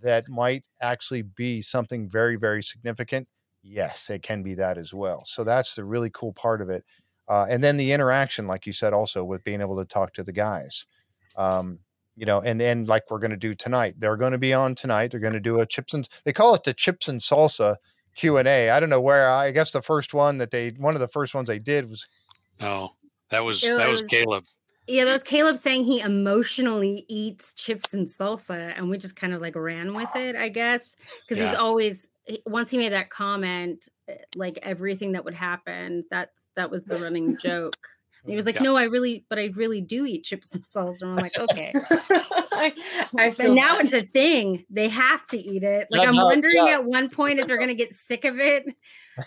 [0.02, 3.28] that might actually be something very, very significant?
[3.64, 5.24] Yes, it can be that as well.
[5.26, 6.86] So that's the really cool part of it
[7.30, 10.24] uh, and then the interaction like you said also with being able to talk to
[10.24, 10.86] the guys
[11.36, 11.80] um,
[12.16, 14.74] you know and and like we're going to do tonight they're going to be on
[14.74, 17.76] tonight they're going to do a chips and they call it the chips and salsa
[18.16, 21.08] q&a i don't know where i guess the first one that they one of the
[21.10, 22.08] first ones they did was
[22.62, 22.93] No,
[23.30, 24.45] that was It that was was- Caleb.
[24.88, 29.34] Yeah, that was Caleb saying he emotionally eats chips and salsa, and we just kind
[29.34, 30.96] of like ran with it, I guess,
[31.28, 32.08] because he's always
[32.46, 36.96] once he made that comment, eh, like everything that would happen, that's that was the
[37.04, 37.78] running joke.
[38.24, 38.64] And he was like, Yeah.
[38.64, 41.74] "No, I really, but I really do eat chips and salsa." And I'm like, "Okay."
[42.52, 42.74] I,
[43.18, 43.86] I But now bad.
[43.86, 45.88] it's a thing; they have to eat it.
[45.92, 48.66] Like Yeah, I'm no, wondering at one point if they're gonna get sick of it,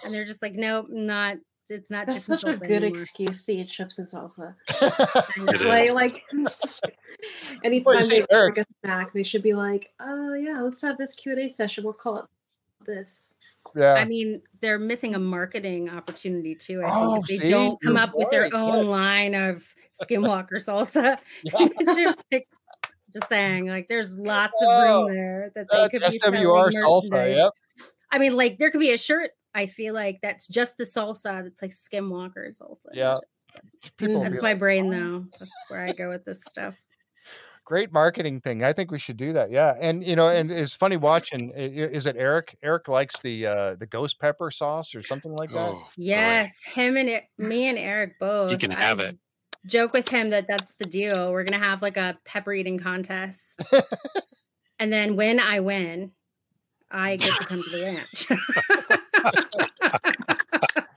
[0.04, 1.36] and they're just like, "Nope, not.
[1.70, 4.54] It's not." That's such a and good anymore." excuse to eat chips and salsa.
[4.70, 5.70] I It know.
[5.72, 5.92] is.
[5.92, 6.14] Like, like
[7.64, 10.98] anytime see, they Eric- make a snack, they should be like, "Oh yeah, let's have
[10.98, 11.84] this Q and A session.
[11.84, 12.26] We'll call it
[12.86, 13.32] this."
[13.76, 16.82] yeah I mean, they're missing a marketing opportunity too.
[16.82, 18.86] I think Oh, if they see, don't come you're up with their own yes.
[18.86, 19.64] line of
[20.02, 21.18] skinwalker salsa.
[21.44, 21.66] Yeah.
[21.94, 22.24] just,
[23.12, 26.38] just saying, like, there's lots Oh, of room oh, there that they that's could be
[26.38, 27.52] swr salsa yep
[28.12, 29.30] I mean, like, there could be a shirt.
[29.54, 31.42] I feel like that's just the salsa.
[31.42, 32.86] That's like skinwalker salsa.
[32.92, 33.16] Yeah.
[33.96, 35.24] people That's my like, brain, "Oh." though.
[35.38, 36.76] That's where I go with this stuff.
[37.64, 40.74] great marketing thing i think we should do that yeah and you know and it's
[40.74, 44.92] funny watching i- i- is it eric eric likes the uh the ghost pepper sauce
[44.92, 45.82] or something like that Oh, boy.
[45.96, 48.50] Yes, him and me and Eric both.
[48.50, 49.18] You can have I it.
[49.66, 51.30] Joke with him that that's the deal.
[51.30, 53.60] We're gonna have like a pepper eating contest,
[54.80, 56.10] and then when I win,
[56.90, 58.26] I get to come to the ranch.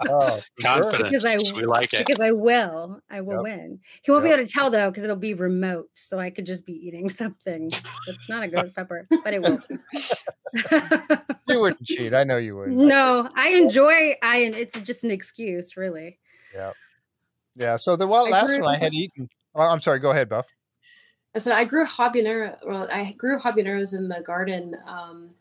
[0.09, 0.39] Oh.
[0.61, 1.03] Confidence.
[1.09, 2.05] Because I- we like it.
[2.05, 2.99] because I will.
[3.09, 3.43] I will Yep.
[3.43, 3.79] win.
[4.01, 4.29] He won't Yep.
[4.29, 5.89] be able to tell though, because it'll be remote.
[5.93, 7.69] So I could just be eating something
[8.05, 9.61] that's not a ghost pepper, but it will.
[11.47, 12.13] You wouldn't cheat.
[12.13, 12.77] I know you wouldn't.
[12.77, 14.15] no, I enjoy.
[14.21, 16.19] I and it's just an excuse, really.
[16.53, 16.71] Yeah.
[17.55, 17.77] Yeah.
[17.77, 19.29] So the well, I last grew- one I had eaten.
[19.55, 19.99] Oh, I'm sorry.
[19.99, 20.47] Go ahead, Buff.
[21.35, 22.57] I said I grew habanero.
[22.65, 25.31] Well, I grew habaneros in the garden um,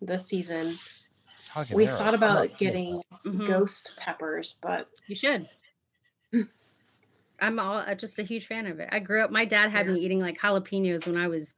[0.00, 0.76] this season.
[1.72, 2.56] We thought about sure.
[2.58, 3.46] getting Mhm.
[3.46, 5.48] ghost peppers, but You should.
[7.40, 8.88] I'm all uh, just a huge fan of it.
[8.90, 9.30] I grew up.
[9.30, 11.54] My dad had me eating like jalapenos when I was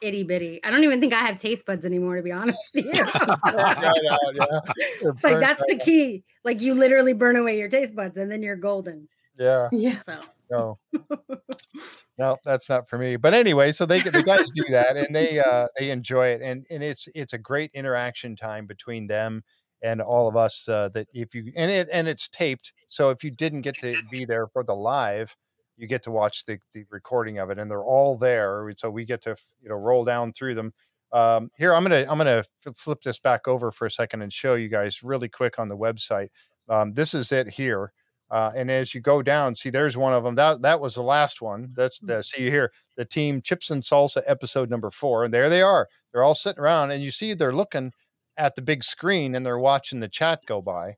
[0.00, 0.60] itty bitty.
[0.62, 2.92] I don't even think I have taste buds anymore, to be honest with you.
[2.92, 3.96] Right out,
[4.34, 4.60] yeah.
[5.24, 6.22] Like that's the key.
[6.44, 9.08] Like you literally burn away your taste buds, and then you're golden.
[9.38, 9.68] Yeah.
[9.72, 10.20] yeah, So
[10.50, 10.76] No.
[12.18, 13.16] no, that's not for me.
[13.16, 16.64] But anyway, so they the guys do that and they uh they enjoy it and
[16.70, 19.42] and it's it's a great interaction time between them
[19.82, 22.72] and all of us uh, that if you and it and it's taped.
[22.88, 25.36] So if you didn't get to be there for the live,
[25.76, 28.72] you get to watch the the recording of it and they're all there.
[28.76, 30.72] So we get to you know roll down through them.
[31.12, 32.44] Um, here I'm gonna I'm gonna
[32.74, 35.76] flip this back over for a second and show you guys really quick on the
[35.76, 36.28] website.
[36.68, 37.92] Um, this is it here.
[38.30, 40.34] Uh, and as you go down, see, there's one of them.
[40.34, 41.72] That that was the last one.
[41.76, 45.48] That's the see you here the team Chips and Salsa episode number four, and there
[45.48, 45.88] they are.
[46.12, 47.92] They're all sitting around, and you see they're looking
[48.36, 50.96] at the big screen and they're watching the chat go by,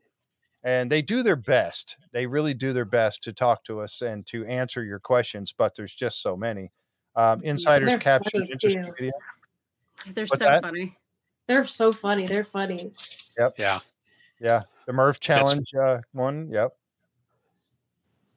[0.62, 1.96] and they do their best.
[2.12, 5.74] They really do their best to talk to us and to answer your questions, but
[5.76, 6.72] there's just so many.
[7.14, 9.12] Um, insiders They're captured funny, interesting video.
[10.14, 10.62] they're What's so that?
[10.62, 10.96] funny.
[11.46, 12.26] they're so funny.
[12.26, 12.92] They're funny.
[13.38, 13.54] Yep.
[13.58, 13.80] Yeah.
[14.40, 16.48] Yeah, the Merv challenge uh, one.
[16.52, 16.72] Yep.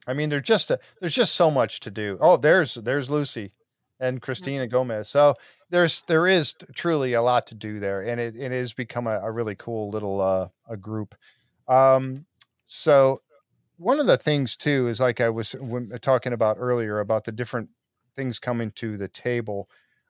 [0.08, 2.18] I mean, there's just a, there's just so much to do.
[2.20, 3.52] Oh, there's there's Lucy
[4.00, 5.10] and Christina Gomez.
[5.10, 5.36] So
[5.70, 9.20] there's there is truly a lot to do there, and it, it has become a,
[9.20, 11.16] a really cool little uh, a group.
[11.68, 12.26] Um,
[12.66, 13.20] so
[13.78, 15.56] one of the things too is like I was
[16.02, 17.70] talking about earlier about the different
[18.16, 19.70] things coming to the table.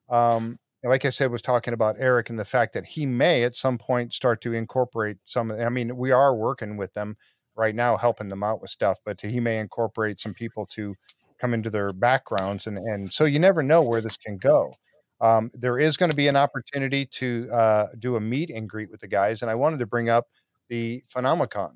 [0.10, 3.56] Um, like I said, was talking about Eric and the fact that he may at
[3.56, 5.52] some point start to incorporate some.
[5.52, 7.18] I mean, we are working with them
[7.62, 10.96] right now, helping them out with stuff, but he may incorporate some people to
[11.40, 14.74] come into their backgrounds, and and so you never know where this can go.
[15.22, 18.90] Um, there is going to be an opportunity to uh, do a meet and greet
[18.90, 20.26] with the guys, and I wanted to bring up
[20.68, 21.74] the Phenomicon.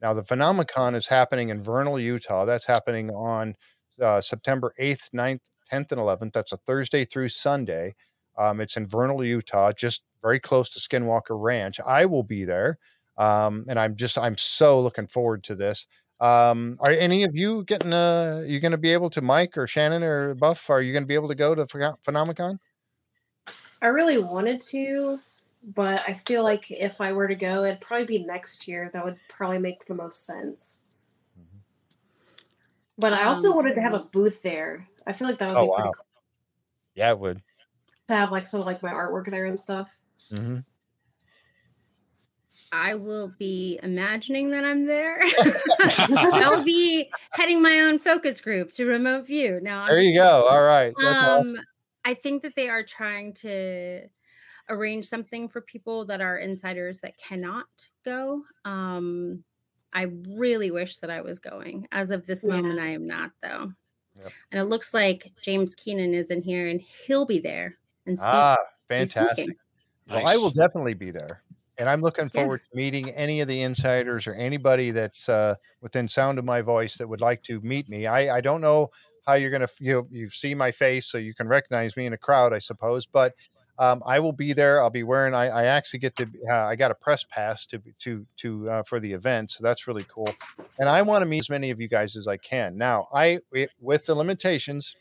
[0.00, 2.46] Now, the Phenomicon is happening in Vernal, Utah.
[2.46, 3.54] That's happening on
[4.02, 6.32] uh, September 8th, 9th, 10th, and 11th.
[6.32, 7.94] That's a Thursday through Sunday.
[8.38, 11.80] Um, it's in Vernal, Utah, just very close to Skinwalker Ranch.
[11.84, 12.78] I will be there,
[13.18, 15.86] um, and I'm just I'm so looking forward to this.
[16.20, 17.92] Um, are any of you getting?
[17.92, 20.70] Uh, you going to be able to, Mike or Shannon or Buff?
[20.70, 22.58] Are you going to be able to go to Phe- Phenomicon?
[23.82, 25.20] I really wanted to,
[25.62, 28.90] but I feel like if I were to go, it'd probably be next year.
[28.92, 30.86] That would probably make the most sense.
[31.36, 31.64] Mhm.
[32.98, 34.88] But I also Um, wanted to have a booth there.
[35.06, 35.92] I feel like that would Oh, be pretty wow.
[35.96, 36.04] cool
[36.94, 37.42] Yeah, it would.
[38.08, 39.98] to have like some of like my artwork there and stuff.
[40.30, 40.58] hmm
[42.72, 45.20] I will be imagining that I'm there.
[46.16, 49.60] I'll be heading my own focus group to remote view.
[49.62, 50.46] Now, There you go.
[50.46, 51.60] All right, that's um, awesome.
[52.04, 54.08] I think that they are trying to
[54.68, 57.66] arrange something for people that are insiders that cannot
[58.04, 58.42] go.
[58.64, 59.44] Um,
[59.92, 61.88] I really wish that I was going.
[61.92, 62.56] As of this Yeah.
[62.56, 63.72] moment, I am not though.
[64.20, 64.32] Yep.
[64.52, 68.28] And it looks like James Keenan is in here, and he'll be there and speak.
[68.30, 68.56] Ah,
[68.88, 69.32] fantastic.
[69.34, 69.56] speaking.
[70.08, 71.42] Well, I will definitely be there.
[71.78, 72.42] And I'm looking Yeah.
[72.42, 76.60] forward to meeting any of the insiders or anybody that's uh, within sound of my
[76.60, 78.06] voice that would like to meet me.
[78.06, 78.90] I, I don't know
[79.26, 82.06] how you're going to, you know, you see my face, so you can recognize me
[82.06, 83.06] in a crowd, I suppose.
[83.06, 83.34] But
[83.78, 84.82] um, I will be there.
[84.82, 85.34] I'll be wearing.
[85.34, 86.26] I, I actually get to.
[86.50, 89.86] Uh, I got a press pass to to to uh, for the event, so that's
[89.86, 90.34] really cool.
[90.80, 92.76] And I want to meet as many of you guys as I can.
[92.76, 93.38] Now, I
[93.80, 94.96] with the limitations,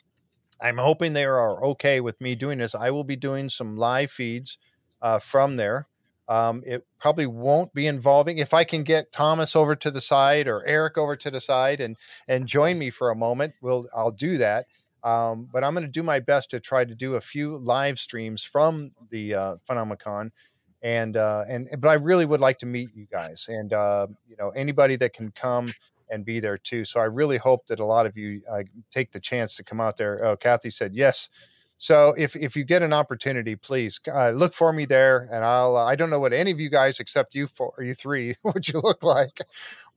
[0.61, 2.75] I'm hoping they are okay with me doing this.
[2.75, 4.59] I will be doing some live feeds
[5.01, 5.88] uh, from there.
[6.30, 10.47] Um, it probably won't be involving if I can get Thomas over to the side
[10.47, 11.95] or Eric over to the side and
[12.28, 13.53] and join me for a moment.
[13.61, 14.65] We'll I'll do that.
[15.03, 17.97] Um, but I'm going to do my best to try to do a few live
[17.97, 20.32] streams from the uh, Phenomicon,
[20.82, 24.36] and uh, and but I really would like to meet you guys and uh, you
[24.38, 25.69] know anybody that can come
[26.09, 26.84] and be there too.
[26.86, 28.63] So I really hope that a lot of you uh,
[28.93, 30.23] take the chance to come out there.
[30.25, 31.30] Oh, Kathy said yes.
[31.78, 35.78] So if if you get an opportunity, please uh, look for me there, and I'll.
[35.78, 38.67] Uh, I don't know what any of you guys except you four, you three, what
[38.67, 39.39] you look like,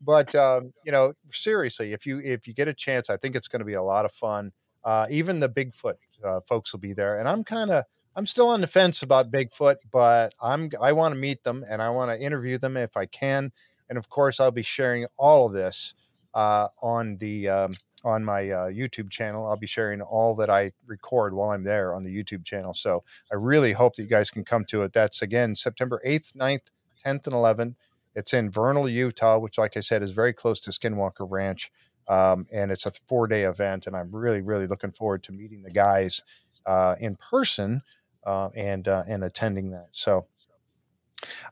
[0.00, 3.48] but um, you know, seriously, if you if you get a chance, I think it's
[3.48, 4.52] going to be a lot of fun.
[4.84, 7.84] Uh, even the Bigfoot uh, folks will be there, and I'm kind of
[8.16, 11.80] I'm still on the fence about Bigfoot, but I'm I want to meet them and
[11.80, 13.52] I want to interview them if I can.
[13.88, 15.94] And of course, I'll be sharing all of this
[16.34, 17.74] uh, on the um,
[18.04, 19.46] on my uh, YouTube channel.
[19.46, 22.74] I'll be sharing all that I record while I'm there on the YouTube channel.
[22.74, 24.92] So I really hope that you guys can come to it.
[24.92, 26.68] That's again September 8th, 9th,
[27.04, 27.74] 10th, and 11th.
[28.14, 31.70] It's in Vernal, Utah, which, like I said, is very close to Skinwalker Ranch.
[32.08, 33.86] Um, and it's a four day event.
[33.86, 36.22] And I'm really, really looking forward to meeting the guys
[36.66, 37.82] uh, in person
[38.24, 39.88] uh, and uh, and attending that.
[39.92, 40.26] So,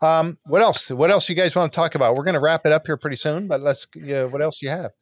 [0.03, 0.91] um, what else?
[0.91, 2.17] What else you guys want to talk about?
[2.17, 3.87] We're going to wrap it up here pretty soon, but let's.
[3.95, 4.93] Yeah, what else you have?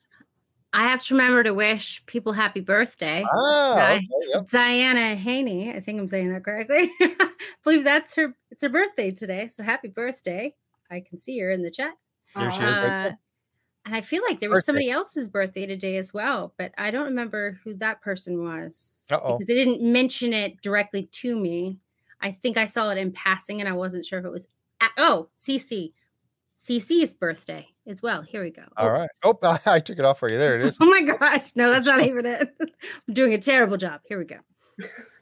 [0.72, 3.24] I have to remember to wish people happy birthday.
[3.32, 4.46] Ah, okay, yep.
[4.50, 5.72] Diana Haney.
[5.72, 6.92] I think I'm saying that correctly.
[7.00, 7.30] I
[7.64, 8.34] believe that's her.
[8.50, 9.48] It's her birthday today.
[9.48, 10.54] So happy birthday!
[10.90, 11.94] I can see her in the chat.
[12.34, 12.76] There she is.
[12.76, 13.12] Uh,
[13.86, 14.66] and I feel like there was Birthday.
[14.66, 19.34] somebody else's birthday today as well, but I don't remember who that person was Uh-oh.
[19.38, 21.78] because they didn't mention it directly to me.
[22.20, 24.48] I think I saw it in passing, and I wasn't sure if it was.
[24.80, 25.92] At, oh, CC,
[26.66, 28.22] CC's birthday as well.
[28.22, 28.62] Here we go.
[28.76, 29.08] All right.
[29.22, 30.38] Oh, I took it off for you.
[30.38, 30.76] There it is.
[30.80, 31.54] Oh my gosh!
[31.56, 32.54] No, that's not even it.
[33.08, 34.00] I'm doing a terrible job.
[34.06, 34.36] Here we go.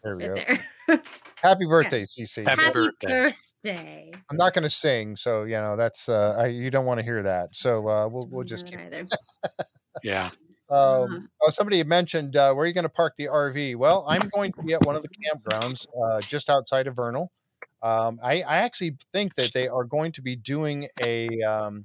[0.02, 0.54] There we Right go.
[0.88, 1.02] there.
[1.42, 2.46] Happy birthday, CC.
[2.46, 3.06] Happy Happy birthday.
[3.08, 4.12] birthday.
[4.30, 7.04] I'm not going to sing, so you know that's uh, I, you don't want to
[7.04, 7.50] hear that.
[7.52, 8.80] So uh, we'll we'll just keep.
[8.80, 9.04] either.
[10.02, 10.30] Yeah.
[10.70, 13.76] Um, oh, somebody mentioned uh, where are you going to park the RV?
[13.76, 17.30] Well, I'm going to be at one of the campgrounds uh, just outside of Vernal.
[17.84, 21.84] Um, I, I actually think that they are going to be doing a um,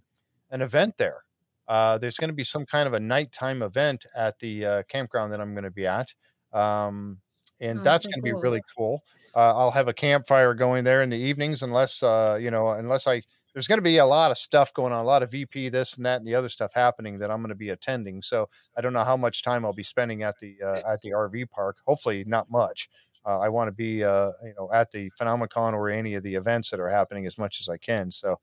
[0.49, 1.23] an event there.
[1.67, 5.33] Uh, there's going to be some kind of a nighttime event at the uh, campground
[5.33, 6.07] that I'm going to be at,
[6.53, 7.19] um,
[7.59, 9.03] and Oh, that's so going to be really cool.
[9.35, 13.05] Uh, I'll have a campfire going there in the evenings, unless uh, you know, unless
[13.05, 13.21] I
[13.53, 15.95] there's going to be a lot of stuff going on, a lot of VP this
[15.95, 18.21] and that and the other stuff happening that I'm going to be attending.
[18.21, 18.47] So
[18.77, 21.49] I don't know how much time I'll be spending at the uh, at the RV
[21.49, 21.77] park.
[21.85, 22.89] Hopefully, not much.
[23.25, 26.35] Uh, I want to be uh, you know at the Phenomicon or any of the
[26.35, 28.11] events that are happening as much as I can.
[28.11, 28.39] So,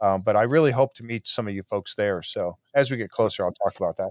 [0.00, 2.22] um, but I really hope to meet some of you folks there.
[2.22, 4.10] So as we get closer, I'll talk about that.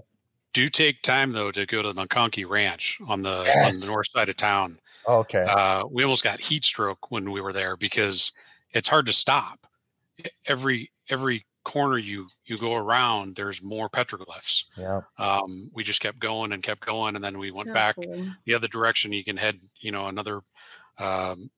[0.52, 4.08] Do take time though to go to the McConkey Ranch on the on the north
[4.10, 4.78] side of town.
[5.06, 5.44] Okay.
[5.46, 8.32] Uh, we almost got heat stroke when we were there because
[8.72, 9.66] it's hard to stop.
[10.46, 14.64] Every every corner you you go around, there's more petroglyphs.
[14.76, 15.00] yeah.
[15.18, 18.26] Um, we just kept going and kept going, and then we went So back cool.
[18.44, 19.12] the other direction.
[19.12, 20.40] You can head, you know, another
[20.98, 21.50] um,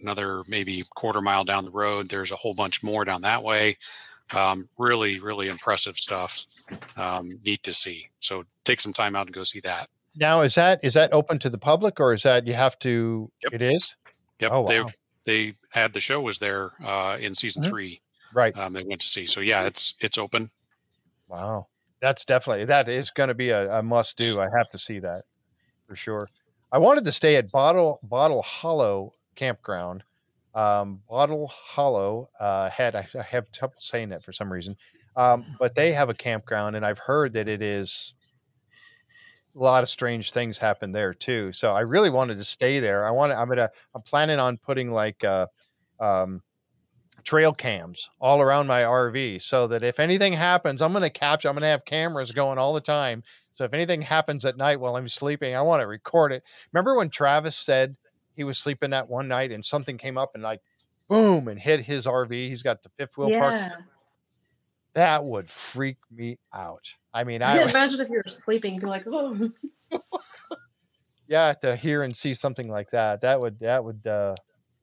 [0.00, 2.08] another maybe quarter mile down the road.
[2.08, 3.76] There's a whole bunch more down that way.
[4.34, 6.46] Um, really, really impressive stuff.
[6.96, 8.08] Um, neat to see.
[8.20, 9.88] So take some time out and go see that.
[10.16, 13.30] Now is that is that open to the public or is that you have to?
[13.42, 13.52] Yep.
[13.54, 13.96] It is.
[14.40, 14.90] Yep, Oh, they wow.
[15.24, 17.68] they had the show was there uh, in season Mhm.
[17.68, 18.00] three.
[18.34, 18.56] Right.
[18.56, 19.26] Um, they went to see.
[19.26, 20.50] So yeah, it's it's open.
[21.28, 21.68] Wow.
[22.00, 24.40] That's definitely that is going to be a, a must do.
[24.40, 25.22] I have to see that
[25.86, 26.28] for sure.
[26.70, 30.02] I wanted to stay at Bottle Bottle Hollow Campground.
[30.54, 34.76] Um, Bottle Hollow uh, had I, I have trouble saying that for some reason,
[35.16, 38.14] um, but they have a campground, and I've heard that it is
[39.56, 41.52] a lot of strange things happen there too.
[41.52, 43.06] So I really wanted to stay there.
[43.06, 43.36] I want to.
[43.36, 43.70] I'm gonna.
[43.94, 45.46] I'm planning on putting like uh,
[46.00, 46.42] um,
[47.24, 51.48] trail cams all around my RV so that if anything happens, I'm going to capture,
[51.48, 53.22] I'm going to have cameras going all the time.
[53.52, 56.42] So if anything happens at night while I'm sleeping, I want to record it.
[56.72, 57.96] Remember when Travis said
[58.34, 60.60] he was sleeping that one night and something came up and like
[61.08, 62.32] boom and hit his RV?
[62.32, 63.54] He's got the fifth wheel park.
[63.54, 63.76] Yeah.
[64.94, 66.88] That would freak me out.
[67.12, 69.50] I mean, I I imagine if you were sleeping, you'd be like, oh,
[71.26, 74.34] yeah, to hear and see something like that, that would that would uh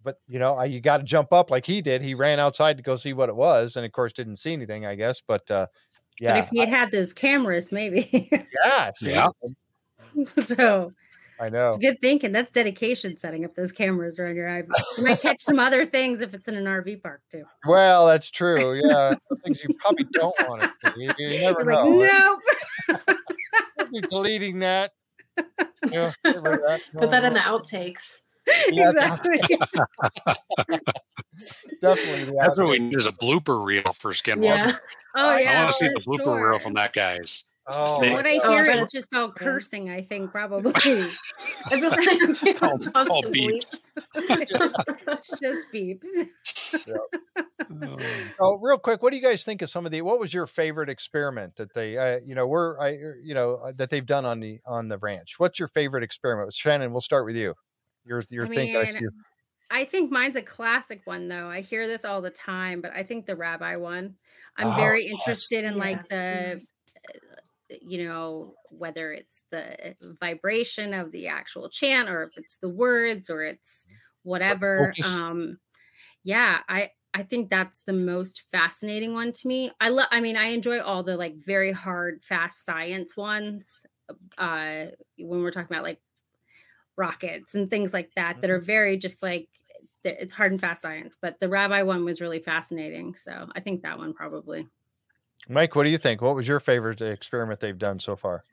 [0.03, 2.03] but you know, I, you got to jump up like he did.
[2.03, 4.85] He ran outside to go see what it was, and of course didn't see anything,
[4.85, 5.21] I guess.
[5.25, 5.67] But uh,
[6.19, 8.29] yeah, But if he had had those cameras, maybe.
[8.65, 9.29] yeah, see, Yeah.
[10.45, 10.93] so
[11.39, 11.69] I know.
[11.69, 12.31] it's good thinking.
[12.31, 14.63] That's dedication setting up those cameras around your eye.
[14.97, 17.45] You might catch some other things if it's in an RV park too.
[17.65, 18.79] Well, that's true.
[18.87, 21.03] Yeah, things you probably don't want to see.
[21.03, 22.39] You, you never You're like, know.
[22.87, 23.17] nope.
[23.79, 24.91] I'll deleting that.
[25.91, 26.81] Yeah, get that.
[26.95, 28.20] put that in the outtakes.
[28.71, 29.39] Yeah, exactly.
[31.81, 32.25] Definitely.
[32.25, 32.81] the That's what we outtake.
[32.81, 34.41] need is a blooper reel for Skinwalker.
[34.43, 34.75] Yeah.
[35.15, 35.51] Oh I yeah.
[35.51, 36.49] I want to see the blooper sure.
[36.51, 37.43] reel from that guy's.
[37.67, 38.45] Oh, What I God.
[38.45, 39.91] Oh, hear is just all cursing.
[39.91, 40.79] I think probably I
[41.79, 42.79] feel like All-
[43.09, 43.91] all beeps.
[44.15, 46.27] it's just beeps.
[48.39, 50.01] Oh, real quick, what do you guys think of some of the?
[50.01, 52.89] What was your favorite experiment that they, uh, you know, were I,
[53.23, 55.35] you know, uh, that they've done on the on the ranch?
[55.37, 56.51] What's your favorite experiment?
[56.53, 57.53] Shannon, we'll start with you.
[58.05, 58.75] Your your I think.
[58.75, 59.07] I mean, see.
[59.71, 61.47] I think mine's a classic one though.
[61.49, 64.17] I hear this all the time, but I think the rabbi one.
[64.57, 65.07] I'm Oh, very yes.
[65.07, 66.61] interested in like the
[67.71, 72.69] uh, you know whether it's the vibration of the actual chant or if it's the
[72.69, 73.87] words or it's
[74.23, 74.97] whatever.
[75.01, 75.59] Um,
[76.23, 79.71] yeah, I I think that's the most fascinating one to me.
[79.81, 80.07] I love.
[80.11, 83.85] I mean, I enjoy all the like very hard, fast science ones.
[84.37, 84.87] Uh,
[85.17, 86.01] when we're talking about like
[86.97, 88.41] rockets and things like that, mm-hmm.
[88.41, 89.47] that are very just like
[90.03, 91.17] it's hard and fast science.
[91.21, 94.67] But the rabbi one was really fascinating, so I think that one probably.
[95.49, 96.21] Mike, what do you think?
[96.21, 98.43] What was your favorite experiment they've done so far?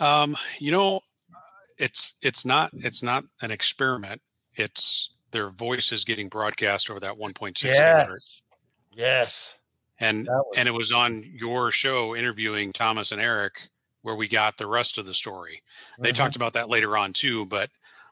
[0.00, 1.00] Um, you know,
[1.78, 4.20] it's it's not it's not an experiment.
[4.54, 8.42] It's their voice is getting broadcast over that 1.6 yes.
[8.92, 9.56] Yes.
[9.98, 13.60] And was- and it was on your show interviewing Thomas and Eric
[14.04, 15.62] where we got the rest of the story.
[15.98, 16.16] They mm-hmm.
[16.16, 17.70] talked about that later on too, but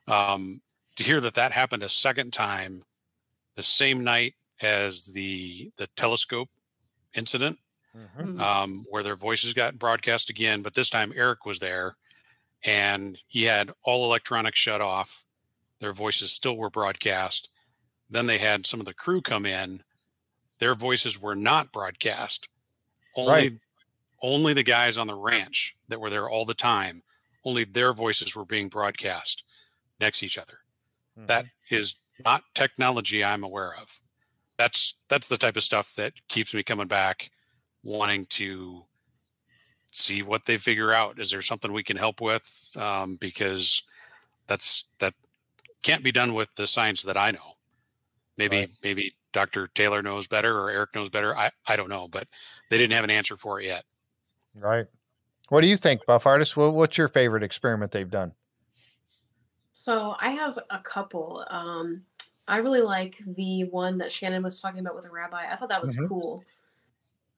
[0.09, 0.62] um,
[0.97, 2.84] to hear that that happened a second time
[3.57, 6.49] the same night as the the telescope
[7.14, 7.59] incident
[7.95, 8.40] mm-hmm.
[8.40, 11.97] um, where their voices got broadcast again but this time eric was there
[12.64, 15.24] and he had all electronics shut off
[15.80, 17.49] their voices still were broadcast
[18.09, 19.82] then they had some of the crew come in
[20.59, 22.49] their voices were not broadcast
[23.16, 23.53] only right.
[24.23, 27.03] Only the guys on the ranch that were there all the time
[27.45, 29.43] only their voices were being broadcast
[30.01, 30.59] next to each other
[31.18, 31.27] mm-hmm.
[31.27, 34.01] that is not technology i'm aware of
[34.59, 37.31] that's that's the type of stuff that keeps me coming back
[37.83, 38.85] wanting to
[39.93, 41.18] see what they figure out.
[41.18, 42.70] Is there something we can help with?
[42.77, 43.83] Um, because
[44.47, 45.14] that's that
[45.83, 47.55] can't be done with the science that I know.
[48.37, 48.70] Maybe right.
[48.83, 49.68] maybe Dr.
[49.68, 51.37] Taylor knows better or Eric knows better.
[51.37, 52.29] I, I don't know, but
[52.70, 53.85] they didn't have an answer for it yet.
[54.55, 54.87] Right.
[55.49, 56.57] What do you think, Buff Artist?
[56.57, 58.33] what's your favorite experiment they've done?
[59.73, 61.45] So I have a couple.
[61.49, 62.03] Um,
[62.47, 65.51] I really like the one that Shannon was talking about with the rabbi.
[65.51, 66.09] I thought that was mm-hmm.
[66.09, 66.45] cool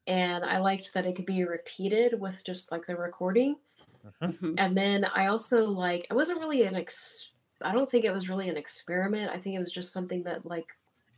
[0.06, 3.56] and I liked that it could be repeated with just like the recording.
[4.04, 4.24] Mm-hmm.
[4.24, 4.54] mm-hmm.
[4.58, 7.30] And then I also like it wasn't really an ex
[7.62, 9.30] I don't think it was really an experiment.
[9.30, 10.66] I think it was just something that like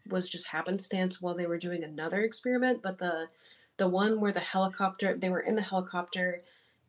[0.08, 3.26] was just happenstance while they were doing another experiment, but the
[3.76, 6.42] the one where the helicopter they were in the helicopter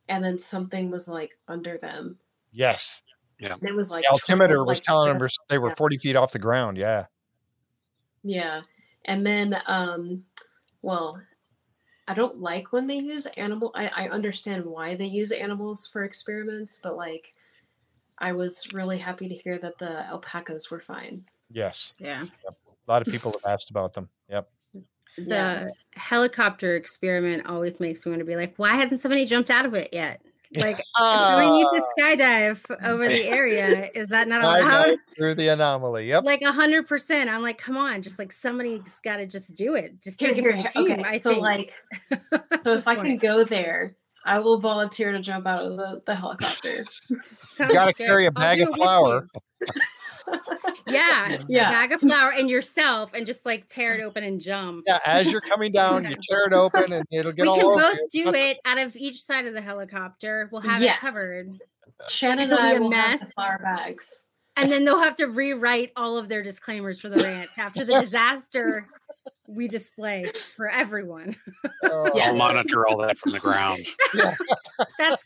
[0.10, 2.18] and then something was like under them.
[2.52, 3.02] Yes.
[3.40, 3.54] Yeah.
[3.54, 6.32] And it was like the altimeter was like, telling them they were 40 feet off
[6.32, 6.78] the ground.
[6.78, 7.06] Yeah.
[8.24, 8.62] Yeah.
[9.06, 10.24] And then um
[10.82, 11.20] well,
[12.08, 13.72] I don't like when they use animal.
[13.76, 17.34] I, I understand why they use animals for experiments, but like,
[18.18, 21.26] I was really happy to hear that the alpacas were fine.
[21.52, 21.94] Yes.
[22.00, 22.22] Yeah.
[22.22, 22.58] Yep.
[22.88, 24.10] A lot of people have asked about them.
[24.30, 24.50] Yep.
[25.18, 25.70] The yeah.
[25.96, 29.74] helicopter experiment always makes me want to be like, why hasn't somebody jumped out of
[29.74, 30.22] it yet?
[30.56, 33.90] Like uh, somebody needs to skydive over the area.
[33.94, 34.96] Is that not allowed?
[35.18, 36.08] Through the anomaly.
[36.08, 36.24] Yep.
[36.24, 37.30] Like a hundred percent.
[37.30, 40.02] I'm like, come on, just like somebody's got to just do it.
[40.02, 41.00] Just take here, it from the team.
[41.02, 41.44] Okay, I so think.
[41.44, 41.74] like,
[42.64, 46.16] so if I can go there, I will volunteer to jump out of the, the
[46.16, 46.86] helicopter.
[47.10, 49.28] you got to carry a bag of flour.
[50.88, 54.84] Yeah, yeah, bag of flour and yourself, and just like tear it open and jump.
[54.88, 57.48] Yeah, as you're coming down, you tear it open, and it'll get.
[57.48, 60.50] All We can both do it out of each side of the helicopter.
[60.52, 60.98] We'll have yes.
[60.98, 61.60] it covered.
[62.10, 63.22] Shannon and I will mess.
[63.22, 64.27] have the flour bags.
[64.58, 68.00] And then they'll have to rewrite all of their disclaimers for the ranch after the
[68.02, 68.84] disaster
[69.48, 71.36] we display for everyone.
[71.84, 72.28] Oh, yes.
[72.28, 73.86] I'll monitor all that from the ground.
[74.14, 74.36] Yeah.
[74.98, 75.26] That's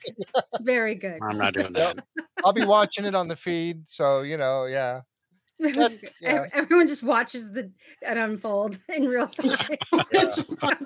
[0.62, 1.20] very good.
[1.22, 2.04] I'm not doing that.
[2.44, 3.84] I'll be watching it on the feed.
[3.88, 5.02] So, you know, yeah.
[6.22, 6.48] yeah.
[6.53, 7.72] Everyone just watches the
[8.02, 9.58] it unfold in real time.
[9.91, 10.80] like,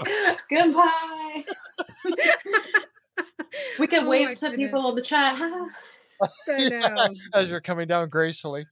[0.49, 1.43] Goodbye.
[3.79, 5.39] we can oh wave to people in the chat.
[6.47, 8.65] yeah, as you're coming down gracefully.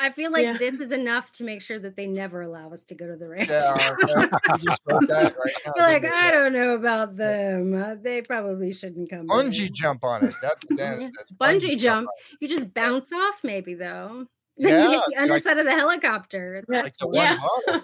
[0.00, 0.56] I feel like yeah.
[0.56, 3.28] this is enough to make sure that they never allow us to go to the
[3.28, 3.48] ranch.
[3.48, 5.32] Yeah, right
[5.76, 7.74] like, I don't know about them.
[7.74, 9.26] Uh, they probably shouldn't come.
[9.26, 9.74] Bungee in.
[9.74, 10.34] jump on it.
[10.40, 12.08] That's, that's, that's bungee, bungee, jump.
[12.40, 14.26] You just bounce off, maybe though.
[14.56, 16.64] Then yeah, you hit the underside like, of the helicopter.
[16.68, 17.82] That's like the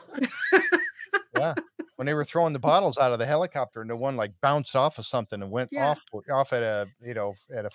[0.57, 0.75] yeah.
[1.37, 1.55] yeah.
[1.97, 4.75] When they were throwing the bottles out of the helicopter and the one like bounced
[4.75, 5.91] off of something and went yeah.
[5.91, 6.03] off
[6.33, 7.71] off at a you know at a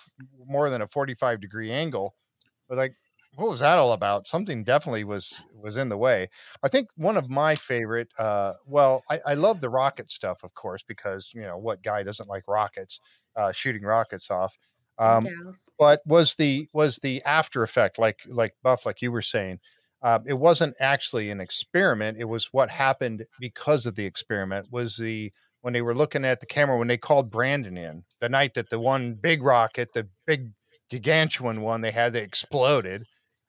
[0.46, 2.14] more than a 45 degree angle.
[2.68, 2.94] But like
[3.36, 4.26] what was that all about?
[4.26, 6.28] Something definitely was was in the way.
[6.62, 8.08] I think one of my favorite.
[8.18, 12.02] Uh, well, I, I love the rocket stuff, of course, because you know what guy
[12.02, 13.00] doesn't like rockets,
[13.36, 14.58] uh, shooting rockets off.
[14.98, 15.26] Um,
[15.78, 19.60] but was the was the after effect like like Buff, like you were saying?
[20.02, 22.18] Uh, it wasn't actually an experiment.
[22.18, 24.68] It was what happened because of the experiment.
[24.70, 28.30] Was the when they were looking at the camera when they called Brandon in the
[28.30, 30.52] night that the one big rocket, the big
[30.90, 33.04] gigantuan one they had exploded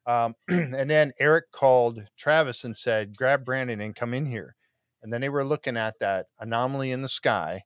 [0.06, 4.54] um, and then Eric called Travis and said, grab Brandon and come in here.
[5.02, 7.62] And then they were looking at that anomaly in the sky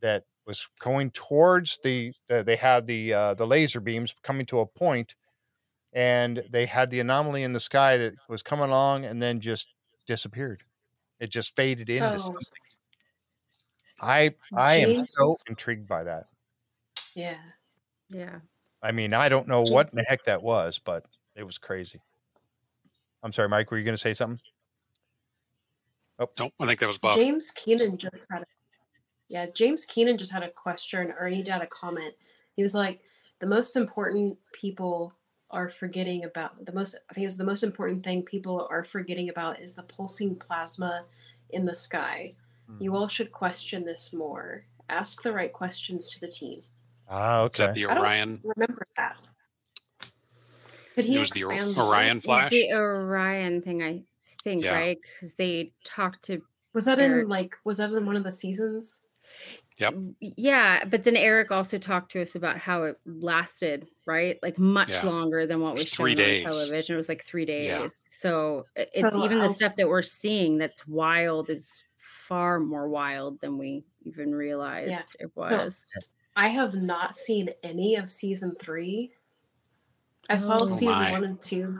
[0.00, 4.60] that was going towards the, the they had the, uh, the laser beams coming to
[4.60, 5.14] a point
[5.94, 9.68] and they had the anomaly in the sky that was coming along and then just
[10.06, 10.62] disappeared.
[11.20, 12.40] It just faded into something.
[14.00, 16.24] I I am so intrigued by that.
[17.14, 17.36] yeah.
[18.10, 18.40] Yeah.
[18.82, 21.56] I mean, I don't know Ja- what in the heck that was, but it was
[21.56, 22.00] crazy.
[23.22, 23.70] I'm sorry, Mike.
[23.70, 24.38] Were you going to say something?
[26.18, 27.16] Oh, Nope, I think that was Buff.
[27.16, 28.46] James Keenan just had a
[29.30, 32.14] yeah, James Keenan just had a question or he had a comment.
[32.56, 33.00] He was like,
[33.40, 35.14] the most important people
[35.54, 39.28] are forgetting about the most I think it's the most important thing people are forgetting
[39.30, 41.04] about is the pulsing plasma
[41.50, 42.30] in the sky.
[42.80, 44.64] You all should question this more.
[44.88, 46.60] Ask the right questions to the team.
[47.08, 47.72] Ah, Is that okay.
[47.82, 48.40] the I don't Orion?
[48.42, 49.16] Remember that.
[50.94, 52.50] Could he It was the expand Or- Orion Flash.
[52.50, 54.02] The Orion thing, I
[54.42, 54.72] think, Yeah.
[54.74, 54.98] right?
[55.00, 57.24] Because they talked to Was that Eric.
[57.24, 59.02] in like was that in one of the seasons?
[59.78, 59.94] Yep.
[60.20, 64.38] Yeah, but then Eric also talked to us about how it lasted, right?
[64.40, 65.04] Like much Yeah.
[65.06, 66.42] longer than what was was three shown on days.
[66.44, 66.94] television.
[66.94, 67.66] It was like three days.
[67.68, 67.86] Yeah.
[68.08, 73.40] So it's So even the stuff that we're seeing that's wild is far more wild
[73.40, 75.86] than we even realized it was.
[76.36, 79.10] I have not seen any of season three.
[80.30, 81.12] I saw Oh season my.
[81.12, 81.78] one and two.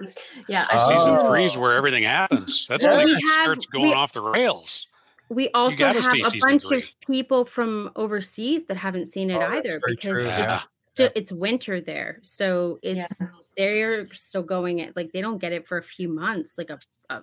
[0.48, 1.28] Yeah, I Season Oh.
[1.30, 2.66] three is where everything happens.
[2.68, 4.86] That's Well, when we it starts going we- off the rails.
[5.30, 6.78] We also have a bunch three.
[6.78, 10.60] of people from overseas that haven't seen it Oh, either because it's Yeah.
[10.96, 12.18] ju- it's winter there.
[12.22, 13.26] So it's Yeah.
[13.56, 16.58] they're still going it like they don't get it for a few months.
[16.58, 16.78] Like a,
[17.10, 17.22] a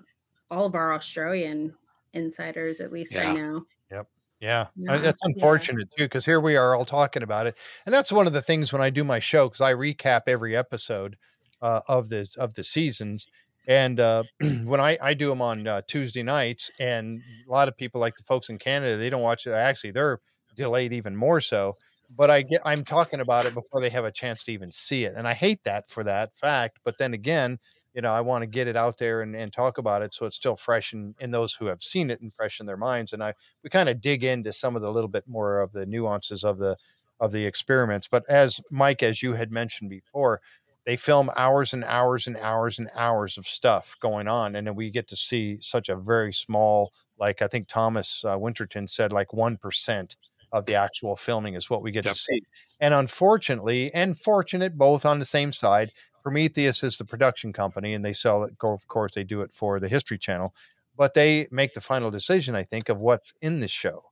[0.49, 1.75] all of our Australian
[2.13, 3.29] insiders, at least Yeah.
[3.31, 3.65] I know.
[3.91, 4.93] Yeah, Yeah.
[4.93, 5.33] uh, that's Yeah.
[5.35, 7.55] unfortunate too, because here we are all talking about it,
[7.85, 10.57] and that's one of the things when I do my show because I recap every
[10.57, 11.15] episode
[11.61, 13.27] uh, of this of the seasons,
[13.67, 14.23] and uh,
[14.63, 18.15] when I I do them on uh, Tuesday nights, and a lot of people like
[18.17, 19.51] the folks in Canada they don't watch it.
[19.51, 20.19] Actually, they're
[20.55, 21.77] delayed even more so.
[22.13, 25.05] But I get I'm talking about it before they have a chance to even see
[25.05, 26.79] it, and I hate that for that fact.
[26.83, 27.59] But then again,
[27.93, 30.25] you know, I want to get it out there and, and talk about it so
[30.25, 33.13] it's still fresh in, in those who have seen it and fresh in their minds.
[33.13, 33.33] And I
[33.63, 36.57] we kind of dig into some of the little bit more of the nuances of
[36.57, 36.77] the
[37.19, 38.07] of the experiments.
[38.09, 40.41] But as Mike, as you had mentioned before,
[40.85, 44.75] they film hours and hours and hours and hours of stuff going on, and then
[44.75, 49.11] we get to see such a very small, like I think Thomas uh, Winterton said,
[49.11, 50.15] like one percent
[50.51, 52.13] of the actual filming is what we get Yep.
[52.13, 52.41] to see.
[52.79, 55.91] And unfortunately, and fortunate, both on the same side,
[56.21, 58.53] Prometheus is the production company, and they sell it.
[58.61, 60.53] Of course, they do it for the History Channel,
[60.97, 64.03] but they make the final decision, I think, of what's in the show.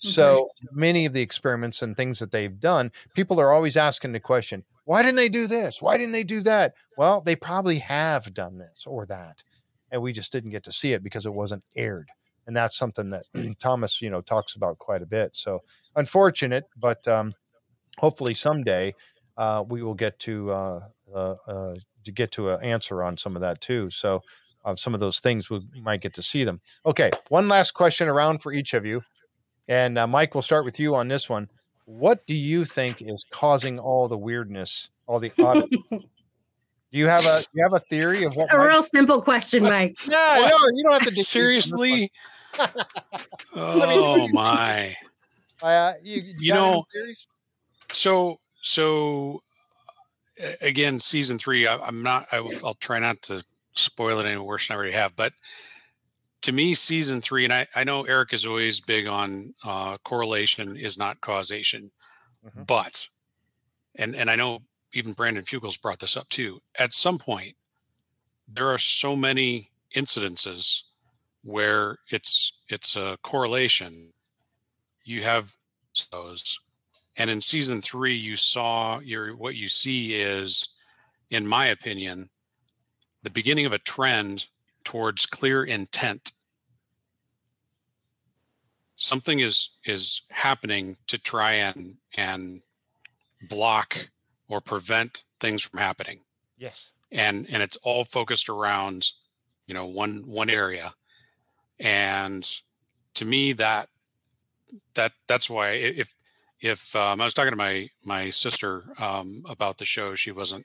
[0.00, 4.20] So many of the experiments and things that they've done, people are always asking the
[4.20, 5.82] question, why didn't they do this?
[5.82, 6.72] Why didn't they do that?
[6.96, 9.42] Well, they probably have done this or that.
[9.90, 12.08] And we just didn't get to see it because it wasn't aired.
[12.46, 13.24] And that's something that
[13.60, 15.36] Thomas, you know, talks about quite a bit.
[15.36, 15.60] So
[15.94, 17.34] unfortunate, but um,
[17.98, 18.94] hopefully someday
[19.36, 20.80] uh, we will get to uh,
[21.14, 21.74] uh, uh,
[22.06, 23.90] to get to an answer on some of that too.
[23.90, 24.22] So
[24.64, 26.62] uh, some of those things we might get to see them.
[26.86, 29.02] Okay, one last question around for each of you,
[29.68, 31.50] and uh, Mike, we'll start with you on this one.
[31.88, 35.70] What do you think is causing all the weirdness, all the odd?
[35.90, 35.98] do
[36.90, 38.52] you have a do you have a theory of what?
[38.52, 39.96] A might- real simple question, Mike.
[40.06, 41.78] yeah, no, you don't have to dig deep on this one.
[41.78, 42.12] Seriously?
[43.56, 44.94] oh my.
[45.62, 46.84] Uh, you, You got know-
[47.92, 49.40] So so
[50.60, 51.66] again, season three.
[51.66, 52.26] I, I'm not.
[52.32, 53.42] I, I'll try not to
[53.76, 55.16] spoil it any worse than I already have.
[55.16, 55.32] But
[56.42, 60.76] to me, season three, and I, I know Eric is always big on uh, correlation
[60.76, 61.90] is not causation,
[62.44, 62.66] Mhm.
[62.66, 63.08] but
[63.96, 64.60] and and I know
[64.92, 66.60] even Brandon Fugal's brought this up too.
[66.78, 67.56] At some point,
[68.48, 70.82] there are so many incidences
[71.42, 74.12] where it's it's a correlation.
[75.04, 75.56] You have
[76.12, 76.58] those
[77.16, 80.68] and in season three you saw your what you see is
[81.30, 82.30] in my opinion
[83.22, 84.46] the beginning of a trend
[84.88, 86.32] towards clear intent.
[88.96, 92.62] Something is is happening to try and and
[93.50, 94.08] block
[94.48, 96.20] or prevent things from happening.
[96.56, 96.92] Yes.
[97.12, 99.10] and and it's all focused around
[99.66, 100.94] you know one one area.
[101.78, 102.42] And
[103.12, 103.90] to me that
[104.94, 106.14] that that's why if
[106.60, 110.64] if um, i was talking to my my sister um, about the show she wasn't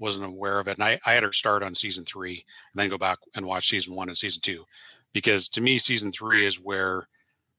[0.00, 2.88] wasn't aware of it and I, I had her start on season three and then
[2.90, 4.64] go back and watch season one and season two
[5.12, 7.06] because to me season three is where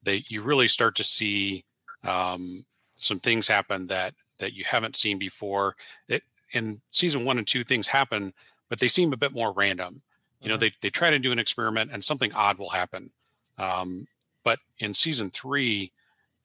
[0.03, 1.63] they you really start to see
[2.03, 2.65] um,
[2.97, 5.75] some things happen that that you haven't seen before.
[6.07, 6.23] It
[6.53, 8.33] in season one and two things happen
[8.69, 10.01] but they seem a bit more random.
[10.41, 10.59] You know Mhm.
[10.61, 13.11] they, they try to do an experiment and something odd will happen.
[13.59, 14.07] Um,
[14.43, 15.91] but in season three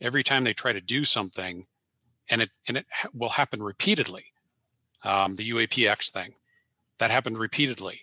[0.02, 1.66] every time they try to do something
[2.28, 4.27] and it and it ha- will happen repeatedly
[5.05, 6.35] um, the UAPx thing
[6.98, 8.01] that happened repeatedly,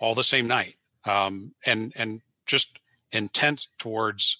[0.00, 2.80] all the same night, um, and and just
[3.12, 4.38] intent towards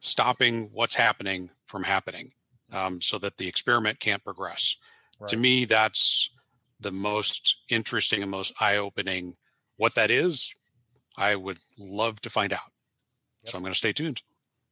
[0.00, 2.32] stopping what's happening from happening,
[2.72, 4.76] um, so that the experiment can't progress.
[5.18, 5.28] Right.
[5.30, 6.30] To me, that's
[6.78, 9.36] the most interesting and most eye-opening.
[9.76, 10.54] What that is,
[11.16, 12.70] I would love to find out.
[13.42, 13.50] Yep.
[13.50, 14.22] So I'm going to stay tuned.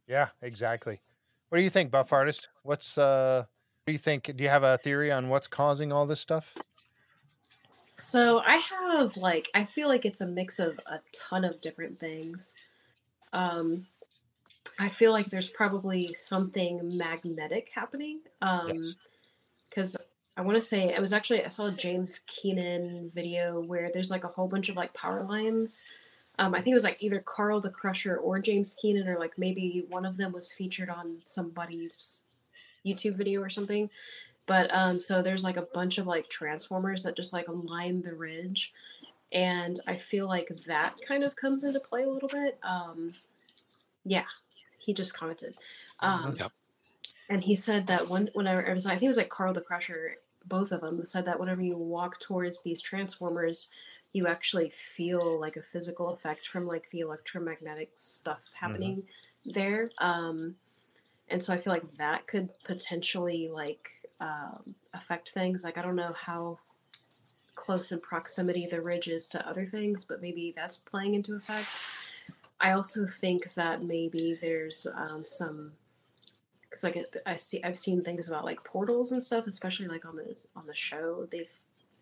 [0.07, 1.01] Yeah, exactly.
[1.49, 2.49] What do you think, Buff Artist?
[2.63, 3.45] What's uh
[3.87, 4.35] do you think?
[4.37, 6.55] Do you have a theory on what's causing all this stuff?
[7.97, 12.01] So I have like I feel like it's a mix of a ton of different
[12.01, 12.55] things.
[13.33, 13.87] Um
[14.79, 18.21] I feel like there's probably something magnetic happening.
[18.43, 18.73] Um
[19.69, 20.09] because yes.
[20.37, 24.11] I want to say it was actually I saw a James Keenan video where there's
[24.11, 25.85] like a whole bunch of like power lines
[26.39, 29.39] um, I think it was like either Carl the Crusher or James Keenan, or like
[29.39, 32.24] maybe one of them was featured on somebody's
[32.85, 33.91] YouTube video or something.
[34.47, 38.15] But um, so there's like a bunch of like transformers that just like line the
[38.15, 38.73] ridge,
[39.33, 42.59] and I feel like that kind of comes into play a little bit.
[42.63, 43.13] Um,
[44.05, 44.27] yeah,
[44.79, 45.57] he just commented,
[46.01, 46.53] um, yep.
[47.31, 49.63] and he said that one whenever it was I think it was like Carl the
[49.63, 50.17] Crusher,
[50.47, 53.71] both of them said that whenever you walk towards these transformers
[54.15, 58.67] you actually feel like a physical effect from like the electromagnetic stuff mm-hmm.
[58.67, 59.53] happening mm-hmm.
[59.53, 60.55] there um
[61.29, 63.91] and so i feel like that could potentially like
[64.21, 66.59] um, affect things like i don't know how
[67.55, 71.85] close in proximity the ridge is to other things but maybe that's playing into effect
[72.61, 75.73] i also think that maybe there's um, some
[76.75, 80.17] because like I see I've seen things about like portals and stuff, especially like on
[80.17, 81.27] the on the show.
[81.31, 81.53] They've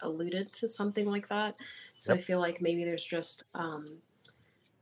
[0.01, 1.57] alluded to something like that.
[1.99, 2.21] So yep.
[2.21, 3.87] I feel like maybe there's just um,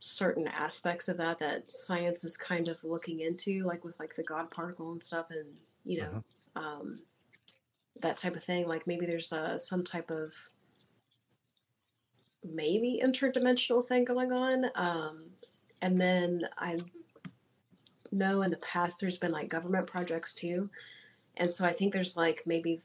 [0.01, 4.23] certain aspects of that that science is kind of looking into, like with like the
[4.23, 5.49] God particle and stuff, and
[5.85, 6.23] you know
[6.55, 6.67] uh-huh.
[6.67, 6.95] um,
[8.01, 8.67] that type of thing.
[8.67, 10.33] Like maybe there's uh, some type of
[12.43, 14.65] maybe interdimensional thing going on.
[14.75, 15.25] Um,
[15.81, 16.79] and then I
[18.11, 20.69] know in the past there's been like government projects too.
[21.37, 22.81] And so I think there's like maybe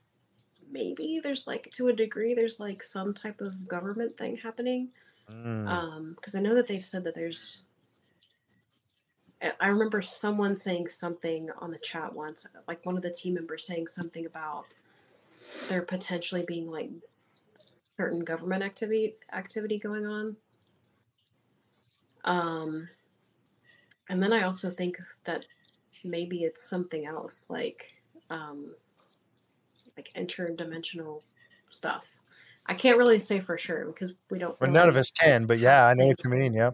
[0.70, 4.88] maybe there's like to a degree there's like some type of government thing happening
[5.30, 5.68] mm.
[5.68, 7.62] um because i know that they've said that there's
[9.60, 13.66] i remember someone saying something on the chat once like one of the team members
[13.66, 14.64] saying something about
[15.68, 16.90] there potentially being like
[17.96, 20.36] certain government activity activity going on
[22.24, 22.88] um
[24.08, 25.44] and then i also think that
[26.04, 28.00] maybe it's something else like
[28.30, 28.74] um
[29.96, 31.22] like interdimensional
[31.70, 32.20] stuff.
[32.68, 34.60] I can't really say for sure because we don't.
[34.60, 36.52] Well, really none of us can, but yeah, I know what you mean.
[36.52, 36.72] Yeah.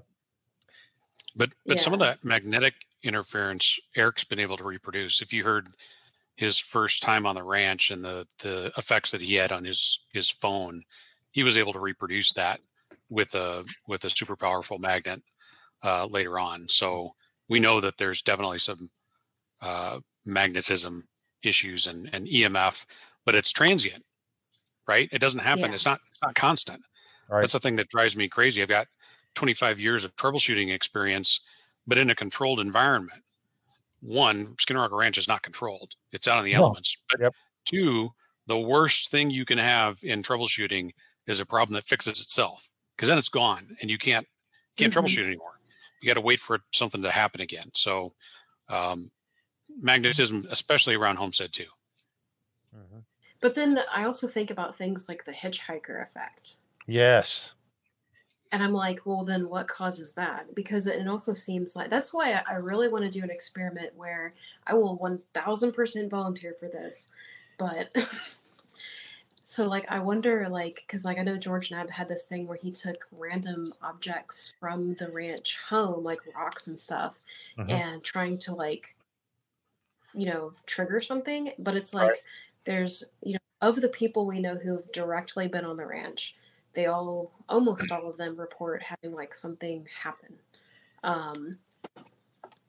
[1.37, 1.83] But but yeah.
[1.83, 5.23] some of that magnetic interference Eric's been able to reproduce.
[5.23, 5.69] If you heard
[6.37, 10.01] his first time on the ranch and the the effects that he had on his
[10.13, 10.83] his phone,
[11.31, 12.61] he was able to reproduce that
[13.09, 15.23] with a with a super powerful magnet
[15.83, 16.69] uh, later on.
[16.69, 17.15] So
[17.49, 18.91] we know that there's definitely some
[19.61, 21.07] uh, magnetism
[21.43, 22.87] issues and, and EMF
[23.25, 24.05] but it's transient,
[24.87, 25.09] right?
[25.13, 25.65] It doesn't happen.
[25.65, 25.75] Yeah.
[25.75, 26.83] It's not it's not constant.
[27.29, 27.41] Right.
[27.41, 28.63] That's the thing that drives me crazy.
[28.63, 28.89] I've got
[29.35, 31.41] 25 years of troubleshooting experience,
[31.87, 33.23] but in a controlled environment.
[34.01, 36.65] One, Skinwalker Ranch is not controlled; it's out in the no.
[36.65, 36.97] elements.
[37.11, 37.35] But yep.
[37.65, 38.11] two,
[38.47, 40.91] the worst thing you can have in troubleshooting
[41.27, 44.27] is a problem that fixes itself because then it's gone and you can't
[44.77, 45.05] can't mm-hmm.
[45.05, 45.61] troubleshoot anymore.
[46.01, 47.71] You got to wait for something to happen again.
[47.75, 48.13] So,
[48.69, 49.11] um,
[49.81, 51.67] magnetism, especially around Homestead Two.
[53.43, 56.57] But then I also think about things like the hitchhiker effect.
[56.87, 57.53] Yes.
[58.53, 60.55] And I'm like, well, then what causes that?
[60.55, 64.35] Because it also seems like that's why I really want to do an experiment where
[64.67, 67.11] I will 1000% volunteer for this.
[67.59, 67.93] But
[69.43, 72.59] so, like, I wonder, like, because, like, I know George Knapp had this thing where
[72.59, 77.21] he took random objects from the ranch home, like rocks and stuff,
[77.59, 77.71] mm-hmm.
[77.71, 78.95] and trying to, like,
[80.15, 81.53] you know, trigger something.
[81.59, 82.19] But it's like, right
[82.65, 86.35] there's you know of the people we know who have directly been on the ranch
[86.75, 90.37] they all almost all of them report having like something happen.
[91.05, 91.51] Um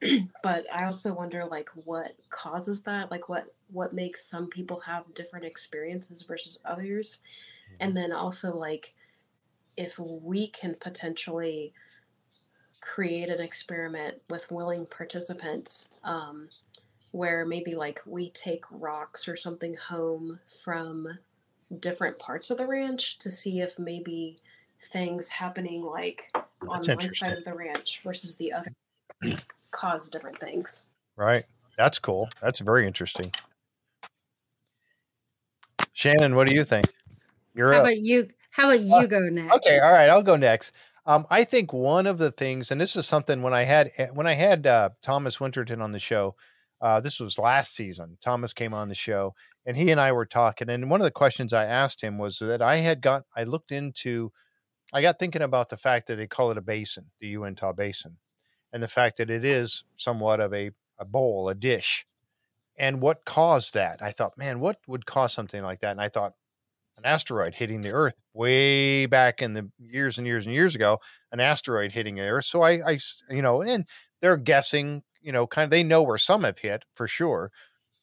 [0.44, 3.12] but i also wonder like what causes that?
[3.12, 7.20] Like what what makes some people have different experiences versus others?
[7.80, 8.02] And mm-hmm.
[8.02, 8.94] then also like
[9.78, 11.74] if we can potentially
[12.82, 16.50] create an experiment with willing participants um,
[17.14, 21.08] where maybe like we take rocks or something home from
[21.80, 24.36] different parts of the ranch to see if maybe
[24.82, 28.72] things happening like That's on one side of the ranch versus the other
[29.72, 30.88] cause different things.
[31.16, 31.44] Right.
[31.78, 32.30] That's cool.
[32.42, 33.32] That's very interesting.
[35.94, 36.88] Shannon, what do you think?
[37.54, 37.84] You're how up.
[37.86, 38.28] about you?
[38.50, 39.56] How about you uh, go next?
[39.58, 40.72] Okay, all right, I'll go next.
[41.06, 44.08] Um, I think one of the things, and this is something when I had eh,
[44.12, 46.36] when I had uh, Thomas Winterton on the show,
[46.84, 48.18] uh, this was last season.
[48.22, 49.34] Thomas came on the show,
[49.66, 50.70] and he and I were talking.
[50.70, 53.72] And one of the questions I asked him was that I had got I looked
[53.72, 54.34] into,
[54.94, 58.18] I got thinking about the fact that they call it a basin, the Uintah Basin,
[58.74, 62.06] and the fact that it is somewhat of a a bowl, a dish,
[62.78, 64.02] and what caused that.
[64.02, 65.92] I thought, man, what would cause something like that?
[65.92, 66.34] And I thought,
[66.98, 71.00] an asteroid hitting the Earth way back in the years and years and years ago,
[71.32, 72.46] an asteroid hitting the Earth.
[72.46, 73.00] So I, I,
[73.30, 73.86] you know, and
[74.22, 77.52] they're guessing, you know, kind of they know where some have hit for sure,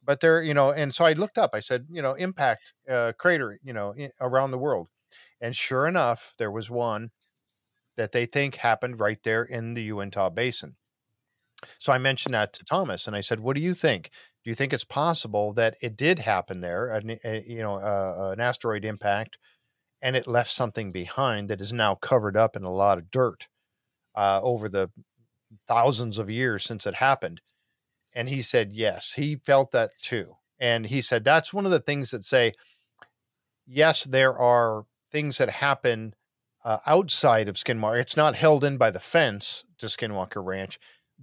[0.04, 1.50] but they're, you know, and so I looked up.
[1.54, 4.88] I said, you know, impact uh, crater, you know, in, around the world,
[5.40, 7.10] and sure enough, there was one
[7.96, 10.76] that they think happened right there in the Uintah Basin.
[11.78, 14.10] So I mentioned that to Thomas, and I said, "What do you think?
[14.44, 18.30] do you think it's possible that it did happen there, a, a, you know, uh,
[18.32, 19.36] an asteroid impact,
[20.00, 23.48] and it left something behind that is now covered up in a lot of dirt
[24.14, 24.90] uh, over the
[25.66, 27.40] thousands of years since it happened?
[28.14, 30.36] And he said, yes, he felt that too.
[30.58, 32.52] And he said, that's one of the things that say,
[33.66, 36.14] yes, there are things that happen
[36.64, 38.00] uh, outside of Skinwalker.
[38.00, 40.78] It's not held in by the fence to Skinwalker Ranch,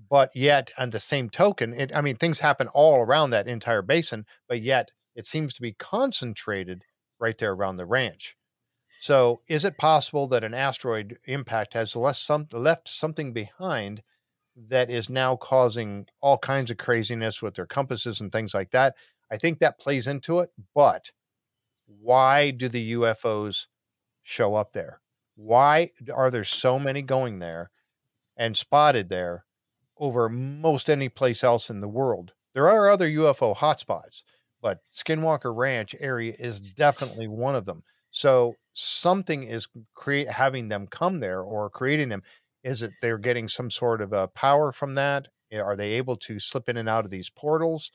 [0.10, 3.82] but yet on the same token it, i mean things happen all around that entire
[3.82, 6.84] basin but yet it seems to be concentrated
[7.20, 8.36] right there around the ranch
[9.00, 14.02] so is it possible that an asteroid impact has some, left something behind
[14.70, 18.96] that is now causing all kinds of craziness with their compasses and things like that
[19.32, 21.12] i think that plays into it but
[21.86, 23.68] why do the ufos
[24.24, 25.00] show up there
[25.36, 27.70] why are there so many going there
[28.36, 29.46] and spotted there
[30.00, 32.34] over most any place else in the world.
[32.54, 34.22] There are other UFO hotspots,
[34.62, 37.84] but Skinwalker Ranch area is definitely one of them.
[38.12, 42.24] So something is create having them come there or creating them.
[42.64, 45.28] Is it they're getting some sort of a power from that?
[45.52, 47.92] Eh, are they able to slip in and out of these portals?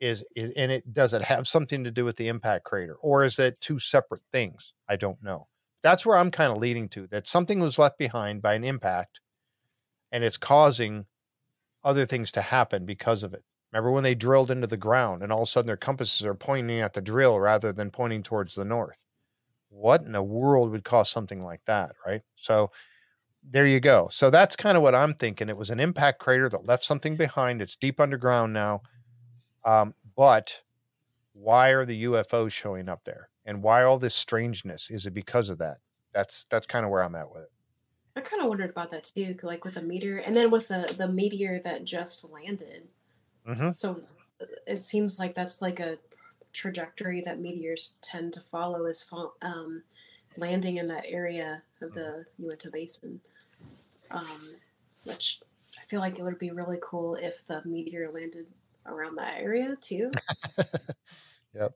[0.00, 3.22] Is it, and it does it have something to do with the impact crater, or
[3.24, 4.74] is it two separate things?
[4.88, 5.46] I don't know.
[5.82, 7.06] That's where I'm kind of leading to.
[7.08, 9.20] That something was left behind by an impact
[10.12, 11.06] and it's causing
[11.84, 13.44] other things to happen because of it.
[13.72, 16.34] Remember when they drilled into the ground and all of a sudden their compasses are
[16.34, 19.04] pointing at the drill rather than pointing towards the north?
[19.70, 22.22] What in the world would cause something like that, right?
[22.36, 22.70] So
[23.42, 24.08] there you go.
[24.10, 25.48] So that's kind of what I'm thinking.
[25.48, 27.60] It was an impact crater that left something behind.
[27.60, 28.82] It's deep underground now.
[29.64, 30.60] Um, but
[31.32, 33.28] why are the UFOs showing up there?
[33.44, 34.90] And why all this strangeness?
[34.90, 35.78] Is it because of that?
[36.14, 37.50] That's that's kind of where I'm at with it.
[38.14, 40.94] I kind of wondered about that too, like with a meteor, and then with the
[40.96, 42.88] the meteor that just landed.
[43.48, 43.70] Mm-hmm.
[43.70, 44.02] So
[44.40, 45.98] uh, it seems like that's like a
[46.52, 49.08] trajectory that meteors tend to follow is
[49.40, 49.82] um,
[50.36, 53.20] landing in that area of the Uinta Basin.
[54.12, 54.56] Um,
[55.04, 55.40] which
[55.78, 58.46] I feel like it would be really cool if the meteor landed
[58.86, 60.12] around that area too.
[61.54, 61.72] yep.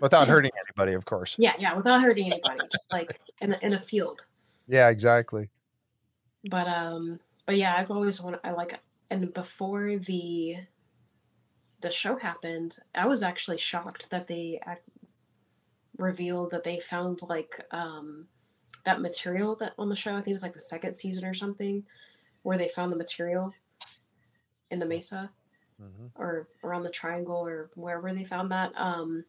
[0.00, 1.36] Without hurting anybody, of course.
[1.38, 2.60] Yeah, yeah, without hurting anybody,
[2.92, 4.24] like in a, in a field.
[4.66, 5.50] Yeah, exactly
[6.50, 8.78] but um but yeah i've always wanted i like
[9.10, 10.56] and before the
[11.80, 14.60] the show happened i was actually shocked that they
[15.98, 18.26] revealed that they found like um
[18.84, 21.34] that material that on the show i think it was like the second season or
[21.34, 21.82] something
[22.42, 23.52] where they found the material
[24.70, 25.30] in the mesa
[25.80, 26.06] mm-hmm.
[26.16, 29.24] or around the triangle or wherever they found that um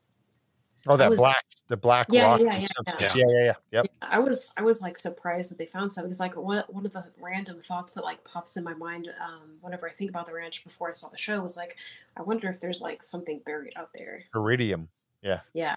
[0.86, 2.42] Oh, that was, black, the black yeah, rock.
[2.42, 2.68] Yeah, yeah, yeah.
[3.00, 3.86] yeah, yeah, yeah, yep.
[3.86, 6.10] Yeah, I was, I was like surprised that they found something.
[6.10, 9.52] It's like one, one of the random thoughts that like pops in my mind um,
[9.62, 11.78] whenever I think about the ranch before I saw the show was like,
[12.18, 14.24] I wonder if there's like something buried out there.
[14.36, 14.90] Iridium.
[15.22, 15.40] Yeah.
[15.54, 15.76] Yeah.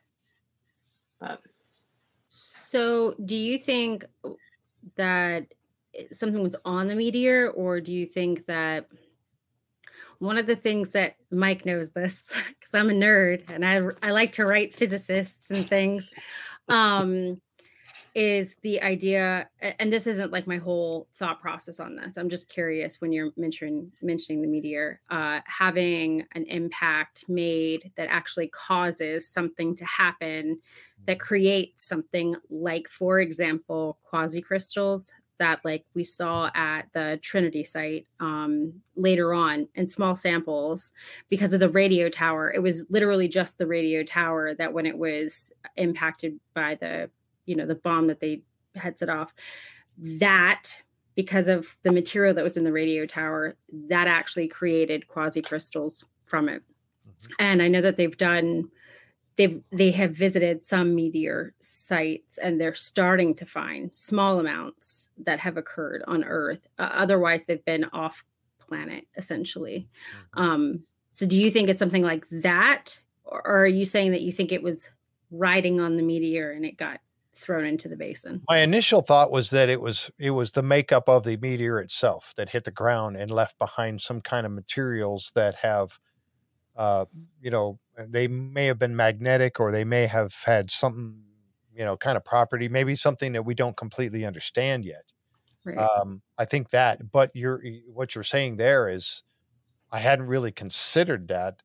[1.20, 1.40] But.
[2.38, 4.04] So, do you think
[4.96, 5.46] that
[6.12, 8.86] something was on the meteor, or do you think that?
[10.18, 14.12] one of the things that Mike knows this because I'm a nerd and I I
[14.12, 16.10] like to write physicists and things.
[16.70, 17.38] Um,
[18.16, 22.48] is the idea and this isn't like my whole thought process on this i'm just
[22.48, 29.28] curious when you're mentioning mentioning the meteor uh, having an impact made that actually causes
[29.28, 30.58] something to happen
[31.06, 37.64] that create something like for example quasi crystals that like we saw at the Trinity
[37.64, 40.92] site um, later on in small samples
[41.28, 42.52] because of the radio tower.
[42.52, 47.10] It was literally just the radio tower that when it was impacted by the
[47.44, 48.42] you know the bomb that they
[48.74, 49.32] had set off,
[49.98, 50.82] that
[51.14, 53.56] because of the material that was in the radio tower,
[53.88, 56.62] that actually created quasi crystals from it.
[57.08, 57.32] Mm-hmm.
[57.38, 58.70] And I know that they've done
[59.36, 65.40] they've they have visited some meteor sites and they're starting to find small amounts that
[65.40, 66.66] have occurred on earth.
[66.78, 68.24] Uh, otherwise they've been off
[68.58, 69.88] planet essentially.
[70.36, 70.42] Mm-hmm.
[70.42, 70.80] um
[71.10, 73.00] so do you think it's something like that?
[73.24, 74.90] Or are you saying that you think it was
[75.30, 77.00] riding on the meteor and it got
[77.34, 78.42] thrown into the basin?
[78.50, 82.34] My initial thought was that it was it was the makeup of the meteor itself
[82.36, 85.98] that hit the ground and left behind some kind of materials that have
[86.76, 87.06] uh
[87.40, 91.22] you know they may have been magnetic or they may have had some
[91.74, 95.04] you know kind of property maybe something that we don't completely understand yet
[95.64, 95.78] right.
[95.78, 97.62] um, i think that but you're
[97.92, 99.22] what you're saying there is
[99.92, 101.62] i hadn't really considered that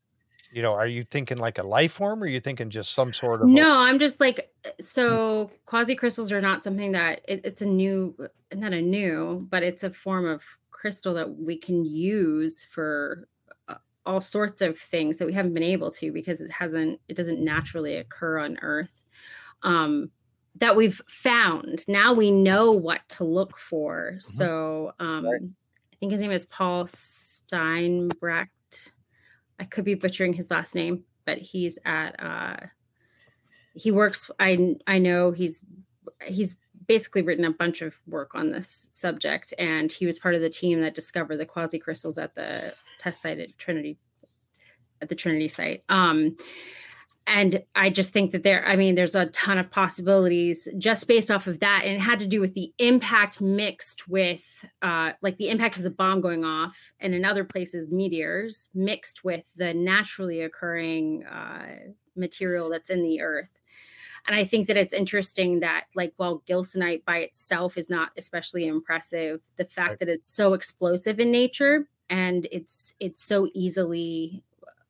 [0.51, 3.13] you know are you thinking like a life form or are you thinking just some
[3.13, 4.83] sort of no i i'm just like uh, mm.
[4.83, 8.15] so quasi crystals are not something that it, it's a new
[8.53, 13.27] not a new but it's a form of crystal that we can use for
[14.06, 17.44] all sorts of things that we haven't been able to because it hasn't it doesn't
[17.44, 19.02] naturally occur on earth
[19.64, 20.10] um
[20.56, 24.19] that we've found now we know what to look for mm-hmm.
[24.19, 25.41] so um right.
[25.41, 28.52] i think his name is paul steinbrecht
[29.60, 32.57] i could be butchering his last name but he's at uh
[33.73, 35.61] he works i i know he's
[36.26, 36.57] he's
[36.91, 40.49] basically written a bunch of work on this subject and he was part of the
[40.49, 43.97] team that discovered the quasi crystals at the test site at trinity
[45.01, 45.84] at the trinity site.
[45.88, 46.35] Um,
[47.27, 51.30] and i just think that there i mean there's a ton of possibilities just based
[51.30, 55.38] off of that and it had to do with the impact mixed with uh, like
[55.38, 59.72] the impact of the bomb going off and in other places meteors mixed with the
[59.72, 61.68] naturally occurring uh,
[62.15, 63.60] material that's in the earth
[64.27, 68.68] and I think that it's interesting that, like, while gilsonite by itself is not especially
[68.68, 69.99] impressive, the fact right.
[69.99, 74.43] that it's so explosive in nature and it's it's so easily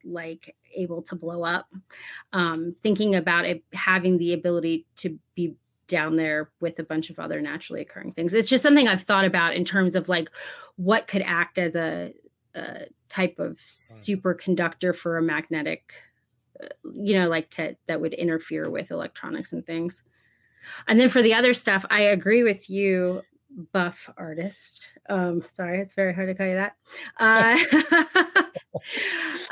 [0.04, 1.68] like able to blow up.
[2.34, 5.56] Um, thinking about it having the ability to be
[5.88, 8.34] down there with a bunch of other naturally occurring things.
[8.34, 10.30] It's just something I've thought about in terms of like
[10.78, 12.14] what could act as a,
[12.56, 15.94] a type of superconductor for a magnetic
[16.84, 20.04] you know, like to that would interfere with electronics and things.
[20.88, 23.22] And then for the other stuff, I agree with you,
[23.72, 24.92] buff artist.
[25.10, 26.76] Um, sorry, it's very hard to call you that.
[27.18, 27.58] Uh,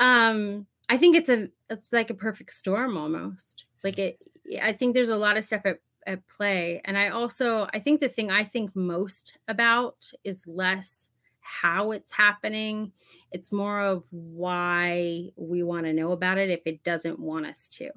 [0.00, 3.64] um, I think it's a it's like a perfect storm almost.
[3.84, 4.18] Like it,
[4.62, 8.00] I think there's a lot of stuff at at play, and I also I think
[8.00, 11.08] the thing I think most about is less
[11.40, 12.92] how it's happening
[13.32, 17.68] it's more of why we want to know about it if it doesn't want us
[17.68, 17.90] to.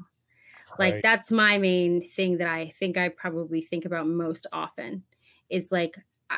[0.79, 1.03] Like right.
[1.03, 5.03] that's my main thing that I think I probably think about most often
[5.49, 5.97] is like
[6.29, 6.37] I,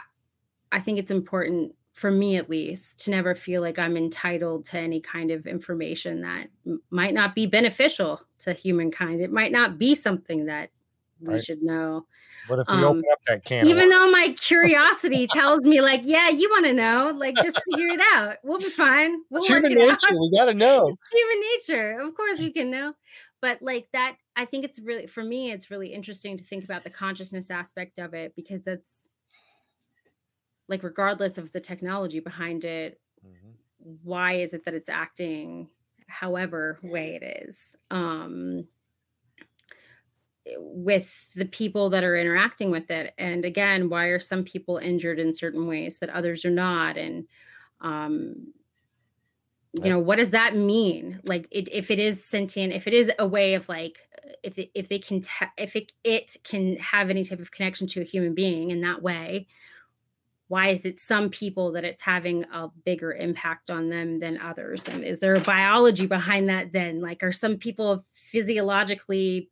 [0.71, 4.77] I think it's important for me at least to never feel like I'm entitled to
[4.77, 9.21] any kind of information that m- might not be beneficial to humankind.
[9.21, 10.71] It might not be something that
[11.21, 11.43] we right.
[11.43, 12.05] should know.
[12.47, 13.65] What if we um, open up that can?
[13.67, 17.87] Even though my curiosity tells me, like, yeah, you want to know, like, just figure
[17.87, 18.37] it out.
[18.43, 19.21] We'll be fine.
[19.29, 19.91] We'll it's human nature.
[19.91, 20.19] Out.
[20.19, 20.95] We got to know.
[21.05, 21.99] It's human nature.
[22.01, 22.93] Of course, we can know.
[23.41, 25.51] But like that, I think it's really for me.
[25.51, 29.09] It's really interesting to think about the consciousness aspect of it because that's
[30.67, 33.91] like, regardless of the technology behind it, mm-hmm.
[34.03, 35.69] why is it that it's acting
[36.07, 37.75] however way it is?
[37.91, 38.67] Um,
[40.57, 43.13] with the people that are interacting with it.
[43.17, 46.97] And again why are some people injured in certain ways that others are not?
[46.97, 47.25] And
[47.81, 48.53] um
[49.73, 51.19] you know what does that mean?
[51.25, 53.99] Like it, if it is sentient if it is a way of like
[54.41, 57.85] if it, if they can te- if it, it can have any type of connection
[57.87, 59.47] to a human being in that way
[60.47, 64.87] why is it some people that it's having a bigger impact on them than others?
[64.87, 67.01] And is there a biology behind that then?
[67.01, 69.49] Like are some people physiologically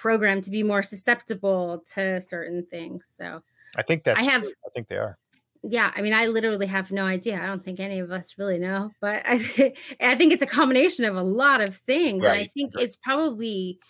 [0.00, 3.10] programmed to be more susceptible to certain things.
[3.12, 3.42] So
[3.76, 4.52] I think that's I have true.
[4.66, 5.18] I think they are.
[5.62, 7.42] Yeah, I mean, I literally have no idea.
[7.42, 10.46] I don't think any of us really know, but I, th- I think it's a
[10.46, 12.22] combination of a lot of things.
[12.22, 12.42] Right.
[12.42, 12.84] I think right.
[12.84, 13.80] it's probably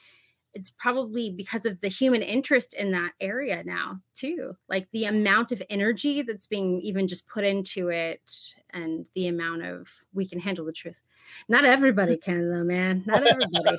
[0.55, 5.53] it's probably because of the human interest in that area now too like the amount
[5.53, 10.41] of energy that's being even just put into it and the amount of we can
[10.41, 11.03] handle the truth
[11.48, 13.05] not everybody can though, man.
[13.07, 13.78] Not everybody.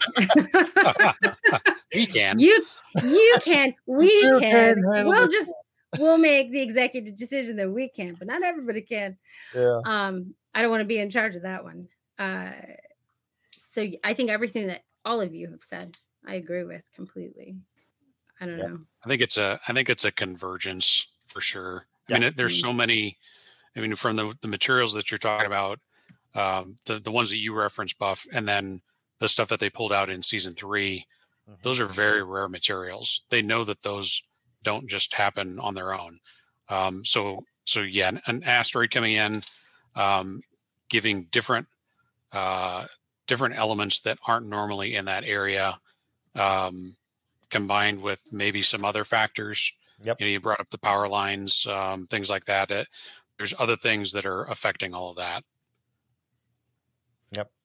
[1.93, 2.39] we can.
[2.39, 2.65] You
[3.03, 3.73] you can.
[3.85, 4.75] We you can.
[4.75, 5.53] can we'll just
[5.99, 9.17] we'll make the executive decision that we can, but not everybody can.
[9.55, 9.81] Yeah.
[9.85, 11.87] Um, I don't want to be in charge of that one.
[12.17, 12.51] Uh,
[13.57, 17.57] so I think everything that all of you have said, I agree with completely.
[18.41, 18.67] I don't yeah.
[18.67, 18.79] know.
[19.03, 21.85] I think it's a I think it's a convergence for sure.
[22.09, 23.17] I mean, there's so many.
[23.75, 25.79] I mean, from the the materials that you're talking about,
[26.37, 28.81] um, the the ones that you referenced, Buff, and then
[29.19, 31.03] the stuff that they pulled out in season 3
[31.49, 31.53] mm-hmm.
[31.63, 33.23] those are very rare materials.
[33.29, 34.21] They know that those
[34.61, 36.19] don't just happen on their own.
[36.69, 39.41] Um, so so yeah, an asteroid coming in,
[39.95, 40.41] um,
[40.89, 41.67] giving different
[42.31, 42.85] uh,
[43.25, 45.79] different elements that aren't normally in that area,
[46.35, 46.95] um,
[47.49, 49.73] combined with maybe some other factors.
[50.03, 50.21] Yep.
[50.21, 52.69] You, know, you brought up the power lines, um, things like that.
[52.69, 52.87] It,
[53.37, 55.43] there's other things that are affecting all of that.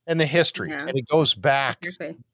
[0.06, 0.86] And the history, yeah.
[0.88, 1.84] and it goes back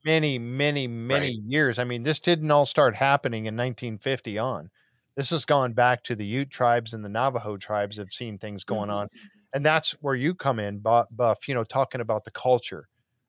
[0.05, 1.45] many, many, many right.
[1.47, 1.79] years.
[1.79, 4.71] I mean, this didn't all start happening in 1950 on.
[5.17, 8.65] This has gone back to the Ute tribes and the Navajo tribes have seen things
[8.65, 8.99] going mm-hmm.
[8.99, 9.09] on,
[9.53, 11.47] and that's where you come in, Buff.
[11.47, 12.89] You know, talking about the culture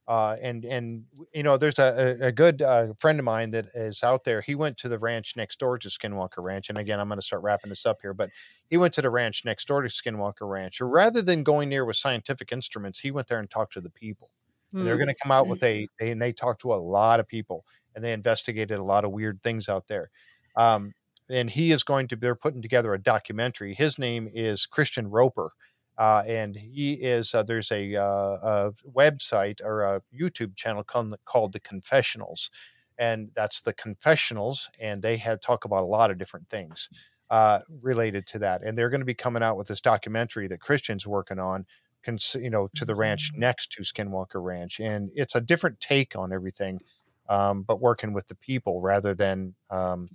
[0.09, 1.03] uh, and and
[1.35, 4.41] you know, there's a, a good uh, friend of mine that is out there.
[4.41, 7.25] He went to the ranch next door to Skinwalker Ranch, and again, I'm going to
[7.25, 8.15] start wrapping this up here.
[8.15, 8.31] But
[8.71, 10.81] he went to the ranch next door to Skinwalker Ranch.
[10.81, 14.31] Rather than going near with scientific instruments, he went there and talked to the people.
[14.73, 14.83] Mm.
[14.83, 17.27] they're going to come out with a they, and they talked to a lot of
[17.27, 17.63] people,
[17.93, 20.09] and they investigated a lot of weird things out there.
[20.55, 20.93] Um,
[21.29, 23.75] and he is going to they're putting together a documentary.
[23.75, 25.51] His name is Christian Roper
[25.99, 31.13] uh, and he is uh, there's a, uh, a, website or a YouTube channel called,
[31.25, 32.49] called the Confessionals,
[32.97, 36.87] and that's the Confessionals, and they had talk about a lot of different things
[37.29, 40.61] uh, related to that, and they're going to be coming out with this documentary that
[40.61, 41.65] Christian's working on,
[42.01, 43.39] cons- you know, to the ranch mm.
[43.39, 46.79] next to Skinwalker Ranch, and it's a different take on everything,
[47.27, 50.07] um, but working with the people rather than um,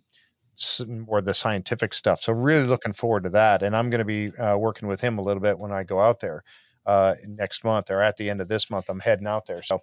[0.86, 2.22] more the scientific stuff.
[2.22, 5.18] So really looking forward to that, and I'm going to be uh, working with him
[5.18, 6.44] a little bit when I go out there
[6.86, 8.86] uh, next month or at the end of this month.
[8.88, 9.62] I'm heading out there.
[9.62, 9.80] So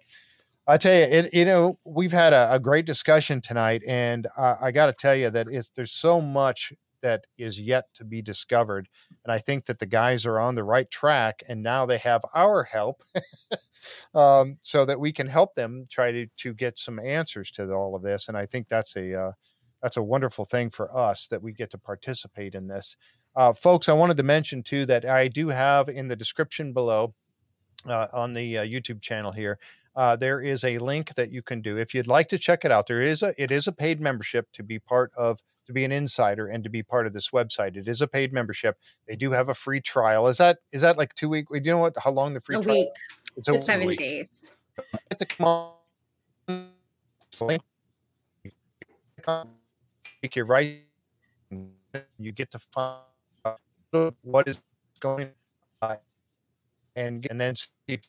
[0.66, 4.56] I tell you, it, you know, we've had a, a great discussion tonight, and uh,
[4.60, 6.72] I got to tell you that it's there's so much
[7.02, 8.88] that is yet to be discovered,
[9.24, 12.22] and I think that the guys are on the right track, and now they have
[12.34, 13.02] our help.
[14.14, 17.96] um, so that we can help them try to to get some answers to all
[17.96, 19.32] of this, and I think that's a uh,
[19.82, 22.96] that's a wonderful thing for us that we get to participate in this.
[23.34, 27.14] Uh, folks, I wanted to mention too that I do have in the description below
[27.86, 29.58] uh, on the uh, YouTube channel here.
[29.94, 32.70] Uh, there is a link that you can do if you'd like to check it
[32.70, 32.86] out.
[32.86, 35.92] There is a it is a paid membership to be part of to be an
[35.92, 37.76] insider and to be part of this website.
[37.76, 38.78] It is a paid membership.
[39.06, 40.28] They do have a free trial.
[40.28, 41.46] Is that is that like two week?
[41.50, 42.76] Do you know what how long the free a trial?
[42.76, 42.88] Week.
[43.36, 43.98] It's a it's seven week.
[43.98, 44.50] days.
[45.22, 45.76] Come
[49.26, 49.61] on
[50.22, 50.82] take your right
[52.18, 53.00] you get to find
[54.22, 54.60] what is
[55.00, 55.30] going
[55.82, 55.98] on
[56.96, 58.00] and and then see.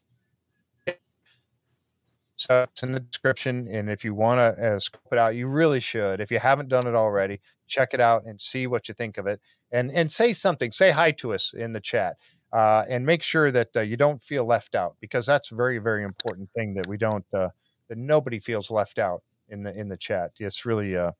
[2.35, 5.47] So it's in the description and if you want to uh, scope it out you
[5.47, 6.19] really should.
[6.19, 9.27] If you haven't done it already check it out and see what you think of
[9.27, 9.39] it.
[9.71, 12.17] And and say something say hi to us in the chat
[12.53, 15.79] uh, and make sure that uh, you don't feel left out because that's a very
[15.79, 17.49] very important thing that we don't uh,
[17.89, 20.31] that nobody feels left out in the in the chat.
[20.39, 21.11] It's really uh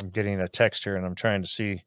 [0.00, 1.84] I'm getting a text here and I'm trying to see.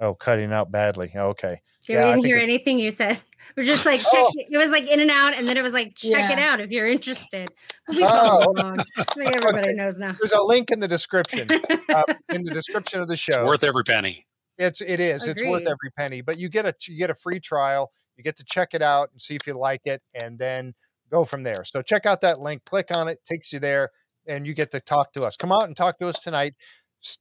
[0.00, 1.12] Oh, cutting out badly.
[1.14, 1.62] Okay.
[1.84, 3.20] Yeah, we didn't hear anything you said.
[3.56, 4.10] We're just like check.
[4.14, 4.32] Oh.
[4.36, 6.32] It was like in and out, and then it was like check yeah.
[6.32, 7.50] it out if you're interested.
[7.88, 8.54] We oh.
[8.56, 9.72] I think everybody okay.
[9.72, 10.16] knows now.
[10.18, 11.48] There's a link in the description.
[11.50, 13.40] uh, in the description of the show.
[13.40, 14.24] It's worth every penny.
[14.56, 15.24] It's it is.
[15.24, 15.32] Agreed.
[15.32, 16.20] It's worth every penny.
[16.20, 17.90] But you get a you get a free trial.
[18.16, 20.74] You get to check it out and see if you like it, and then
[21.10, 21.64] go from there.
[21.64, 22.64] So check out that link.
[22.64, 23.18] Click on it.
[23.24, 23.90] Takes you there,
[24.26, 25.36] and you get to talk to us.
[25.36, 26.54] Come out and talk to us tonight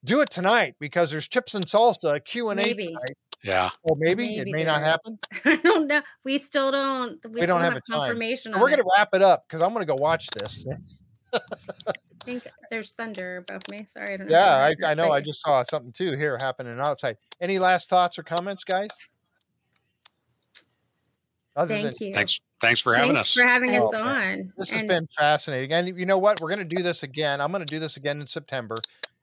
[0.03, 3.17] do it tonight because there's chips and salsa Q and A tonight.
[3.43, 3.69] Yeah.
[3.83, 5.17] Or maybe, maybe it may not happen.
[5.45, 6.01] I don't know.
[6.23, 7.19] We still don't.
[7.25, 8.53] We, we don't have, have confirmation.
[8.53, 10.65] We're going to wrap it up because I'm going to go watch this.
[11.33, 11.39] I
[12.23, 13.87] think there's thunder above me.
[13.89, 14.37] Sorry, I don't know.
[14.37, 15.11] Yeah, I, I, know.
[15.11, 17.17] I just saw something too here happening outside.
[17.39, 18.89] Any last thoughts or comments, guys?
[21.55, 22.13] Other Thank than, you.
[22.13, 22.39] Thanks.
[22.61, 23.33] Thanks for having Thanks us.
[23.33, 24.53] For having oh, us on.
[24.55, 25.73] This and, has been fascinating.
[25.73, 26.39] And you know what?
[26.39, 27.41] We're going to do this again.
[27.41, 28.77] I'm going to do this again in September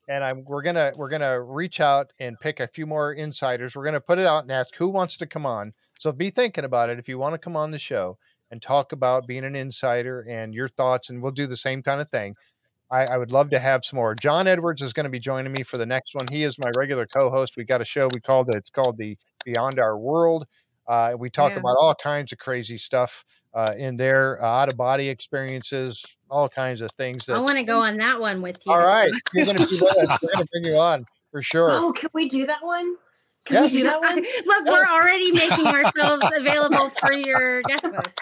[0.08, 3.76] and I'm we're gonna we're gonna reach out and pick a few more insiders.
[3.76, 5.74] We're gonna put it out and ask who wants to come on.
[5.98, 8.18] So be thinking about it if you want to come on the show
[8.50, 12.00] and talk about being an insider and your thoughts, and we'll do the same kind
[12.00, 12.34] of thing.
[12.90, 14.14] I, I would love to have some more.
[14.14, 16.26] John Edwards is going to be joining me for the next one.
[16.30, 17.56] He is my regular co-host.
[17.56, 18.56] We got a show we called it.
[18.56, 20.46] It's called the Beyond Our World.
[20.86, 21.58] Uh, we talk yeah.
[21.58, 26.48] about all kinds of crazy stuff uh, in their uh, out of body experiences, all
[26.48, 27.26] kinds of things.
[27.26, 28.72] That, I want to go on that one with you.
[28.72, 30.20] All right, you're going to be with us.
[30.22, 31.70] We're going to bring you on for sure.
[31.72, 32.96] Oh, can we do that one?
[33.44, 33.72] Can yes.
[33.72, 34.16] we do that one?
[34.16, 34.66] Look, yes.
[34.66, 38.20] we're already making ourselves available for your guest list.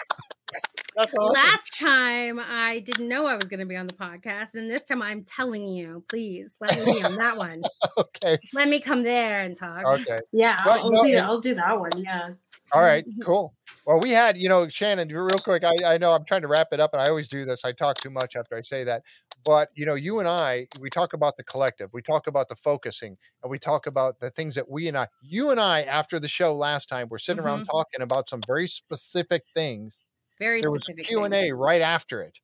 [0.95, 1.33] That's awesome.
[1.33, 4.83] Last time I didn't know I was going to be on the podcast, and this
[4.83, 7.61] time I'm telling you, please let me be on that one.
[7.97, 8.37] okay.
[8.53, 9.85] Let me come there and talk.
[9.85, 10.17] Okay.
[10.31, 11.91] Yeah, Well, I'll, no, do, I'll do that one.
[11.97, 12.29] Yeah.
[12.71, 13.21] All right, Mm-hmm.
[13.23, 13.53] cool.
[13.85, 15.63] Well, we had, you know, Shannon, real quick.
[15.63, 17.63] I, I know I'm trying to wrap it up, and I always do this.
[17.63, 19.03] I talk too much after I say that.
[19.45, 22.57] But, you know, you and I, we talk about the collective, we talk about the
[22.57, 26.19] focusing, and we talk about the things that we and I, you and I, after
[26.19, 27.77] the show last time, we're sitting around Mm-hmm.
[27.77, 30.01] talking about some very specific things.
[30.39, 31.07] Very There specific.
[31.07, 32.39] Q and A right after it.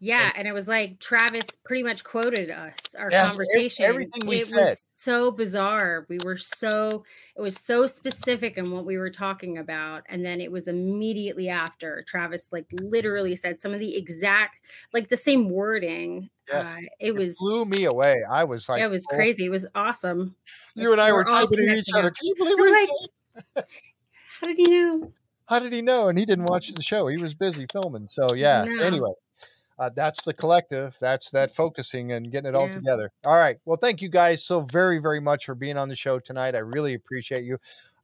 [0.00, 3.84] Yeah, and it was like Travis pretty much quoted us, our ev- conversation.
[3.84, 4.56] everything we it said.
[4.56, 6.06] was so bizarre.
[6.08, 7.04] We were so
[7.36, 10.04] it was so specific in what we were talking about.
[10.08, 14.58] And then it was immediately after Travis like literally said some of the exact
[14.92, 16.30] like the same wording.
[16.48, 16.68] Yes.
[16.68, 18.22] Uh, it was Blew me away.
[18.30, 19.46] I was like, yeah, it was oh, crazy.
[19.46, 20.36] It was awesome.
[20.76, 22.12] You and I were typing each other.
[22.12, 22.88] Can you believe what like-
[23.56, 23.64] said?
[24.40, 25.12] How did he know?
[25.48, 26.08] How did he know?
[26.08, 27.06] And he didn't watch the show.
[27.08, 28.06] He was busy filming.
[28.08, 28.64] So yeah.
[28.66, 28.82] No.
[28.82, 29.12] anyway,
[29.78, 30.96] uh, that's the collective.
[31.00, 33.10] That's that focusing and getting it all together.
[33.24, 33.56] All right.
[33.64, 36.54] Well, thank you guys so very very much for being on the show tonight.
[36.54, 37.58] I really appreciate you.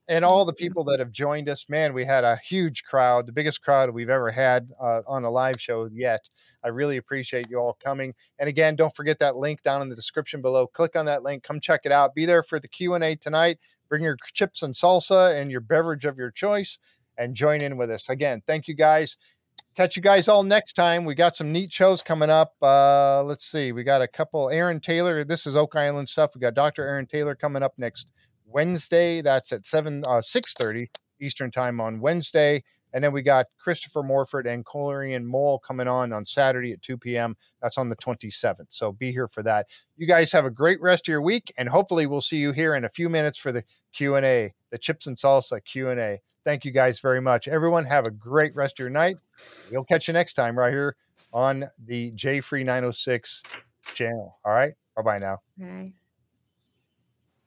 [0.06, 3.32] And all the people that have joined us, man, we had a huge crowd, the
[3.32, 6.28] biggest crowd we've ever had uh, on a live show yet.
[6.62, 8.12] I really appreciate you all coming.
[8.38, 10.66] And again, don't forget that link down in the description below.
[10.66, 11.42] Click on that link.
[11.42, 12.14] Come check it out.
[12.14, 13.58] Be there for the Q and A tonight.
[13.88, 16.78] Bring your chips and salsa and your beverage of your choice,
[17.16, 18.08] and join in with us.
[18.08, 19.16] Again, thank you guys.
[19.76, 21.04] Catch you guys all next time.
[21.04, 22.54] We got some neat shows coming up.
[22.62, 23.72] Uh, let's see.
[23.72, 24.50] We got a couple.
[24.50, 25.24] Aaron Taylor.
[25.24, 26.30] This is Oak Island stuff.
[26.34, 26.84] We got Dr.
[26.84, 28.10] Aaron Taylor coming up next
[28.46, 29.20] Wednesday.
[29.20, 32.62] That's at seven uh, six thirty Eastern time on Wednesday.
[32.94, 36.96] And then we got Christopher Morford and Corjan Mol coming on on Saturday at 2
[36.96, 37.36] p.m.
[37.60, 38.66] That's on the 27th.
[38.68, 39.66] So be here for that.
[39.96, 42.72] You guys have a great rest of your week, and hopefully we'll see you here
[42.76, 45.98] in a few minutes for the Q and A, the chips and salsa Q and
[45.98, 46.20] A.
[46.44, 47.48] Thank you guys very much.
[47.48, 49.16] Everyone have a great rest of your night.
[49.70, 50.96] We'll catch you next time right here
[51.32, 53.42] on the J Free 906
[53.94, 54.38] channel.
[54.44, 54.72] All right.
[54.96, 55.38] Bye bye now.
[55.58, 55.92] Right.